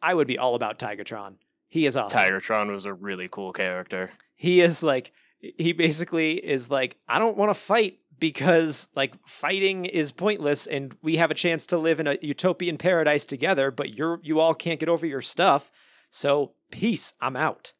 I 0.00 0.14
would 0.14 0.26
be 0.26 0.38
all 0.38 0.54
about 0.54 0.78
Tigertron. 0.78 1.34
He 1.68 1.86
is 1.86 1.96
awesome. 1.96 2.18
Tigertron 2.18 2.72
was 2.72 2.86
a 2.86 2.94
really 2.94 3.28
cool 3.30 3.52
character. 3.52 4.10
He 4.36 4.60
is 4.60 4.82
like, 4.82 5.12
he 5.58 5.72
basically 5.72 6.34
is 6.34 6.70
like, 6.70 6.96
I 7.08 7.18
don't 7.18 7.36
want 7.36 7.50
to 7.50 7.54
fight 7.54 7.98
because 8.18 8.88
like 8.94 9.14
fighting 9.26 9.84
is 9.84 10.12
pointless 10.12 10.66
and 10.66 10.96
we 11.02 11.16
have 11.16 11.30
a 11.30 11.34
chance 11.34 11.66
to 11.66 11.78
live 11.78 12.00
in 12.00 12.06
a 12.06 12.18
utopian 12.22 12.78
paradise 12.78 13.26
together, 13.26 13.70
but 13.70 13.94
you're 13.94 14.20
you 14.22 14.40
all 14.40 14.54
can't 14.54 14.80
get 14.80 14.88
over 14.88 15.06
your 15.06 15.20
stuff. 15.20 15.70
So 16.08 16.52
peace, 16.70 17.12
I'm 17.20 17.36
out. 17.36 17.72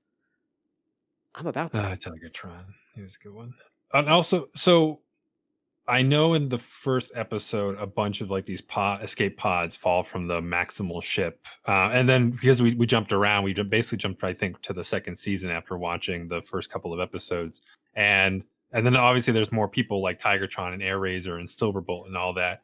I'm 1.35 1.47
about 1.47 1.73
that. 1.73 1.85
Ah, 1.85 1.95
Tigertron. 1.95 2.65
He 2.95 3.03
was 3.03 3.17
a 3.21 3.25
good 3.25 3.35
one. 3.35 3.55
And 3.93 4.09
also, 4.09 4.49
so 4.57 5.01
I 5.89 6.03
know 6.03 6.35
in 6.35 6.49
the 6.49 6.59
first 6.59 7.13
episode, 7.15 7.79
a 7.79 7.87
bunch 7.87 8.21
of 8.21 8.31
like 8.31 8.45
these 8.45 8.61
pod, 8.61 9.05
escape 9.05 9.37
pods 9.37 9.77
fall 9.77 10.03
from 10.03 10.27
the 10.27 10.41
maximal 10.41 11.03
ship, 11.03 11.47
uh, 11.69 11.91
and 11.93 12.09
then 12.09 12.31
because 12.31 12.61
we 12.61 12.75
we 12.75 12.87
jumped 12.87 13.13
around, 13.13 13.45
we 13.45 13.53
basically 13.55 13.99
jumped, 13.99 14.25
I 14.25 14.35
think, 14.35 14.61
to 14.63 14.73
the 14.73 14.83
second 14.83 15.17
season 15.17 15.51
after 15.51 15.79
watching 15.79 16.29
the 16.29 16.43
first 16.43 16.71
couple 16.71 16.93
of 16.93 17.01
episodes, 17.01 17.63
and 17.95 18.45
and 18.73 18.85
then 18.85 18.97
obviously 18.97 19.33
there's 19.33 19.53
more 19.53 19.69
people 19.69 20.03
like 20.03 20.21
Tigertron 20.21 20.75
and 20.75 20.83
Air 20.83 20.99
Razor 20.99 21.39
and 21.39 21.49
Silverbolt 21.49 22.07
and 22.07 22.17
all 22.17 22.35
that. 22.35 22.63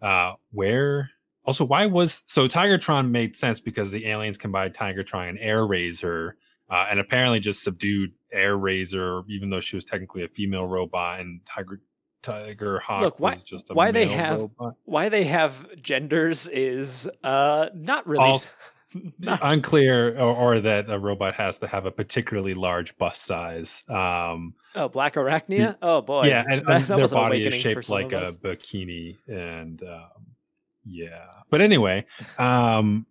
Uh, 0.00 0.34
where 0.52 1.10
also 1.44 1.64
why 1.64 1.86
was 1.86 2.22
so 2.26 2.46
Tigertron 2.46 3.10
made 3.10 3.34
sense 3.34 3.60
because 3.60 3.90
the 3.90 4.06
aliens 4.06 4.38
combined 4.38 4.74
Tigertron 4.74 5.28
and 5.30 5.38
Air 5.40 5.66
Razor 5.66 6.36
uh, 6.70 6.86
and 6.88 7.00
apparently 7.00 7.40
just 7.40 7.62
subdued 7.64 8.12
Air 8.32 8.56
Razor, 8.56 9.22
even 9.28 9.50
though 9.50 9.60
she 9.60 9.76
was 9.76 9.84
technically 9.84 10.22
a 10.22 10.28
female 10.28 10.66
robot, 10.66 11.20
and 11.20 11.44
Tiger 11.44 11.80
Tiger 12.22 12.78
Hawk 12.80 13.02
Look, 13.02 13.20
why- 13.20 13.34
just 13.36 13.70
a 13.70 13.74
why 13.74 13.90
they 13.90 14.06
have- 14.06 14.40
robot. 14.40 14.74
Why 14.84 15.08
they 15.08 15.24
have 15.24 15.66
genders 15.80 16.46
is 16.48 17.08
uh 17.24 17.68
not 17.74 18.06
really 18.06 18.24
Al- 18.24 18.42
unclear, 19.42 20.18
or, 20.18 20.34
or 20.56 20.60
that 20.60 20.90
a 20.90 20.98
robot 20.98 21.34
has 21.34 21.58
to 21.58 21.66
have 21.68 21.86
a 21.86 21.90
particularly 21.92 22.54
large 22.54 22.96
bust 22.98 23.22
size. 23.24 23.84
Um, 23.88 24.54
Oh, 24.74 24.88
Black 24.88 25.14
Arachnia. 25.14 25.76
Oh 25.82 26.00
boy. 26.00 26.26
yeah, 26.26 26.44
and, 26.48 26.66
That- 26.66 26.86
their 26.86 27.08
body 27.08 27.46
is 27.46 27.54
shaped 27.54 27.88
like 27.88 28.12
a 28.12 28.32
bikini, 28.42 29.16
and 29.28 29.82
um, 29.82 30.26
yeah. 30.84 31.26
But 31.50 31.60
anyway, 31.60 32.06
um, 32.38 33.06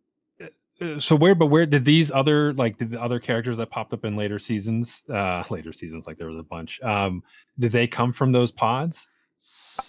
so 0.99 1.15
where, 1.15 1.35
but 1.35 1.47
where 1.47 1.65
did 1.65 1.85
these 1.85 2.11
other 2.11 2.53
like 2.53 2.77
did 2.77 2.91
the 2.91 3.01
other 3.01 3.19
characters 3.19 3.57
that 3.57 3.69
popped 3.69 3.93
up 3.93 4.05
in 4.05 4.15
later 4.15 4.39
seasons, 4.39 5.03
uh, 5.13 5.43
later 5.49 5.73
seasons, 5.73 6.07
like 6.07 6.17
there 6.17 6.27
was 6.27 6.37
a 6.39 6.43
bunch, 6.43 6.79
um, 6.81 7.23
did 7.57 7.71
they 7.71 7.87
come 7.87 8.11
from 8.13 8.31
those 8.31 8.51
pods? 8.51 9.07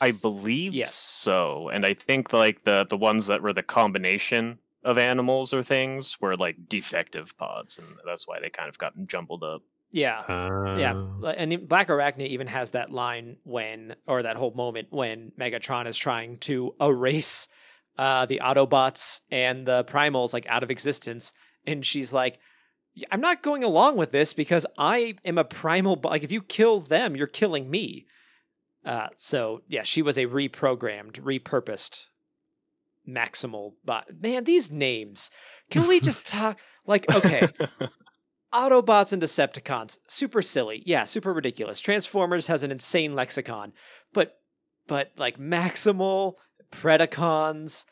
I 0.00 0.12
believe 0.22 0.74
Yes. 0.74 0.94
so, 0.94 1.70
and 1.70 1.84
I 1.84 1.94
think 1.94 2.32
like 2.32 2.62
the 2.64 2.86
the 2.88 2.96
ones 2.96 3.26
that 3.26 3.42
were 3.42 3.52
the 3.52 3.62
combination 3.64 4.58
of 4.84 4.96
animals 4.96 5.52
or 5.52 5.62
things 5.62 6.20
were 6.20 6.36
like 6.36 6.56
defective 6.68 7.36
pods, 7.36 7.78
and 7.78 7.86
that's 8.06 8.26
why 8.28 8.38
they 8.40 8.48
kind 8.50 8.68
of 8.68 8.78
got 8.78 8.92
jumbled 9.06 9.42
up. 9.42 9.62
Yeah. 9.92 10.22
Yeah, 10.78 10.92
Uh, 10.94 11.04
li- 11.18 11.34
and 11.36 11.68
Black 11.68 11.88
Arachnia 11.88 12.28
even 12.28 12.46
has 12.46 12.70
that 12.70 12.92
line 12.92 13.36
when, 13.42 13.96
or 14.06 14.22
that 14.22 14.36
whole 14.36 14.52
moment 14.54 14.86
when 14.90 15.32
Megatron 15.38 15.88
is 15.88 15.98
trying 15.98 16.38
to 16.38 16.72
erase 16.80 17.48
uh, 17.98 18.26
the 18.26 18.40
Autobots 18.42 19.20
and 19.30 19.66
the 19.66 19.84
Primals 19.84 20.32
like 20.32 20.46
out 20.48 20.62
of 20.62 20.70
existence, 20.70 21.32
and 21.66 21.84
she's 21.84 22.12
like, 22.12 22.38
"I'm 23.10 23.20
not 23.20 23.42
going 23.42 23.62
along 23.64 23.96
with 23.96 24.10
this 24.12 24.32
because 24.32 24.66
I 24.78 25.14
am 25.24 25.38
a 25.38 25.44
primal. 25.44 25.96
bo- 25.96 26.08
Like, 26.10 26.22
if 26.22 26.32
you 26.32 26.42
kill 26.42 26.80
them, 26.80 27.16
you're 27.16 27.26
killing 27.26 27.68
me." 27.70 28.06
Uh, 28.84 29.08
so 29.16 29.60
yeah, 29.68 29.82
she 29.82 30.00
was 30.02 30.16
a 30.16 30.26
reprogrammed, 30.26 31.20
repurposed 31.20 32.06
maximal 33.08 33.72
bot. 33.84 34.06
Man, 34.20 34.44
these 34.44 34.70
names. 34.70 35.30
Can 35.70 35.86
we 35.86 36.00
just 36.00 36.26
talk? 36.26 36.58
Like, 36.86 37.12
okay, 37.14 37.46
Autobots 38.52 39.12
and 39.12 39.22
Decepticons, 39.22 39.98
super 40.08 40.42
silly. 40.42 40.82
Yeah, 40.86 41.04
super 41.04 41.32
ridiculous. 41.32 41.78
Transformers 41.78 42.46
has 42.48 42.62
an 42.62 42.72
insane 42.72 43.14
lexicon, 43.14 43.72
but 44.12 44.38
but 44.88 45.12
like 45.16 45.38
Maximal, 45.38 46.34
Predacons. 46.72 47.84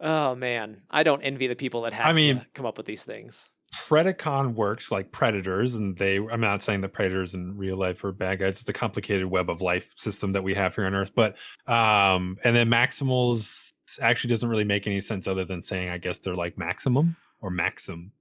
Oh 0.00 0.34
man, 0.34 0.82
I 0.90 1.02
don't 1.02 1.22
envy 1.22 1.46
the 1.46 1.56
people 1.56 1.82
that 1.82 1.92
have 1.92 2.06
I 2.06 2.12
mean- 2.12 2.38
to 2.40 2.46
come 2.54 2.66
up 2.66 2.76
with 2.76 2.86
these 2.86 3.04
things. 3.04 3.48
Predacon 3.74 4.52
works 4.54 4.90
like 4.90 5.12
predators, 5.12 5.76
and 5.76 5.96
they. 5.96 6.16
I'm 6.18 6.42
not 6.42 6.62
saying 6.62 6.82
that 6.82 6.92
predators 6.92 7.34
in 7.34 7.56
real 7.56 7.78
life 7.78 8.04
are 8.04 8.12
bad 8.12 8.40
guys. 8.40 8.60
It's 8.60 8.68
a 8.68 8.72
complicated 8.74 9.24
web 9.24 9.48
of 9.48 9.62
life 9.62 9.94
system 9.96 10.32
that 10.32 10.44
we 10.44 10.52
have 10.54 10.74
here 10.74 10.84
on 10.84 10.94
Earth. 10.94 11.12
But 11.14 11.36
um, 11.66 12.36
and 12.44 12.54
then 12.54 12.68
Maximals 12.68 13.72
actually 14.00 14.28
doesn't 14.28 14.48
really 14.48 14.64
make 14.64 14.86
any 14.86 15.00
sense 15.00 15.26
other 15.26 15.46
than 15.46 15.62
saying 15.62 15.88
I 15.88 15.96
guess 15.96 16.18
they're 16.18 16.34
like 16.34 16.58
maximum 16.58 17.16
or 17.40 17.50
maxim 17.50 18.12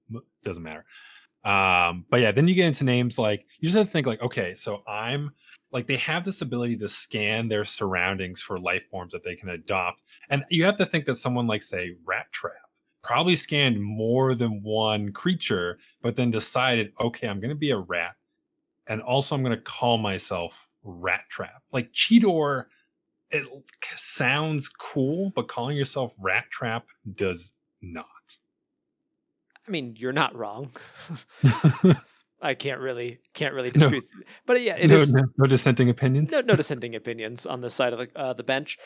doesn't 0.43 0.63
matter. 0.63 0.85
Um, 1.43 2.05
but 2.09 2.21
yeah, 2.21 2.31
then 2.31 2.47
you 2.47 2.55
get 2.55 2.67
into 2.67 2.83
names 2.83 3.17
like 3.17 3.45
you 3.59 3.67
just 3.67 3.77
have 3.77 3.87
to 3.87 3.91
think 3.91 4.07
like, 4.07 4.21
okay, 4.21 4.53
so 4.55 4.83
I'm 4.87 5.31
like 5.71 5.87
they 5.87 5.97
have 5.97 6.25
this 6.25 6.41
ability 6.41 6.77
to 6.77 6.87
scan 6.87 7.47
their 7.47 7.65
surroundings 7.65 8.41
for 8.41 8.59
life 8.59 8.83
forms 8.89 9.13
that 9.13 9.23
they 9.23 9.35
can 9.35 9.49
adopt, 9.49 10.01
and 10.29 10.43
you 10.49 10.65
have 10.65 10.77
to 10.77 10.85
think 10.85 11.05
that 11.05 11.15
someone 11.15 11.47
like 11.47 11.63
say 11.63 11.95
Rat 12.05 12.31
Trap 12.31 12.53
probably 13.03 13.35
scanned 13.35 13.81
more 13.81 14.35
than 14.35 14.61
one 14.61 15.11
creature, 15.11 15.79
but 16.01 16.15
then 16.15 16.29
decided, 16.29 16.93
okay, 16.99 17.27
I'm 17.27 17.39
going 17.39 17.49
to 17.49 17.55
be 17.55 17.71
a 17.71 17.77
rat, 17.77 18.15
and 18.87 19.01
also 19.01 19.35
I'm 19.35 19.43
going 19.43 19.55
to 19.55 19.63
call 19.63 19.97
myself 19.97 20.67
Rat 20.83 21.21
Trap. 21.29 21.63
Like 21.71 21.91
Cheetor, 21.93 22.65
it 23.31 23.47
sounds 23.95 24.69
cool, 24.69 25.31
but 25.35 25.47
calling 25.47 25.77
yourself 25.77 26.13
Rat 26.19 26.45
Trap 26.51 26.85
does 27.15 27.53
not. 27.81 28.05
I 29.67 29.71
mean, 29.71 29.95
you're 29.97 30.11
not 30.11 30.35
wrong. 30.35 30.71
I 32.41 32.53
can't 32.55 32.79
really 32.81 33.19
can't 33.33 33.53
really 33.53 33.71
No. 33.75 33.89
dispute, 33.89 34.03
but 34.45 34.61
yeah, 34.61 34.75
it 34.75 34.87
no, 34.87 34.97
is 34.97 35.13
no, 35.13 35.23
no 35.37 35.45
dissenting 35.47 35.89
opinions. 35.89 36.31
no, 36.31 36.41
no 36.41 36.55
dissenting 36.55 36.95
opinions 36.95 37.45
on 37.45 37.61
the 37.61 37.69
side 37.69 37.93
of 37.93 37.99
the 37.99 38.09
uh, 38.19 38.33
the 38.33 38.43
bench. 38.43 38.77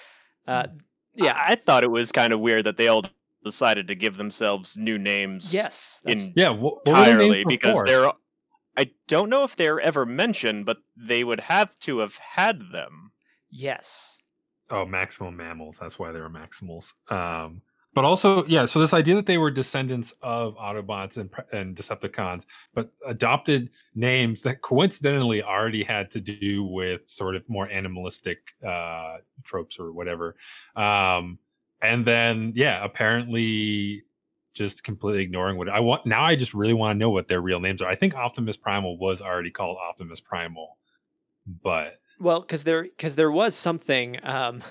Uh, 0.48 0.68
yeah, 1.16 1.34
I, 1.34 1.54
I 1.54 1.56
thought 1.56 1.84
it 1.84 1.92
was 1.92 2.12
kind 2.12 2.34
of 2.34 2.40
weird 2.40 2.66
that 2.66 2.78
they 2.78 2.88
all 2.88 3.04
decided 3.44 3.88
to 3.88 3.96
give 3.96 4.18
themselves 4.18 4.76
new 4.76 4.98
names. 4.98 5.54
yes, 5.54 6.02
in 6.06 6.34
Yeah, 6.36 6.50
what, 6.50 6.86
what 6.86 6.88
were 6.88 6.94
the 6.94 7.00
entirely 7.12 7.30
names 7.30 7.46
because 7.48 7.70
before? 7.72 7.86
they're. 7.88 8.12
I 8.78 8.92
don't 9.08 9.30
know 9.30 9.44
if 9.44 9.56
they're 9.56 9.80
ever 9.80 10.06
mentioned, 10.06 10.66
but 10.66 10.78
they 10.98 11.24
would 11.24 11.40
have 11.40 11.78
to 11.82 12.00
have 12.00 12.16
had 12.18 12.60
them. 12.74 13.12
yes. 13.50 14.22
Oh, 14.72 14.84
maximum 14.84 15.38
mammals. 15.38 15.78
That's 15.80 15.98
why 16.00 16.12
they 16.12 16.20
were 16.20 16.30
maximals. 16.30 16.92
Um, 17.12 17.62
but 17.96 18.04
also, 18.04 18.46
yeah. 18.46 18.66
So 18.66 18.78
this 18.78 18.94
idea 18.94 19.16
that 19.16 19.26
they 19.26 19.38
were 19.38 19.50
descendants 19.50 20.14
of 20.22 20.58
Autobots 20.58 21.16
and, 21.16 21.30
and 21.54 21.76
Decepticons, 21.76 22.46
but 22.74 22.92
adopted 23.08 23.70
names 23.96 24.42
that 24.42 24.62
coincidentally 24.62 25.42
already 25.42 25.82
had 25.82 26.12
to 26.12 26.20
do 26.20 26.66
with 26.66 27.08
sort 27.08 27.38
of 27.38 27.48
more 27.50 27.70
animalistic 27.70 28.54
uh, 28.68 29.18
tropes 29.44 29.80
or 29.80 29.94
whatever. 29.94 30.36
Um, 30.76 31.40
and 31.82 32.06
then, 32.06 32.52
yeah, 32.54 32.84
apparently 32.84 34.04
just 34.54 34.84
completely 34.84 35.24
ignoring 35.24 35.58
what 35.58 35.70
I 35.70 35.80
want. 35.80 36.06
Now 36.06 36.24
I 36.24 36.36
just 36.36 36.54
really 36.54 36.74
want 36.74 36.96
to 36.96 37.00
know 37.00 37.12
what 37.12 37.30
their 37.30 37.42
real 37.42 37.62
names 37.62 37.82
are. 37.82 37.90
I 37.90 37.96
think 37.96 38.14
Optimus 38.14 38.58
Primal 38.58 38.98
was 38.98 39.22
already 39.22 39.52
called 39.52 39.78
Optimus 39.78 40.20
Primal, 40.20 40.78
but 41.64 42.00
Well, 42.20 42.42
because 42.42 42.66
there 42.66 42.84
because 42.84 43.16
there 43.16 43.32
was 43.32 43.56
something. 43.56 44.20
Um, 44.24 44.62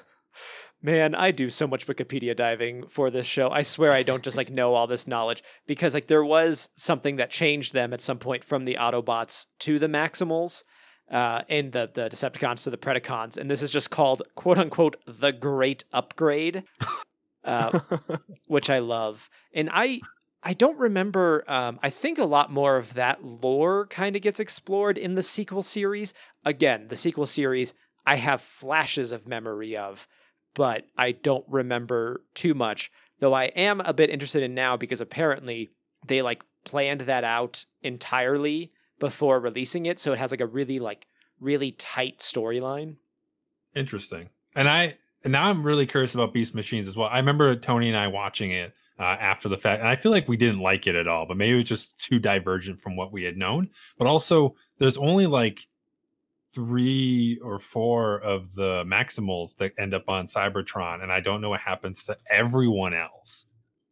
man, 0.85 1.14
I 1.14 1.30
do 1.30 1.49
so 1.49 1.66
much 1.66 1.87
Wikipedia 1.87 2.37
diving 2.37 2.87
for 2.87 3.09
this 3.09 3.26
show. 3.26 3.51
I 3.51 3.62
swear 3.62 3.91
I 3.91 4.03
don't 4.03 4.22
just 4.22 4.37
like 4.37 4.51
know 4.51 4.74
all 4.74 4.87
this 4.87 5.09
knowledge 5.09 5.43
because 5.66 5.95
like 5.95 6.07
there 6.07 6.24
was 6.24 6.68
something 6.76 7.16
that 7.16 7.30
changed 7.30 7.72
them 7.72 7.95
at 7.95 8.03
some 8.03 8.18
point 8.18 8.45
from 8.45 8.64
the 8.64 8.76
Autobots 8.78 9.47
to 9.61 9.78
the 9.78 9.89
Maximals. 9.89 10.62
Uh, 11.11 11.43
and 11.51 11.72
the 11.72 11.91
the 11.93 12.09
Decepticons 12.09 12.64
to 12.64 12.70
the 12.70 12.78
Predacons, 12.78 13.37
and 13.37 13.51
this 13.51 13.61
is 13.61 13.70
just 13.70 13.91
called 13.91 14.22
"quote 14.37 14.57
unquote" 14.57 14.97
the 15.07 15.32
Great 15.32 15.85
Upgrade, 15.93 16.64
uh, 17.45 17.78
which 18.47 18.70
I 18.70 18.78
love. 18.78 19.28
And 19.53 19.68
I 19.70 20.01
I 20.43 20.55
don't 20.55 20.78
remember. 20.78 21.45
Um, 21.47 21.78
I 21.82 21.91
think 21.91 22.18
a 22.18 22.24
lot 22.24 22.51
more 22.51 22.78
of 22.78 22.95
that 22.95 23.22
lore 23.22 23.87
kind 23.89 24.16
of 24.16 24.22
gets 24.22 24.41
explored 24.41 24.97
in 24.97 25.14
the 25.14 25.22
sequel 25.22 25.62
series. 25.62 26.14
Again, 26.43 26.89
the 26.89 26.97
sequel 26.97 27.26
series 27.26 27.74
I 28.07 28.16
have 28.16 28.41
flashes 28.41 29.12
of 29.12 29.28
memory 29.28 29.76
of, 29.76 30.09
but 30.55 30.87
I 30.97 31.13
don't 31.13 31.45
remember 31.49 32.23
too 32.35 32.55
much. 32.55 32.91
Though 33.19 33.35
I 33.35 33.45
am 33.45 33.81
a 33.81 33.93
bit 33.93 34.11
interested 34.11 34.43
in 34.43 34.55
now 34.55 34.77
because 34.77 35.01
apparently 35.01 35.71
they 36.07 36.23
like 36.23 36.45
planned 36.65 37.03
that 37.03 37.25
out 37.25 37.65
entirely 37.83 38.73
before 38.99 39.41
releasing 39.41 39.87
it, 39.87 39.99
so 39.99 40.13
it 40.13 40.19
has 40.19 40.31
like 40.31 40.41
a 40.41 40.47
really 40.47 40.79
like 40.79 41.07
really 41.41 41.73
tight 41.73 42.19
storyline. 42.19 42.97
Interesting. 43.75 44.31
And 44.55 44.69
I 44.69 44.97
and 45.25 45.33
now 45.33 45.45
I'm 45.45 45.65
really 45.65 45.87
curious 45.87 46.15
about 46.15 46.33
Beast 46.33 46.55
Machines 46.55 46.87
as 46.87 46.97
well. 46.97 47.09
I 47.09 47.17
remember 47.17 47.57
Tony 47.57 47.89
and 47.89 47.97
I 47.97 48.09
watching 48.09 48.51
it 48.51 48.75
uh, 48.99 49.03
after 49.03 49.49
the 49.49 49.57
fact, 49.57 49.81
and 49.81 49.89
I 49.89 49.97
feel 49.97 50.13
like 50.13 50.29
we 50.29 50.37
didn't 50.37 50.61
like 50.61 50.87
it 50.87 50.95
at 50.95 51.09
all. 51.09 51.27
But 51.27 51.37
maybe 51.37 51.55
it 51.55 51.57
was 51.57 51.69
just 51.69 51.99
too 51.99 52.19
divergent 52.19 52.81
from 52.81 52.95
what 52.97 53.13
we 53.13 53.25
had 53.25 53.37
known. 53.37 53.71
But 53.99 54.07
also, 54.07 54.55
there's 54.79 54.97
only 54.97 55.27
like 55.27 55.67
three 56.55 57.39
or 57.43 57.59
four 57.59 58.21
of 58.21 58.55
the 58.55 58.85
Maximals 58.85 59.57
that 59.57 59.73
end 59.79 59.95
up 59.95 60.09
on 60.09 60.27
Cybertron, 60.27 61.03
and 61.03 61.11
I 61.11 61.21
don't 61.21 61.41
know 61.41 61.51
what 61.51 61.61
happens 61.61 62.05
to 62.05 62.17
everyone 62.31 62.95
else. 62.95 63.47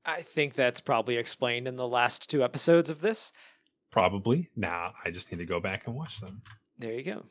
I 0.04 0.22
think 0.22 0.54
that's 0.54 0.80
probably 0.80 1.16
explained 1.16 1.68
in 1.68 1.76
the 1.76 1.86
last 1.86 2.28
two 2.30 2.42
episodes 2.42 2.90
of 2.90 3.00
this. 3.00 3.32
Probably. 3.90 4.48
Now 4.56 4.94
I 5.04 5.10
just 5.10 5.30
need 5.30 5.38
to 5.38 5.44
go 5.44 5.60
back 5.60 5.86
and 5.86 5.94
watch 5.94 6.20
them. 6.20 6.42
There 6.78 6.92
you 6.92 7.02
go. 7.02 7.24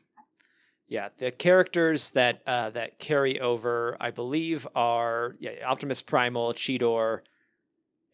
Yeah, 0.88 1.08
the 1.18 1.30
characters 1.30 2.10
that 2.10 2.42
uh, 2.46 2.70
that 2.70 2.98
carry 2.98 3.40
over, 3.40 3.96
I 3.98 4.10
believe, 4.10 4.68
are 4.74 5.36
yeah, 5.40 5.52
Optimus 5.64 6.02
Primal, 6.02 6.52
Cheetor. 6.52 7.20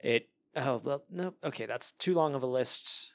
It 0.00 0.28
oh 0.56 0.80
well 0.82 1.04
no 1.10 1.34
okay 1.44 1.66
that's 1.66 1.92
too 1.92 2.14
long 2.14 2.34
of 2.34 2.42
a 2.42 2.46
list. 2.46 3.12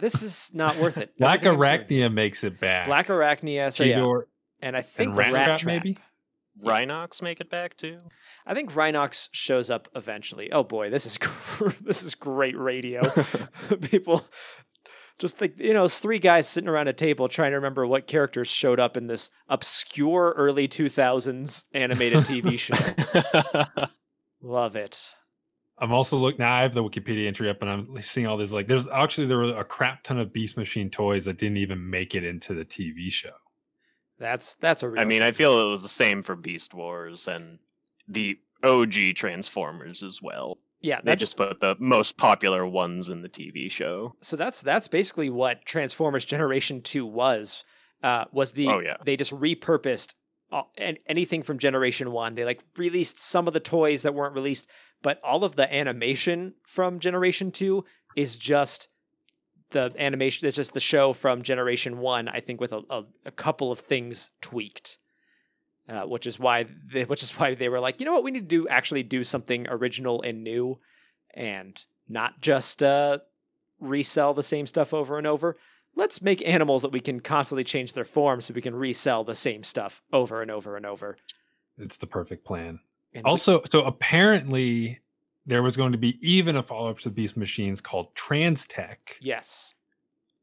This 0.00 0.22
is 0.22 0.50
not 0.54 0.76
worth 0.78 0.98
it. 0.98 1.12
Black 1.18 1.42
Everything 1.44 1.60
I'm 1.62 1.86
doing- 1.86 1.86
Arachnia 2.10 2.12
makes 2.14 2.44
it 2.44 2.60
back. 2.60 2.86
Black 2.86 3.08
Arachnia, 3.08 3.72
so 3.72 3.84
yeah, 3.84 4.20
and 4.60 4.76
I 4.76 4.82
think 4.82 5.08
and 5.10 5.16
Rat, 5.18 5.32
Rat 5.34 5.44
Trap, 5.46 5.58
Trap. 5.60 5.66
maybe. 5.84 5.98
Rhinox 6.62 7.22
make 7.22 7.40
it 7.40 7.50
back 7.50 7.76
too. 7.76 7.98
I 8.44 8.52
think 8.54 8.72
Rhinox 8.72 9.28
shows 9.30 9.70
up 9.70 9.88
eventually. 9.94 10.50
Oh 10.50 10.64
boy, 10.64 10.90
this 10.90 11.06
is 11.06 11.18
this 11.80 12.02
is 12.02 12.14
great 12.14 12.58
radio. 12.58 13.00
People 13.82 14.24
just 15.18 15.40
like 15.40 15.58
you 15.58 15.72
know, 15.72 15.84
it's 15.84 16.00
three 16.00 16.18
guys 16.18 16.48
sitting 16.48 16.68
around 16.68 16.88
a 16.88 16.92
table 16.92 17.28
trying 17.28 17.52
to 17.52 17.56
remember 17.56 17.86
what 17.86 18.06
characters 18.08 18.48
showed 18.48 18.80
up 18.80 18.96
in 18.96 19.06
this 19.06 19.30
obscure 19.48 20.34
early 20.36 20.66
2000s 20.66 21.64
animated 21.74 22.24
TV 22.24 22.58
show. 22.58 22.74
Love 24.40 24.76
it. 24.76 25.14
I'm 25.80 25.92
also 25.92 26.16
look 26.16 26.38
now. 26.38 26.52
I 26.52 26.62
have 26.62 26.72
the 26.74 26.82
Wikipedia 26.82 27.26
entry 27.28 27.48
up, 27.48 27.62
and 27.62 27.70
I'm 27.70 28.02
seeing 28.02 28.26
all 28.26 28.36
these. 28.36 28.52
Like, 28.52 28.66
there's 28.66 28.88
actually 28.88 29.26
there 29.28 29.38
were 29.38 29.56
a 29.56 29.64
crap 29.64 30.02
ton 30.02 30.18
of 30.18 30.32
Beast 30.32 30.56
Machine 30.56 30.90
toys 30.90 31.24
that 31.26 31.38
didn't 31.38 31.58
even 31.58 31.88
make 31.88 32.14
it 32.14 32.24
into 32.24 32.54
the 32.54 32.64
TV 32.64 33.10
show. 33.12 33.30
That's 34.18 34.56
that's 34.56 34.82
a 34.82 34.88
real 34.88 35.00
I 35.00 35.04
mean, 35.04 35.22
I 35.22 35.30
feel 35.30 35.58
it 35.60 35.70
was 35.70 35.82
the 35.82 35.88
same 35.88 36.22
for 36.22 36.34
Beast 36.34 36.74
Wars 36.74 37.28
and 37.28 37.58
the 38.08 38.38
OG 38.64 39.14
Transformers 39.14 40.02
as 40.02 40.20
well. 40.20 40.58
Yeah, 40.80 41.00
They 41.02 41.10
that's 41.12 41.20
just 41.20 41.36
put 41.36 41.60
the 41.60 41.76
most 41.78 42.16
popular 42.16 42.66
ones 42.66 43.08
in 43.08 43.22
the 43.22 43.28
TV 43.28 43.70
show. 43.70 44.14
so 44.20 44.36
that's 44.36 44.60
that's 44.62 44.88
basically 44.88 45.30
what 45.30 45.64
Transformers 45.64 46.24
Generation 46.24 46.82
Two 46.82 47.06
was. 47.06 47.64
Uh, 48.02 48.24
was 48.32 48.52
the 48.52 48.68
Oh, 48.68 48.78
yeah. 48.78 48.96
they 49.04 49.16
just 49.16 49.32
repurposed 49.32 50.14
all, 50.52 50.70
and 50.78 50.98
anything 51.06 51.42
from 51.42 51.58
Generation 51.58 52.10
One. 52.12 52.34
They 52.36 52.44
like 52.44 52.60
released 52.76 53.18
some 53.20 53.46
of 53.48 53.54
the 53.54 53.60
toys 53.60 54.02
that 54.02 54.14
weren't 54.14 54.34
released, 54.34 54.68
but 55.02 55.20
all 55.22 55.44
of 55.44 55.56
the 55.56 55.72
animation 55.72 56.54
from 56.66 56.98
Generation 56.98 57.50
Two 57.50 57.84
is 58.16 58.36
just 58.36 58.88
the 59.70 59.92
animation. 59.98 60.48
It's 60.48 60.56
just 60.56 60.72
the 60.72 60.80
show 60.80 61.12
from 61.12 61.42
Generation 61.42 61.98
One. 61.98 62.28
I 62.28 62.40
think 62.40 62.60
with 62.60 62.72
a, 62.72 62.82
a, 62.90 63.04
a 63.26 63.30
couple 63.30 63.70
of 63.72 63.80
things 63.80 64.30
tweaked. 64.40 64.98
Uh, 65.90 66.02
which 66.02 66.26
is 66.26 66.38
why 66.38 66.66
they, 66.92 67.04
which 67.04 67.22
is 67.22 67.30
why 67.30 67.54
they 67.54 67.70
were 67.70 67.80
like, 67.80 67.98
you 67.98 68.04
know 68.04 68.12
what, 68.12 68.22
we 68.22 68.30
need 68.30 68.40
to 68.40 68.46
do 68.46 68.68
actually 68.68 69.02
do 69.02 69.24
something 69.24 69.66
original 69.70 70.20
and 70.20 70.44
new, 70.44 70.78
and 71.32 71.82
not 72.06 72.42
just 72.42 72.82
uh, 72.82 73.16
resell 73.80 74.34
the 74.34 74.42
same 74.42 74.66
stuff 74.66 74.92
over 74.92 75.16
and 75.16 75.26
over. 75.26 75.56
Let's 75.96 76.20
make 76.20 76.46
animals 76.46 76.82
that 76.82 76.92
we 76.92 77.00
can 77.00 77.20
constantly 77.20 77.64
change 77.64 77.94
their 77.94 78.04
form 78.04 78.42
so 78.42 78.52
we 78.52 78.60
can 78.60 78.74
resell 78.74 79.24
the 79.24 79.34
same 79.34 79.64
stuff 79.64 80.02
over 80.12 80.42
and 80.42 80.50
over 80.50 80.76
and 80.76 80.84
over. 80.84 81.16
It's 81.78 81.96
the 81.96 82.06
perfect 82.06 82.44
plan. 82.44 82.80
And 83.14 83.24
Also, 83.24 83.62
so 83.70 83.84
apparently 83.84 85.00
there 85.46 85.62
was 85.62 85.76
going 85.76 85.92
to 85.92 85.98
be 85.98 86.18
even 86.20 86.56
a 86.56 86.62
follow 86.62 86.90
up 86.90 86.98
to 87.00 87.10
Beast 87.10 87.36
Machines 87.36 87.80
called 87.80 88.14
Transtech. 88.14 88.96
yes, 89.20 89.74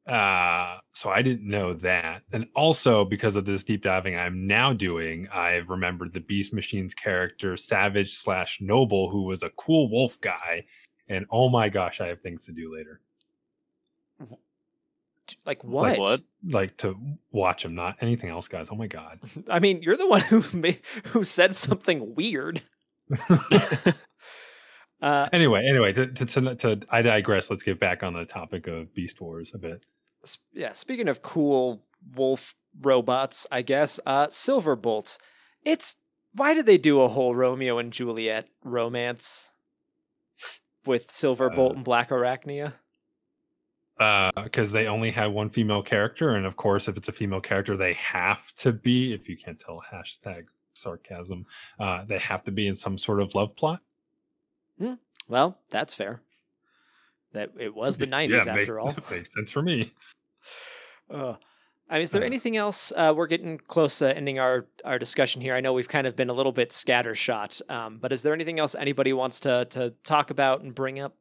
Uh, 0.08 0.78
so 0.94 1.10
I 1.10 1.22
didn't 1.22 1.50
know 1.50 1.74
that. 1.74 2.24
And 2.32 2.48
also 2.56 3.06
because 3.06 3.36
of 3.36 3.46
this 3.46 3.64
deep 3.64 3.82
diving 3.82 4.16
I'm 4.16 4.46
now 4.46 4.72
doing, 4.74 5.28
I've 5.30 5.70
remembered 5.70 6.14
the 6.14 6.20
Beast 6.22 6.54
Machines 6.54 6.94
character 6.94 7.58
Savage 7.58 8.14
slash 8.16 8.60
Noble, 8.62 9.10
who 9.10 9.24
was 9.24 9.42
a 9.44 9.50
cool 9.52 9.90
wolf 9.90 10.20
guy. 10.22 10.66
And 11.08 11.26
oh 11.32 11.50
my 11.50 11.70
gosh, 11.70 12.02
I 12.02 12.08
have 12.08 12.22
things 12.22 12.46
to 12.46 12.52
do 12.52 12.74
later. 12.76 13.02
Like 15.46 15.64
what? 15.64 15.98
what? 15.98 16.22
Like 16.48 16.78
to 16.78 16.96
watch 17.32 17.66
him, 17.66 17.76
not 17.76 17.98
anything 18.02 18.30
else, 18.30 18.48
guys. 18.48 18.70
Oh 18.72 18.76
my 18.76 18.88
god. 18.88 19.20
I 19.50 19.60
mean, 19.60 19.82
you're 19.82 19.98
the 19.98 20.08
one 20.08 20.22
who 20.22 20.44
ma- 20.54 20.70
who 21.08 21.24
said 21.24 21.56
something 21.56 22.16
weird. 22.16 22.62
uh, 25.02 25.30
anyway, 25.32 25.66
anyway, 25.68 25.94
to, 25.94 26.08
to, 26.08 26.26
to, 26.26 26.56
to 26.56 26.80
I 26.90 27.02
digress. 27.02 27.50
Let's 27.50 27.64
get 27.64 27.80
back 27.80 28.04
on 28.04 28.14
the 28.14 28.26
topic 28.26 28.68
of 28.68 28.94
Beast 28.94 29.22
Wars 29.22 29.52
a 29.54 29.58
bit. 29.58 29.84
yeah, 30.54 30.74
speaking 30.74 31.08
of 31.08 31.22
cool 31.22 31.84
wolf 32.16 32.56
robots, 32.82 33.48
I 33.52 33.62
guess 33.62 34.00
uh, 34.06 34.28
Silver 34.30 34.76
Silverbolt. 34.76 35.18
It's 35.64 35.98
why 36.34 36.54
did 36.54 36.66
they 36.66 36.78
do 36.78 37.02
a 37.02 37.08
whole 37.08 37.36
Romeo 37.36 37.78
and 37.78 37.92
Juliet 37.94 38.48
romance 38.64 39.52
with 40.86 41.08
Silverbolt 41.08 41.72
Uh, 41.72 41.76
and 41.76 41.84
Black 41.84 42.10
Arachnia? 42.10 42.74
Because 43.98 44.72
they 44.72 44.88
only 44.88 45.12
had 45.12 45.28
one 45.28 45.50
female 45.50 45.82
character, 45.84 46.36
and 46.36 46.46
of 46.46 46.56
course, 46.58 46.88
if 46.88 46.98
it's 46.98 47.08
a 47.08 47.12
female 47.14 47.42
character, 47.42 47.78
they 47.78 47.94
have 47.94 48.54
to 48.58 48.72
be. 48.74 49.14
If 49.14 49.30
you 49.30 49.38
can't 49.38 49.60
tell, 49.60 49.82
hashtag 49.92 50.46
sarcasm. 50.74 51.46
Uh, 51.80 52.04
they 52.06 52.18
have 52.20 52.44
to 52.44 52.52
be 52.52 52.68
in 52.68 52.76
some 52.76 52.98
sort 52.98 53.22
of 53.22 53.34
love 53.36 53.56
plot. 53.56 53.80
Well, 55.28 55.58
that's 55.70 55.94
fair. 55.96 56.22
That 57.34 57.52
it 57.60 57.74
was 57.74 57.98
the 57.98 58.08
Yeah, 58.10 58.28
'90s 58.28 58.30
makes- 58.32 58.48
after 58.48 58.80
all. 58.80 58.96
makes 59.12 59.34
sense 59.34 59.52
for 59.52 59.62
me. 59.62 59.92
Uh, 61.10 61.36
I 61.90 61.94
mean, 61.96 62.02
is 62.04 62.12
there 62.12 62.24
Uh. 62.24 62.26
anything 62.26 62.58
else? 62.58 62.92
Uh, 62.96 63.14
we're 63.16 63.28
getting 63.28 63.58
close 63.60 64.00
to 64.00 64.16
ending 64.16 64.40
our, 64.40 64.66
our 64.84 64.98
discussion 65.00 65.42
here. 65.42 65.56
I 65.56 65.62
know 65.62 65.74
we've 65.74 65.88
kind 65.90 66.08
of 66.08 66.16
been 66.16 66.30
a 66.30 66.34
little 66.34 66.52
bit 66.52 66.70
scattershot, 66.72 67.62
um, 67.70 67.98
but 68.00 68.12
is 68.12 68.24
there 68.24 68.34
anything 68.34 68.60
else 68.60 68.76
anybody 68.76 69.14
wants 69.14 69.40
to 69.42 69.66
to 69.72 69.94
talk 70.04 70.30
about 70.32 70.62
and 70.62 70.74
bring 70.76 71.00
up? 71.00 71.16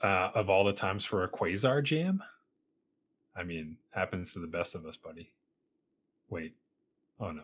Uh, 0.00 0.30
of 0.34 0.48
all 0.48 0.64
the 0.64 0.72
times 0.72 1.04
for 1.04 1.24
a 1.24 1.28
quasar 1.28 1.82
jam, 1.82 2.22
I 3.36 3.42
mean, 3.42 3.76
happens 3.90 4.32
to 4.32 4.38
the 4.38 4.46
best 4.46 4.74
of 4.76 4.86
us, 4.86 4.96
buddy. 4.96 5.32
Wait, 6.30 6.54
oh 7.20 7.32
no. 7.32 7.42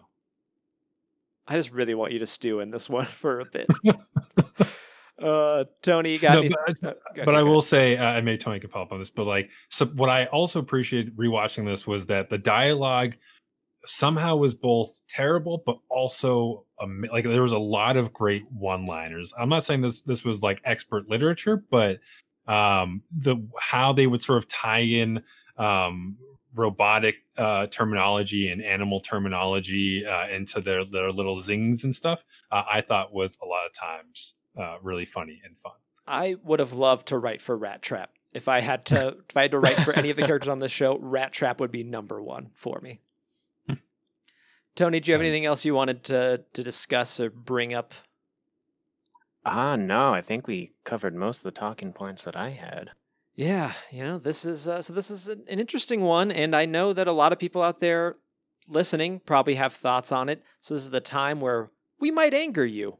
I 1.48 1.56
just 1.56 1.72
really 1.72 1.94
want 1.94 2.12
you 2.12 2.18
to 2.20 2.26
stew 2.26 2.60
in 2.60 2.70
this 2.70 2.88
one 2.88 3.06
for 3.06 3.40
a 3.40 3.44
bit. 3.44 3.66
uh, 5.22 5.64
Tony, 5.82 6.12
you 6.12 6.18
got 6.18 6.34
No, 6.34 6.40
any- 6.40 6.48
but, 6.80 6.88
uh, 6.88 6.94
okay, 7.12 7.24
but 7.24 7.34
I 7.34 7.42
will 7.42 7.60
say, 7.60 7.96
uh, 7.96 8.04
I 8.04 8.20
may 8.20 8.36
Tony 8.36 8.60
follow 8.60 8.84
up 8.84 8.92
on 8.92 8.98
this, 8.98 9.10
but 9.10 9.24
like, 9.26 9.50
so 9.68 9.86
what 9.86 10.10
I 10.10 10.26
also 10.26 10.60
appreciated 10.60 11.16
rewatching 11.16 11.64
this 11.64 11.86
was 11.86 12.06
that 12.06 12.30
the 12.30 12.38
dialogue 12.38 13.14
somehow 13.86 14.36
was 14.36 14.54
both 14.54 15.00
terrible, 15.08 15.62
but 15.66 15.78
also 15.88 16.64
am- 16.80 17.04
like 17.12 17.24
there 17.24 17.42
was 17.42 17.52
a 17.52 17.58
lot 17.58 17.96
of 17.96 18.12
great 18.12 18.44
one-liners. 18.52 19.32
I'm 19.38 19.48
not 19.48 19.64
saying 19.64 19.80
this 19.82 20.02
this 20.02 20.24
was 20.24 20.42
like 20.42 20.60
expert 20.64 21.08
literature, 21.08 21.64
but 21.70 21.98
um, 22.46 23.02
the 23.16 23.36
how 23.58 23.92
they 23.92 24.06
would 24.06 24.22
sort 24.22 24.38
of 24.38 24.48
tie 24.48 24.80
in 24.80 25.22
um, 25.56 26.16
robotic 26.54 27.16
uh, 27.36 27.66
terminology 27.66 28.48
and 28.48 28.62
animal 28.62 29.00
terminology 29.00 30.04
uh, 30.06 30.28
into 30.28 30.60
their 30.60 30.84
their 30.84 31.12
little 31.12 31.40
zings 31.40 31.84
and 31.84 31.94
stuff, 31.94 32.24
uh, 32.50 32.62
I 32.70 32.80
thought 32.80 33.12
was 33.12 33.36
a 33.42 33.46
lot 33.46 33.66
of 33.66 33.72
times 33.72 34.34
uh, 34.58 34.76
really 34.82 35.06
funny 35.06 35.40
and 35.44 35.58
fun. 35.58 35.72
I 36.06 36.36
would 36.42 36.60
have 36.60 36.72
loved 36.72 37.08
to 37.08 37.18
write 37.18 37.40
for 37.40 37.56
Rat 37.56 37.82
Trap. 37.82 38.10
If 38.32 38.48
I 38.48 38.60
had 38.60 38.84
to, 38.86 39.08
if 39.28 39.36
I 39.36 39.42
had 39.42 39.50
to 39.52 39.58
write 39.58 39.80
for 39.80 39.92
any 39.92 40.10
of 40.10 40.16
the 40.16 40.22
characters 40.22 40.48
on 40.48 40.58
this 40.58 40.72
show, 40.72 40.98
Rat 40.98 41.32
Trap 41.32 41.60
would 41.60 41.70
be 41.70 41.82
number 41.82 42.22
one 42.22 42.50
for 42.54 42.80
me. 42.82 43.00
Hmm. 43.66 43.74
Tony, 44.74 45.00
do 45.00 45.10
you 45.10 45.14
have 45.14 45.22
anything 45.22 45.46
else 45.46 45.64
you 45.64 45.74
wanted 45.74 46.04
to 46.04 46.44
to 46.52 46.62
discuss 46.62 47.18
or 47.20 47.30
bring 47.30 47.74
up? 47.74 47.94
Ah, 49.44 49.76
no, 49.76 50.14
I 50.14 50.22
think 50.22 50.46
we 50.46 50.72
covered 50.84 51.14
most 51.14 51.38
of 51.38 51.44
the 51.44 51.50
talking 51.50 51.92
points 51.92 52.24
that 52.24 52.36
I 52.36 52.50
had. 52.50 52.90
Yeah, 53.36 53.72
you 53.90 54.04
know, 54.04 54.18
this 54.18 54.44
is 54.44 54.68
uh, 54.68 54.80
so 54.80 54.92
this 54.92 55.10
is 55.10 55.28
an, 55.28 55.44
interesting 55.48 56.02
one, 56.02 56.30
and 56.30 56.54
I 56.54 56.66
know 56.66 56.92
that 56.92 57.08
a 57.08 57.12
lot 57.12 57.32
of 57.32 57.38
people 57.38 57.62
out 57.62 57.80
there 57.80 58.16
listening 58.68 59.20
probably 59.20 59.56
have 59.56 59.72
thoughts 59.72 60.12
on 60.12 60.28
it. 60.28 60.42
So 60.60 60.74
this 60.74 60.84
is 60.84 60.90
the 60.90 61.00
time 61.00 61.40
where 61.40 61.70
we 61.98 62.10
might 62.10 62.32
anger 62.32 62.64
you, 62.64 62.98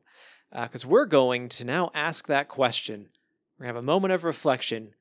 because 0.52 0.84
we're 0.84 1.06
going 1.06 1.48
to 1.50 1.64
now 1.64 1.90
ask 1.94 2.26
that 2.26 2.48
question. 2.48 3.08
We're 3.58 3.66
gonna 3.66 3.76
have 3.76 3.82
a 3.82 3.86
moment 3.86 4.12
of 4.12 4.24
reflection. 4.24 4.94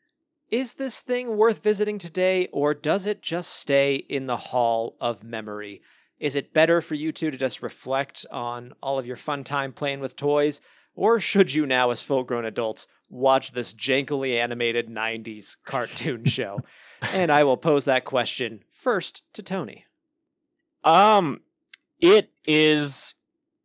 Is 0.52 0.76
this 0.76 1.02
thing 1.02 1.36
worth 1.36 1.64
visiting 1.64 1.98
today, 1.98 2.48
or 2.52 2.76
does 2.76 3.08
it 3.08 3.24
just 3.24 3.50
stay 3.50 3.96
in 3.96 4.28
the 4.28 4.38
hall 4.38 4.96
of 5.02 5.24
memory? 5.24 5.82
Is 6.20 6.36
it 6.36 6.54
better 6.54 6.80
for 6.80 6.94
you 6.94 7.12
two 7.12 7.32
to 7.32 7.38
just 7.38 7.64
reflect 7.64 8.24
on 8.32 8.74
all 8.84 9.00
of 9.00 9.08
your 9.08 9.16
fun 9.16 9.44
time 9.44 9.74
playing 9.74 10.00
with 10.00 10.16
toys, 10.16 10.62
or 10.96 11.20
should 11.20 11.54
you 11.54 11.66
now, 11.66 11.91
as 11.91 12.04
full 12.04 12.24
grown 12.24 12.46
adults, 12.46 12.88
watch 13.10 13.52
this 13.52 13.74
jankily 13.74 14.38
animated 14.38 14.88
90s 14.88 15.58
cartoon 15.66 16.26
show? 16.26 16.62
and 17.12 17.32
I 17.32 17.44
will 17.44 17.58
pose 17.58 17.86
that 17.86 18.06
question 18.06 18.64
first 18.72 19.24
to 19.34 19.44
Tony. 19.44 19.86
Um, 20.84 21.41
it 22.00 22.32
is 22.46 23.14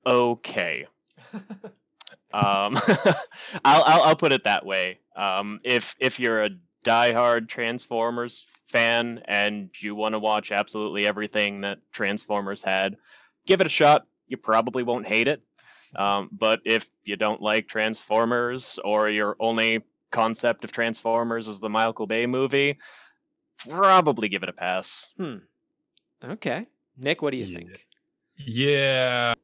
okay. 0.06 0.86
Um, 2.32 2.76
I'll, 3.64 3.82
I'll 3.84 4.02
I'll 4.02 4.16
put 4.16 4.32
it 4.32 4.44
that 4.44 4.66
way. 4.66 4.98
Um, 5.16 5.60
if 5.64 5.96
if 5.98 6.20
you're 6.20 6.44
a 6.44 6.50
diehard 6.84 7.48
Transformers 7.48 8.46
fan 8.66 9.22
and 9.26 9.70
you 9.80 9.94
want 9.94 10.12
to 10.12 10.18
watch 10.18 10.52
absolutely 10.52 11.06
everything 11.06 11.62
that 11.62 11.78
Transformers 11.92 12.62
had, 12.62 12.96
give 13.46 13.60
it 13.60 13.66
a 13.66 13.70
shot. 13.70 14.06
You 14.26 14.36
probably 14.36 14.82
won't 14.82 15.06
hate 15.06 15.26
it. 15.26 15.42
Um, 15.96 16.28
but 16.32 16.60
if 16.64 16.90
you 17.04 17.16
don't 17.16 17.40
like 17.40 17.68
Transformers 17.68 18.78
or 18.84 19.08
your 19.08 19.36
only 19.40 19.82
concept 20.10 20.64
of 20.64 20.72
Transformers 20.72 21.48
is 21.48 21.60
the 21.60 21.68
Michael 21.68 22.06
Bay 22.06 22.26
movie, 22.26 22.78
probably 23.58 24.28
give 24.28 24.42
it 24.42 24.48
a 24.48 24.52
pass. 24.52 25.10
Hmm. 25.16 25.36
Okay. 26.24 26.66
Nick, 26.96 27.22
what 27.22 27.30
do 27.30 27.36
you 27.36 27.44
Yeah. 27.44 27.58
think? 27.58 27.86
Yeah, 28.36 29.34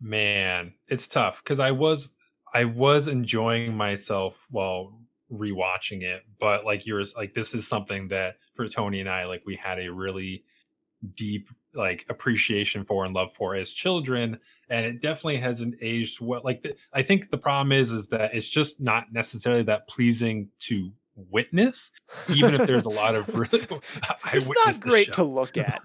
man, 0.00 0.72
it's 0.88 1.08
tough 1.08 1.42
because 1.42 1.60
I 1.60 1.72
was 1.72 2.10
I 2.54 2.64
was 2.64 3.08
enjoying 3.08 3.76
myself 3.76 4.46
while 4.50 5.00
rewatching 5.32 6.02
it, 6.02 6.22
but 6.38 6.64
like 6.64 6.86
yours, 6.86 7.14
like 7.16 7.34
this 7.34 7.54
is 7.54 7.66
something 7.66 8.08
that 8.08 8.36
for 8.54 8.68
Tony 8.68 9.00
and 9.00 9.08
I, 9.08 9.24
like 9.24 9.42
we 9.46 9.56
had 9.56 9.78
a 9.78 9.88
really 9.88 10.44
deep 11.14 11.48
like 11.74 12.06
appreciation 12.08 12.84
for 12.84 13.04
and 13.04 13.14
love 13.14 13.32
for 13.32 13.54
as 13.54 13.70
children, 13.70 14.38
and 14.68 14.86
it 14.86 15.00
definitely 15.00 15.38
hasn't 15.38 15.76
aged 15.80 16.20
well. 16.20 16.40
Like 16.44 16.62
the, 16.62 16.74
I 16.92 17.02
think 17.02 17.30
the 17.30 17.38
problem 17.38 17.72
is 17.72 17.90
is 17.90 18.08
that 18.08 18.34
it's 18.34 18.48
just 18.48 18.80
not 18.80 19.12
necessarily 19.12 19.62
that 19.64 19.88
pleasing 19.88 20.48
to 20.60 20.92
witness, 21.30 21.90
even 22.30 22.54
if 22.54 22.66
there's 22.66 22.86
a 22.86 22.90
lot 22.90 23.14
of 23.14 23.32
really. 23.34 23.66
I 24.24 24.30
it's 24.34 24.48
witnessed 24.48 24.84
not 24.84 24.90
great 24.90 25.12
to 25.14 25.24
look 25.24 25.56
at. 25.56 25.82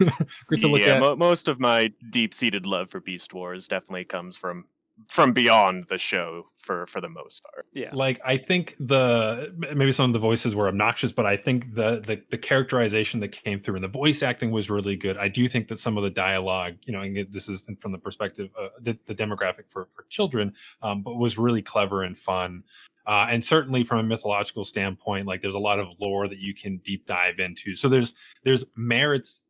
Great 0.46 0.60
to 0.60 0.68
look 0.68 0.80
yeah, 0.80 0.92
at. 0.92 1.00
mo- 1.00 1.16
most 1.16 1.48
of 1.48 1.58
my 1.58 1.92
deep-seated 2.10 2.64
love 2.64 2.88
for 2.88 3.00
Beast 3.00 3.34
Wars 3.34 3.66
definitely 3.66 4.04
comes 4.04 4.36
from 4.36 4.64
from 5.08 5.32
beyond 5.32 5.84
the 5.88 5.98
show 5.98 6.46
for 6.56 6.86
for 6.86 7.00
the 7.00 7.08
most 7.08 7.42
part. 7.42 7.66
Yeah. 7.72 7.90
like 7.94 8.20
i 8.24 8.36
think 8.36 8.76
the 8.78 9.54
maybe 9.74 9.92
some 9.92 10.10
of 10.10 10.12
the 10.12 10.18
voices 10.18 10.54
were 10.54 10.68
obnoxious 10.68 11.12
but 11.12 11.24
i 11.24 11.36
think 11.36 11.74
the, 11.74 12.00
the 12.00 12.22
the 12.30 12.38
characterization 12.38 13.20
that 13.20 13.28
came 13.28 13.60
through 13.60 13.76
and 13.76 13.84
the 13.84 13.88
voice 13.88 14.22
acting 14.22 14.50
was 14.50 14.68
really 14.68 14.96
good 14.96 15.16
i 15.16 15.28
do 15.28 15.48
think 15.48 15.68
that 15.68 15.78
some 15.78 15.96
of 15.96 16.02
the 16.02 16.10
dialogue 16.10 16.74
you 16.84 16.92
know 16.92 17.00
and 17.00 17.26
this 17.30 17.48
is 17.48 17.68
from 17.78 17.92
the 17.92 17.98
perspective 17.98 18.50
uh, 18.60 18.68
the, 18.80 18.98
the 19.06 19.14
demographic 19.14 19.64
for 19.68 19.86
for 19.86 20.04
children 20.10 20.52
um, 20.82 21.02
but 21.02 21.14
was 21.14 21.38
really 21.38 21.62
clever 21.62 22.02
and 22.02 22.18
fun 22.18 22.62
uh, 23.06 23.26
and 23.30 23.42
certainly 23.42 23.84
from 23.84 24.00
a 24.00 24.02
mythological 24.02 24.64
standpoint 24.64 25.26
like 25.26 25.40
there's 25.40 25.54
a 25.54 25.58
lot 25.58 25.78
of 25.78 25.88
lore 25.98 26.28
that 26.28 26.38
you 26.38 26.54
can 26.54 26.76
deep 26.78 27.06
dive 27.06 27.38
into 27.38 27.74
so 27.74 27.88
there's 27.88 28.14
there's 28.44 28.64
merits 28.76 29.42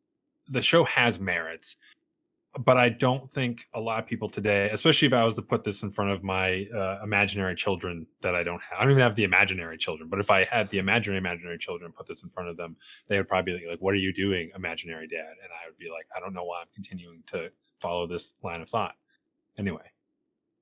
the 0.47 0.61
show 0.61 0.83
has 0.83 1.19
merits 1.19 1.75
but 2.57 2.77
I 2.77 2.89
don't 2.89 3.29
think 3.31 3.67
a 3.75 3.79
lot 3.79 3.99
of 3.99 4.07
people 4.07 4.29
today, 4.29 4.69
especially 4.71 5.07
if 5.07 5.13
I 5.13 5.23
was 5.23 5.35
to 5.35 5.41
put 5.41 5.63
this 5.63 5.83
in 5.83 5.91
front 5.91 6.11
of 6.11 6.23
my 6.23 6.65
uh, 6.75 6.99
imaginary 7.03 7.55
children 7.55 8.07
that 8.21 8.35
I 8.35 8.43
don't 8.43 8.61
have, 8.61 8.79
I 8.79 8.83
don't 8.83 8.91
even 8.91 9.03
have 9.03 9.15
the 9.15 9.23
imaginary 9.23 9.77
children, 9.77 10.09
but 10.09 10.19
if 10.19 10.31
I 10.31 10.45
had 10.45 10.67
the 10.69 10.79
imaginary 10.79 11.19
imaginary 11.19 11.57
children 11.59 11.91
put 11.91 12.07
this 12.07 12.23
in 12.23 12.29
front 12.29 12.49
of 12.49 12.57
them, 12.57 12.75
they 13.07 13.17
would 13.17 13.27
probably 13.27 13.59
be 13.59 13.67
like, 13.67 13.79
"What 13.79 13.93
are 13.93 13.97
you 13.97 14.11
doing, 14.13 14.51
imaginary 14.55 15.07
dad?" 15.07 15.33
And 15.43 15.51
I 15.51 15.67
would 15.69 15.77
be 15.77 15.89
like, 15.89 16.07
"I 16.15 16.19
don't 16.19 16.33
know 16.33 16.43
why 16.43 16.61
I'm 16.61 16.67
continuing 16.73 17.21
to 17.27 17.49
follow 17.79 18.07
this 18.07 18.35
line 18.43 18.61
of 18.61 18.69
thought." 18.69 18.95
Anyway, 19.57 19.83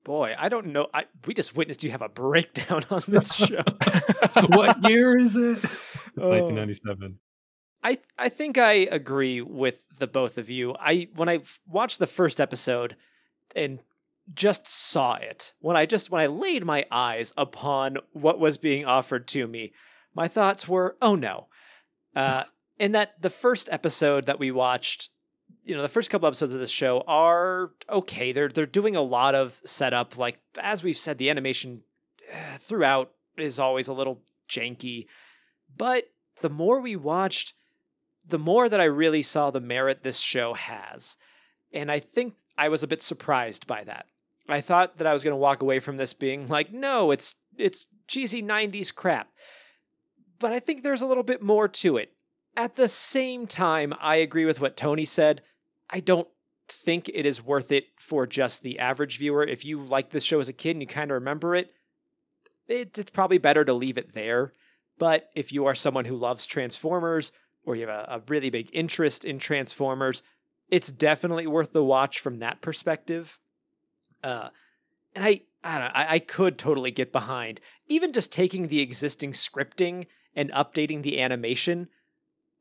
Boy, 0.04 0.36
I 0.40 0.48
don't 0.48 0.68
know. 0.68 0.88
I 0.94 1.06
we 1.26 1.34
just 1.34 1.56
witnessed 1.56 1.84
you 1.84 1.92
have 1.92 2.02
a 2.02 2.08
breakdown 2.10 2.84
on 2.92 3.04
this 3.08 3.34
show. 3.34 3.62
what 4.54 4.90
year 4.90 5.18
is 5.18 5.36
it? 5.36 5.58
It's 5.64 6.16
Oh. 6.20 6.30
1997. 6.30 7.20
I 7.88 8.00
I 8.18 8.28
think 8.28 8.58
I 8.58 8.74
agree 8.74 9.40
with 9.42 9.86
the 9.98 10.08
both 10.08 10.38
of 10.38 10.50
you. 10.50 10.76
I 10.78 11.08
when 11.16 11.30
I 11.30 11.40
watched 11.66 12.00
the 12.00 12.08
first 12.08 12.42
episode 12.42 12.98
and 13.56 13.80
just 14.34 14.68
saw 14.68 15.16
it, 15.16 15.54
when 15.60 15.78
I 15.78 15.86
just 15.86 16.12
when 16.12 16.22
I 16.22 16.28
laid 16.28 16.66
my 16.66 16.86
eyes 16.92 17.32
upon 17.38 18.00
what 18.12 18.42
was 18.42 18.58
being 18.58 18.84
offered 18.84 19.26
to 19.30 19.48
me, 19.48 19.72
my 20.14 20.28
thoughts 20.28 20.68
were, 20.68 20.98
"Oh 21.02 21.16
no." 21.16 21.48
Uh 22.14 22.44
and 22.80 22.94
that 22.94 23.22
the 23.22 23.30
first 23.30 23.70
episode 23.72 24.26
that 24.26 24.38
we 24.38 24.52
watched, 24.52 25.10
you 25.64 25.74
know, 25.74 25.82
the 25.82 25.88
first 25.88 26.10
couple 26.10 26.28
episodes 26.28 26.52
of 26.52 26.60
this 26.60 26.70
show 26.70 27.06
are 27.08 27.72
okay. 27.90 28.34
They're 28.34 28.50
they're 28.50 28.66
doing 28.66 28.98
a 28.98 29.02
lot 29.02 29.34
of 29.34 29.62
setup 29.64 30.18
like 30.18 30.42
as 30.60 30.84
we've 30.84 30.98
said 30.98 31.20
the 31.20 31.30
animation 31.30 31.84
eh, 32.30 32.58
throughout 32.58 33.14
is 33.38 33.60
always 33.60 33.88
a 33.88 33.94
little 33.94 34.24
janky. 34.50 35.06
But 35.78 36.10
the 36.42 36.50
more 36.50 36.82
we 36.82 36.98
watched 36.98 37.54
the 38.28 38.40
more 38.40 38.68
that 38.68 38.82
I 38.82 38.86
really 38.86 39.22
saw 39.22 39.52
the 39.52 39.60
merit 39.60 40.04
this 40.04 40.20
show 40.20 40.54
has. 40.54 41.18
And 41.72 41.92
I 41.92 42.00
think 42.00 42.34
I 42.58 42.70
was 42.70 42.84
a 42.84 42.88
bit 42.88 43.02
surprised 43.02 43.68
by 43.68 43.84
that. 43.86 44.06
I 44.50 44.62
thought 44.62 44.98
that 44.98 45.08
I 45.08 45.14
was 45.14 45.24
going 45.24 45.34
to 45.34 45.38
walk 45.38 45.62
away 45.62 45.80
from 45.80 45.98
this 45.98 46.14
being 46.14 46.48
like, 46.48 46.72
no, 46.72 47.12
it's 47.12 47.36
it's 47.58 47.88
cheesy 48.08 48.42
90s 48.42 48.94
crap. 48.94 49.30
But 50.40 50.54
I 50.54 50.60
think 50.60 50.84
there's 50.84 51.02
a 51.02 51.08
little 51.08 51.24
bit 51.24 51.42
more 51.42 51.68
to 51.68 51.98
it. 51.98 52.12
At 52.56 52.76
the 52.76 52.88
same 52.88 53.48
time, 53.48 53.94
I 54.00 54.18
agree 54.18 54.46
with 54.46 54.62
what 54.62 54.78
Tony 54.78 55.06
said. 55.06 55.42
I 55.90 56.00
don't 56.00 56.28
think 56.68 57.10
it 57.10 57.26
is 57.26 57.44
worth 57.44 57.72
it 57.72 57.86
for 58.00 58.28
just 58.28 58.62
the 58.62 58.80
average 58.80 59.18
viewer. 59.18 59.44
If 59.44 59.66
you 59.66 59.84
like 59.84 60.10
this 60.10 60.24
show 60.24 60.40
as 60.40 60.50
a 60.50 60.54
kid 60.54 60.72
and 60.72 60.82
you 60.82 60.88
kind 60.88 61.12
of 61.12 61.16
remember 61.16 61.56
it, 61.56 61.72
it, 62.68 62.98
it's 62.98 63.10
probably 63.10 63.38
better 63.38 63.64
to 63.66 63.74
leave 63.74 63.98
it 63.98 64.14
there. 64.14 64.54
But 65.00 65.30
if 65.36 65.52
you 65.52 65.66
are 65.66 65.76
someone 65.76 66.06
who 66.06 66.16
loves 66.16 66.46
Transformers 66.46 67.32
or 67.68 67.76
you 67.76 67.86
have 67.86 68.08
a, 68.10 68.16
a 68.16 68.22
really 68.30 68.50
big 68.50 68.70
interest 68.72 69.26
in 69.26 69.38
Transformers, 69.38 70.24
it's 70.70 70.90
definitely 70.90 71.46
worth 71.46 71.74
the 71.74 71.84
watch 71.84 72.20
from 72.20 72.40
that 72.40 72.62
perspective. 72.62 73.40
Uh, 74.24 74.50
and 75.14 75.24
I, 75.24 75.42
I 75.64 75.78
don't 75.78 75.88
know, 75.88 75.92
I, 75.94 76.14
I 76.16 76.20
could 76.20 76.58
totally 76.58 76.92
get 76.92 77.12
behind 77.12 77.60
even 77.88 78.14
just 78.14 78.32
taking 78.32 78.68
the 78.68 78.80
existing 78.80 79.34
scripting 79.34 80.08
and 80.34 80.50
updating 80.52 81.04
the 81.04 81.20
animation. 81.20 81.90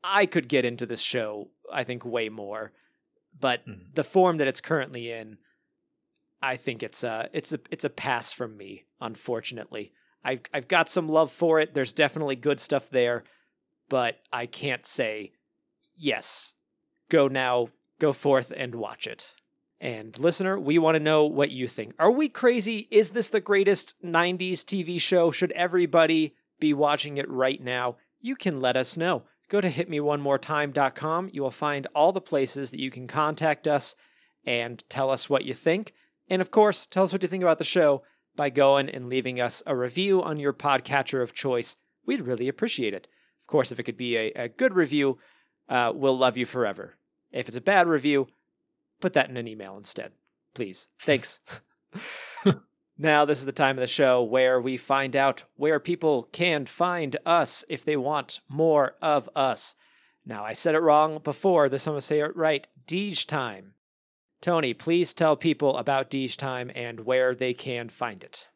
I 0.03 0.25
could 0.25 0.49
get 0.49 0.65
into 0.65 0.85
this 0.85 1.01
show, 1.01 1.49
I 1.71 1.83
think, 1.85 2.05
way 2.05 2.27
more. 2.29 2.73
But 3.39 3.65
Mhm. 3.65 3.93
the 3.93 4.03
form 4.03 4.37
that 4.37 4.47
it's 4.47 4.61
currently 4.61 5.11
in, 5.11 5.37
I 6.41 6.57
think 6.57 6.83
it's 6.83 7.03
a 7.03 7.29
it's 7.33 7.53
a 7.53 7.59
it's 7.71 7.85
a 7.85 7.89
pass 7.89 8.33
from 8.33 8.57
me, 8.57 8.85
unfortunately. 8.99 9.93
I've 10.23 10.41
I've 10.53 10.67
got 10.67 10.89
some 10.89 11.07
love 11.07 11.31
for 11.31 11.59
it. 11.59 11.73
There's 11.73 11.93
definitely 11.93 12.35
good 12.35 12.59
stuff 12.59 12.89
there, 12.89 13.23
but 13.89 14.19
I 14.31 14.45
can't 14.45 14.85
say 14.85 15.31
yes. 15.95 16.53
Go 17.09 17.27
now, 17.27 17.69
go 17.99 18.11
forth 18.11 18.51
and 18.55 18.75
watch 18.75 19.07
it. 19.07 19.33
And 19.79 20.17
listener, 20.17 20.59
we 20.59 20.79
want 20.79 20.95
to 20.95 21.03
know 21.03 21.25
what 21.25 21.51
you 21.51 21.67
think. 21.67 21.93
Are 21.99 22.11
we 22.11 22.29
crazy? 22.29 22.87
Is 22.89 23.11
this 23.11 23.29
the 23.29 23.39
greatest 23.39 23.95
90s 24.03 24.61
TV 24.61 24.99
show? 24.99 25.29
Should 25.31 25.51
everybody 25.51 26.33
be 26.59 26.73
watching 26.73 27.17
it 27.17 27.29
right 27.29 27.61
now? 27.61 27.97
You 28.19 28.35
can 28.35 28.59
let 28.59 28.75
us 28.75 28.97
know. 28.97 29.23
Go 29.49 29.61
to 29.61 29.69
hitmeonemoretime.com. 29.69 31.29
You 31.31 31.41
will 31.41 31.51
find 31.51 31.87
all 31.95 32.11
the 32.11 32.19
places 32.19 32.71
that 32.71 32.79
you 32.79 32.89
can 32.89 33.07
contact 33.07 33.67
us 33.67 33.95
and 34.45 34.83
tell 34.89 35.11
us 35.11 35.29
what 35.29 35.45
you 35.45 35.53
think. 35.53 35.93
And 36.29 36.41
of 36.41 36.51
course, 36.51 36.87
tell 36.87 37.03
us 37.03 37.13
what 37.13 37.21
you 37.21 37.29
think 37.29 37.43
about 37.43 37.59
the 37.59 37.63
show 37.63 38.03
by 38.35 38.49
going 38.49 38.89
and 38.89 39.09
leaving 39.09 39.39
us 39.39 39.63
a 39.65 39.75
review 39.75 40.21
on 40.21 40.39
your 40.39 40.53
podcatcher 40.53 41.21
of 41.21 41.33
choice. 41.33 41.75
We'd 42.05 42.21
really 42.21 42.47
appreciate 42.47 42.93
it. 42.93 43.07
Of 43.47 43.51
course, 43.51 43.71
if 43.71 43.79
it 43.79 43.83
could 43.83 43.95
be 43.95 44.17
a, 44.17 44.31
a 44.33 44.49
good 44.49 44.73
review, 44.73 45.19
uh, 45.69 45.93
we'll 45.95 46.17
love 46.17 46.35
you 46.35 46.45
forever. 46.45 46.95
If 47.31 47.47
it's 47.47 47.55
a 47.55 47.61
bad 47.61 47.87
review, 47.87 48.27
put 48.99 49.13
that 49.13 49.29
in 49.29 49.37
an 49.37 49.47
email 49.47 49.77
instead. 49.77 50.11
Please. 50.53 50.89
Thanks. 50.99 51.39
now, 52.97 53.23
this 53.23 53.39
is 53.39 53.45
the 53.45 53.53
time 53.53 53.77
of 53.77 53.79
the 53.79 53.87
show 53.87 54.21
where 54.21 54.59
we 54.59 54.75
find 54.75 55.15
out 55.15 55.45
where 55.55 55.79
people 55.79 56.23
can 56.33 56.65
find 56.65 57.15
us 57.25 57.63
if 57.69 57.85
they 57.85 57.95
want 57.95 58.41
more 58.49 58.95
of 59.01 59.29
us. 59.33 59.77
Now, 60.25 60.43
I 60.43 60.51
said 60.51 60.75
it 60.75 60.81
wrong 60.81 61.19
before. 61.23 61.69
This 61.69 61.85
time 61.85 61.91
I'm 61.91 61.93
going 61.93 62.01
to 62.01 62.05
say 62.05 62.19
it 62.19 62.35
right. 62.35 62.67
Dege 62.85 63.25
Time. 63.25 63.75
Tony, 64.41 64.73
please 64.73 65.13
tell 65.13 65.37
people 65.37 65.77
about 65.77 66.11
Dege 66.11 66.35
Time 66.35 66.69
and 66.75 67.05
where 67.05 67.33
they 67.33 67.53
can 67.53 67.87
find 67.87 68.25
it. 68.25 68.49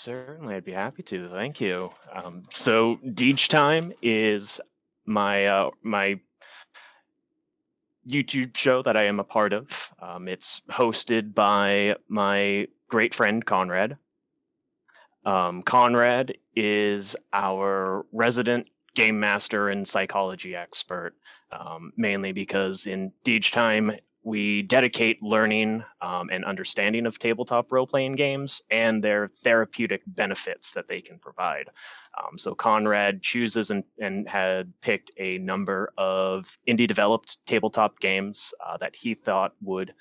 Certainly, 0.00 0.54
I'd 0.54 0.64
be 0.64 0.70
happy 0.70 1.02
to. 1.02 1.26
Thank 1.26 1.60
you. 1.60 1.90
Um, 2.12 2.44
so, 2.54 3.00
Dege 3.04 3.48
Time 3.48 3.92
is 4.00 4.60
my 5.06 5.46
uh, 5.46 5.70
my 5.82 6.20
YouTube 8.08 8.56
show 8.56 8.80
that 8.82 8.96
I 8.96 9.02
am 9.02 9.18
a 9.18 9.24
part 9.24 9.52
of. 9.52 9.92
Um, 10.00 10.28
it's 10.28 10.62
hosted 10.70 11.34
by 11.34 11.96
my 12.08 12.68
great 12.86 13.12
friend 13.12 13.44
Conrad. 13.44 13.96
Um, 15.26 15.64
Conrad 15.64 16.38
is 16.54 17.16
our 17.32 18.06
resident 18.12 18.68
game 18.94 19.18
master 19.18 19.68
and 19.70 19.86
psychology 19.86 20.54
expert, 20.54 21.14
um, 21.50 21.92
mainly 21.96 22.30
because 22.30 22.86
in 22.86 23.12
Dege 23.24 23.50
Time 23.50 23.90
we 24.28 24.60
dedicate 24.60 25.22
learning 25.22 25.82
um, 26.02 26.28
and 26.30 26.44
understanding 26.44 27.06
of 27.06 27.18
tabletop 27.18 27.72
role 27.72 27.86
playing 27.86 28.14
games 28.14 28.60
and 28.70 29.02
their 29.02 29.28
therapeutic 29.42 30.02
benefits 30.06 30.70
that 30.72 30.86
they 30.86 31.00
can 31.00 31.18
provide. 31.18 31.70
Um, 32.18 32.36
so 32.36 32.54
Conrad 32.54 33.22
chooses 33.22 33.70
and, 33.70 33.84
and 33.98 34.28
had 34.28 34.70
picked 34.82 35.10
a 35.16 35.38
number 35.38 35.94
of 35.96 36.58
indie 36.68 36.86
developed 36.86 37.38
tabletop 37.46 38.00
games 38.00 38.52
uh, 38.66 38.76
that 38.76 38.94
he 38.94 39.14
thought 39.14 39.54
would 39.62 39.94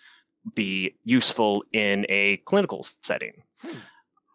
be 0.53 0.93
useful 1.05 1.63
in 1.71 2.05
a 2.09 2.37
clinical 2.45 2.85
setting. 3.01 3.43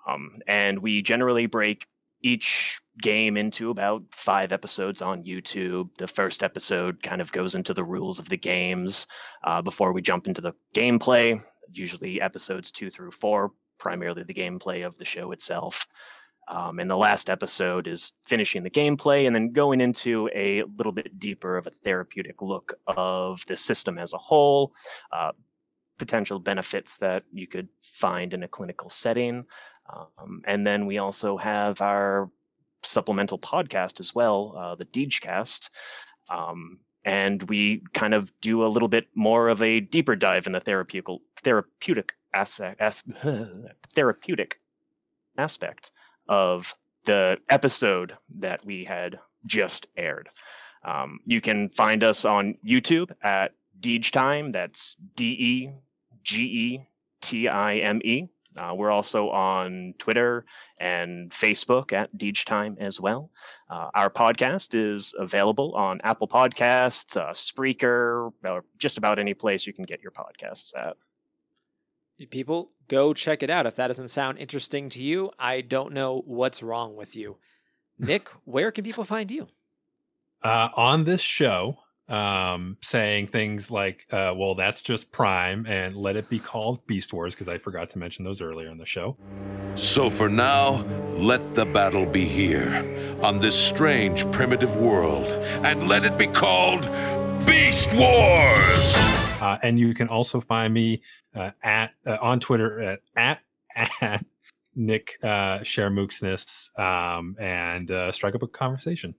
Um, 0.08 0.38
and 0.46 0.78
we 0.78 1.02
generally 1.02 1.44
break 1.44 1.86
each 2.22 2.80
game 3.00 3.36
into 3.36 3.70
about 3.70 4.02
five 4.12 4.52
episodes 4.52 5.02
on 5.02 5.24
YouTube. 5.24 5.88
The 5.98 6.08
first 6.08 6.42
episode 6.42 7.02
kind 7.02 7.20
of 7.20 7.32
goes 7.32 7.54
into 7.54 7.74
the 7.74 7.84
rules 7.84 8.18
of 8.18 8.28
the 8.28 8.36
games 8.36 9.06
uh, 9.44 9.62
before 9.62 9.92
we 9.92 10.02
jump 10.02 10.26
into 10.26 10.40
the 10.40 10.52
gameplay. 10.74 11.42
Usually 11.72 12.20
episodes 12.20 12.70
two 12.70 12.90
through 12.90 13.12
four, 13.12 13.52
primarily 13.78 14.22
the 14.24 14.34
gameplay 14.34 14.86
of 14.86 14.96
the 14.98 15.04
show 15.04 15.32
itself. 15.32 15.86
Um, 16.48 16.80
and 16.80 16.90
the 16.90 16.96
last 16.96 17.30
episode 17.30 17.86
is 17.86 18.12
finishing 18.24 18.62
the 18.62 18.70
gameplay 18.70 19.26
and 19.26 19.34
then 19.34 19.52
going 19.52 19.80
into 19.80 20.28
a 20.34 20.64
little 20.76 20.92
bit 20.92 21.18
deeper 21.18 21.56
of 21.56 21.66
a 21.66 21.70
therapeutic 21.70 22.42
look 22.42 22.74
of 22.88 23.44
the 23.46 23.56
system 23.56 23.96
as 23.96 24.12
a 24.12 24.18
whole, 24.18 24.72
uh, 25.12 25.32
potential 25.98 26.40
benefits 26.40 26.96
that 26.96 27.22
you 27.32 27.46
could 27.46 27.68
find 27.80 28.34
in 28.34 28.42
a 28.42 28.48
clinical 28.48 28.90
setting. 28.90 29.44
Um, 29.88 30.42
and 30.46 30.66
then 30.66 30.86
we 30.86 30.98
also 30.98 31.36
have 31.36 31.80
our 31.80 32.30
supplemental 32.82 33.38
podcast 33.38 34.00
as 34.00 34.14
well, 34.14 34.54
uh, 34.56 34.74
the 34.74 34.84
Degecast. 34.86 35.68
Um, 36.30 36.78
and 37.04 37.42
we 37.44 37.82
kind 37.94 38.14
of 38.14 38.32
do 38.40 38.64
a 38.64 38.68
little 38.68 38.88
bit 38.88 39.08
more 39.14 39.48
of 39.48 39.62
a 39.62 39.80
deeper 39.80 40.14
dive 40.14 40.46
in 40.46 40.52
the 40.52 40.60
therapeutic 40.60 41.20
therapeutic 41.42 42.12
aspect, 42.32 42.80
as, 42.80 43.02
therapeutic 43.94 44.60
aspect 45.36 45.92
of 46.28 46.74
the 47.04 47.38
episode 47.48 48.16
that 48.30 48.64
we 48.64 48.84
had 48.84 49.18
just 49.46 49.88
aired. 49.96 50.28
Um, 50.84 51.20
you 51.26 51.40
can 51.40 51.68
find 51.70 52.04
us 52.04 52.24
on 52.24 52.56
YouTube 52.66 53.10
at 53.22 53.54
Dege 53.80 54.10
Time. 54.10 54.52
That's 54.52 54.96
D 55.16 55.24
E 55.24 55.70
G 56.22 56.42
E 56.42 56.88
T 57.20 57.48
I 57.48 57.76
M 57.76 58.00
E. 58.04 58.28
Uh, 58.56 58.74
we're 58.74 58.90
also 58.90 59.30
on 59.30 59.94
Twitter 59.98 60.44
and 60.78 61.30
Facebook 61.30 61.92
at 61.92 62.14
Dege 62.16 62.44
Time 62.44 62.76
as 62.80 63.00
well. 63.00 63.30
Uh, 63.70 63.90
our 63.94 64.10
podcast 64.10 64.74
is 64.74 65.14
available 65.18 65.74
on 65.74 66.00
Apple 66.04 66.28
Podcasts, 66.28 67.16
uh, 67.16 67.32
Spreaker, 67.32 68.32
or 68.44 68.64
just 68.78 68.98
about 68.98 69.18
any 69.18 69.34
place 69.34 69.66
you 69.66 69.72
can 69.72 69.84
get 69.84 70.02
your 70.02 70.12
podcasts 70.12 70.76
at. 70.76 70.96
People, 72.30 72.70
go 72.86 73.12
check 73.14 73.42
it 73.42 73.50
out. 73.50 73.66
If 73.66 73.76
that 73.76 73.88
doesn't 73.88 74.08
sound 74.08 74.38
interesting 74.38 74.88
to 74.90 75.02
you, 75.02 75.30
I 75.38 75.60
don't 75.60 75.92
know 75.92 76.22
what's 76.24 76.62
wrong 76.62 76.94
with 76.94 77.16
you. 77.16 77.38
Nick, 77.98 78.28
where 78.44 78.70
can 78.70 78.84
people 78.84 79.04
find 79.04 79.30
you? 79.30 79.48
Uh, 80.42 80.68
on 80.76 81.04
this 81.04 81.20
show, 81.20 81.78
um, 82.12 82.76
saying 82.82 83.28
things 83.28 83.70
like, 83.70 84.06
uh, 84.12 84.34
well, 84.36 84.54
that's 84.54 84.82
just 84.82 85.10
Prime 85.10 85.66
and 85.66 85.96
let 85.96 86.14
it 86.14 86.28
be 86.28 86.38
called 86.38 86.86
Beast 86.86 87.12
Wars, 87.12 87.34
because 87.34 87.48
I 87.48 87.58
forgot 87.58 87.88
to 87.90 87.98
mention 87.98 88.24
those 88.24 88.42
earlier 88.42 88.68
in 88.68 88.76
the 88.76 88.86
show. 88.86 89.16
So 89.74 90.10
for 90.10 90.28
now, 90.28 90.84
let 91.16 91.54
the 91.54 91.64
battle 91.64 92.04
be 92.04 92.26
here, 92.26 92.70
on 93.22 93.38
this 93.38 93.58
strange 93.58 94.30
primitive 94.30 94.76
world, 94.76 95.26
and 95.64 95.88
let 95.88 96.04
it 96.04 96.18
be 96.18 96.26
called 96.26 96.82
Beast 97.46 97.92
Wars! 97.94 98.94
Uh, 99.40 99.58
and 99.62 99.80
you 99.80 99.94
can 99.94 100.08
also 100.08 100.40
find 100.40 100.72
me 100.72 101.02
uh, 101.34 101.50
at 101.64 101.92
uh, 102.06 102.18
on 102.20 102.38
Twitter 102.38 102.80
at 102.82 103.00
at, 103.16 103.40
at 104.00 104.24
Nick 104.76 105.18
uh, 105.22 105.60
Sharmooksness 105.60 106.78
um, 106.78 107.36
and 107.40 107.90
uh, 107.90 108.12
strike 108.12 108.34
up 108.34 108.42
a 108.42 108.46
conversation. 108.46 109.14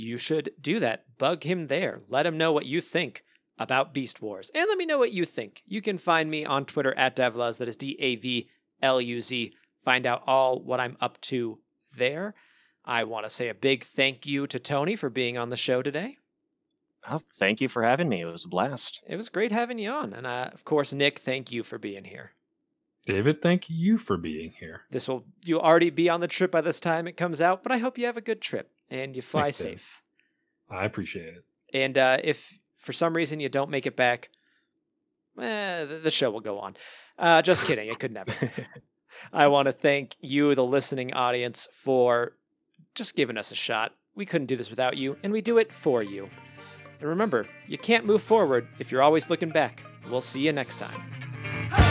You 0.00 0.16
should 0.16 0.52
do 0.58 0.80
that. 0.80 1.04
Bug 1.18 1.44
him 1.44 1.66
there. 1.66 2.00
Let 2.08 2.24
him 2.24 2.38
know 2.38 2.52
what 2.52 2.64
you 2.64 2.80
think 2.80 3.22
about 3.58 3.92
Beast 3.92 4.22
Wars, 4.22 4.50
and 4.54 4.66
let 4.66 4.78
me 4.78 4.86
know 4.86 4.96
what 4.96 5.12
you 5.12 5.26
think. 5.26 5.62
You 5.66 5.82
can 5.82 5.98
find 5.98 6.30
me 6.30 6.46
on 6.46 6.64
Twitter 6.64 6.96
at 6.96 7.14
Davluz. 7.14 7.58
That 7.58 7.68
is 7.68 7.76
D 7.76 7.96
A 8.00 8.16
V 8.16 8.48
L 8.80 8.98
U 8.98 9.20
Z. 9.20 9.52
Find 9.84 10.06
out 10.06 10.22
all 10.26 10.58
what 10.58 10.80
I'm 10.80 10.96
up 11.02 11.20
to 11.22 11.58
there. 11.94 12.34
I 12.82 13.04
want 13.04 13.26
to 13.26 13.30
say 13.30 13.50
a 13.50 13.54
big 13.54 13.84
thank 13.84 14.24
you 14.24 14.46
to 14.46 14.58
Tony 14.58 14.96
for 14.96 15.10
being 15.10 15.36
on 15.36 15.50
the 15.50 15.56
show 15.56 15.82
today. 15.82 16.16
Oh, 17.06 17.20
thank 17.38 17.60
you 17.60 17.68
for 17.68 17.82
having 17.82 18.08
me. 18.08 18.22
It 18.22 18.24
was 18.24 18.46
a 18.46 18.48
blast. 18.48 19.02
It 19.06 19.16
was 19.16 19.28
great 19.28 19.52
having 19.52 19.78
you 19.78 19.90
on. 19.90 20.14
And 20.14 20.26
uh, 20.26 20.48
of 20.54 20.64
course, 20.64 20.94
Nick, 20.94 21.18
thank 21.18 21.52
you 21.52 21.62
for 21.62 21.76
being 21.78 22.04
here. 22.04 22.32
David, 23.04 23.42
thank 23.42 23.68
you 23.68 23.98
for 23.98 24.16
being 24.16 24.52
here. 24.58 24.82
This 24.90 25.08
will 25.08 25.26
you'll 25.44 25.60
already 25.60 25.90
be 25.90 26.08
on 26.08 26.20
the 26.20 26.26
trip 26.26 26.50
by 26.50 26.62
this 26.62 26.80
time 26.80 27.06
it 27.06 27.18
comes 27.18 27.42
out, 27.42 27.62
but 27.62 27.70
I 27.70 27.76
hope 27.76 27.98
you 27.98 28.06
have 28.06 28.16
a 28.16 28.22
good 28.22 28.40
trip 28.40 28.70
and 28.90 29.14
you 29.16 29.22
fly 29.22 29.44
Thanks, 29.44 29.58
Dave. 29.58 29.68
safe. 29.78 30.02
I 30.70 30.84
appreciate 30.84 31.34
it. 31.34 31.44
And 31.72 31.96
uh, 31.98 32.18
if 32.22 32.58
for 32.78 32.92
some 32.92 33.14
reason 33.14 33.40
you 33.40 33.48
don't 33.48 33.70
make 33.70 33.86
it 33.86 33.96
back, 33.96 34.30
eh, 35.38 35.84
the, 35.84 36.00
the 36.02 36.10
show 36.10 36.30
will 36.30 36.40
go 36.40 36.58
on. 36.58 36.76
Uh, 37.18 37.42
just 37.42 37.64
kidding. 37.64 37.88
It 37.88 37.98
could 37.98 38.12
never. 38.12 38.32
I 39.32 39.48
want 39.48 39.66
to 39.66 39.72
thank 39.72 40.16
you, 40.20 40.54
the 40.54 40.64
listening 40.64 41.12
audience, 41.12 41.68
for 41.72 42.32
just 42.94 43.14
giving 43.14 43.36
us 43.36 43.52
a 43.52 43.54
shot. 43.56 43.94
We 44.14 44.26
couldn't 44.26 44.46
do 44.46 44.56
this 44.56 44.70
without 44.70 44.96
you, 44.96 45.16
and 45.22 45.32
we 45.32 45.40
do 45.40 45.58
it 45.58 45.72
for 45.72 46.02
you. 46.02 46.28
And 46.98 47.08
remember, 47.08 47.46
you 47.66 47.78
can't 47.78 48.04
move 48.04 48.22
forward 48.22 48.66
if 48.78 48.90
you're 48.90 49.02
always 49.02 49.30
looking 49.30 49.50
back. 49.50 49.82
We'll 50.10 50.20
see 50.20 50.40
you 50.40 50.52
next 50.52 50.78
time. 50.78 51.89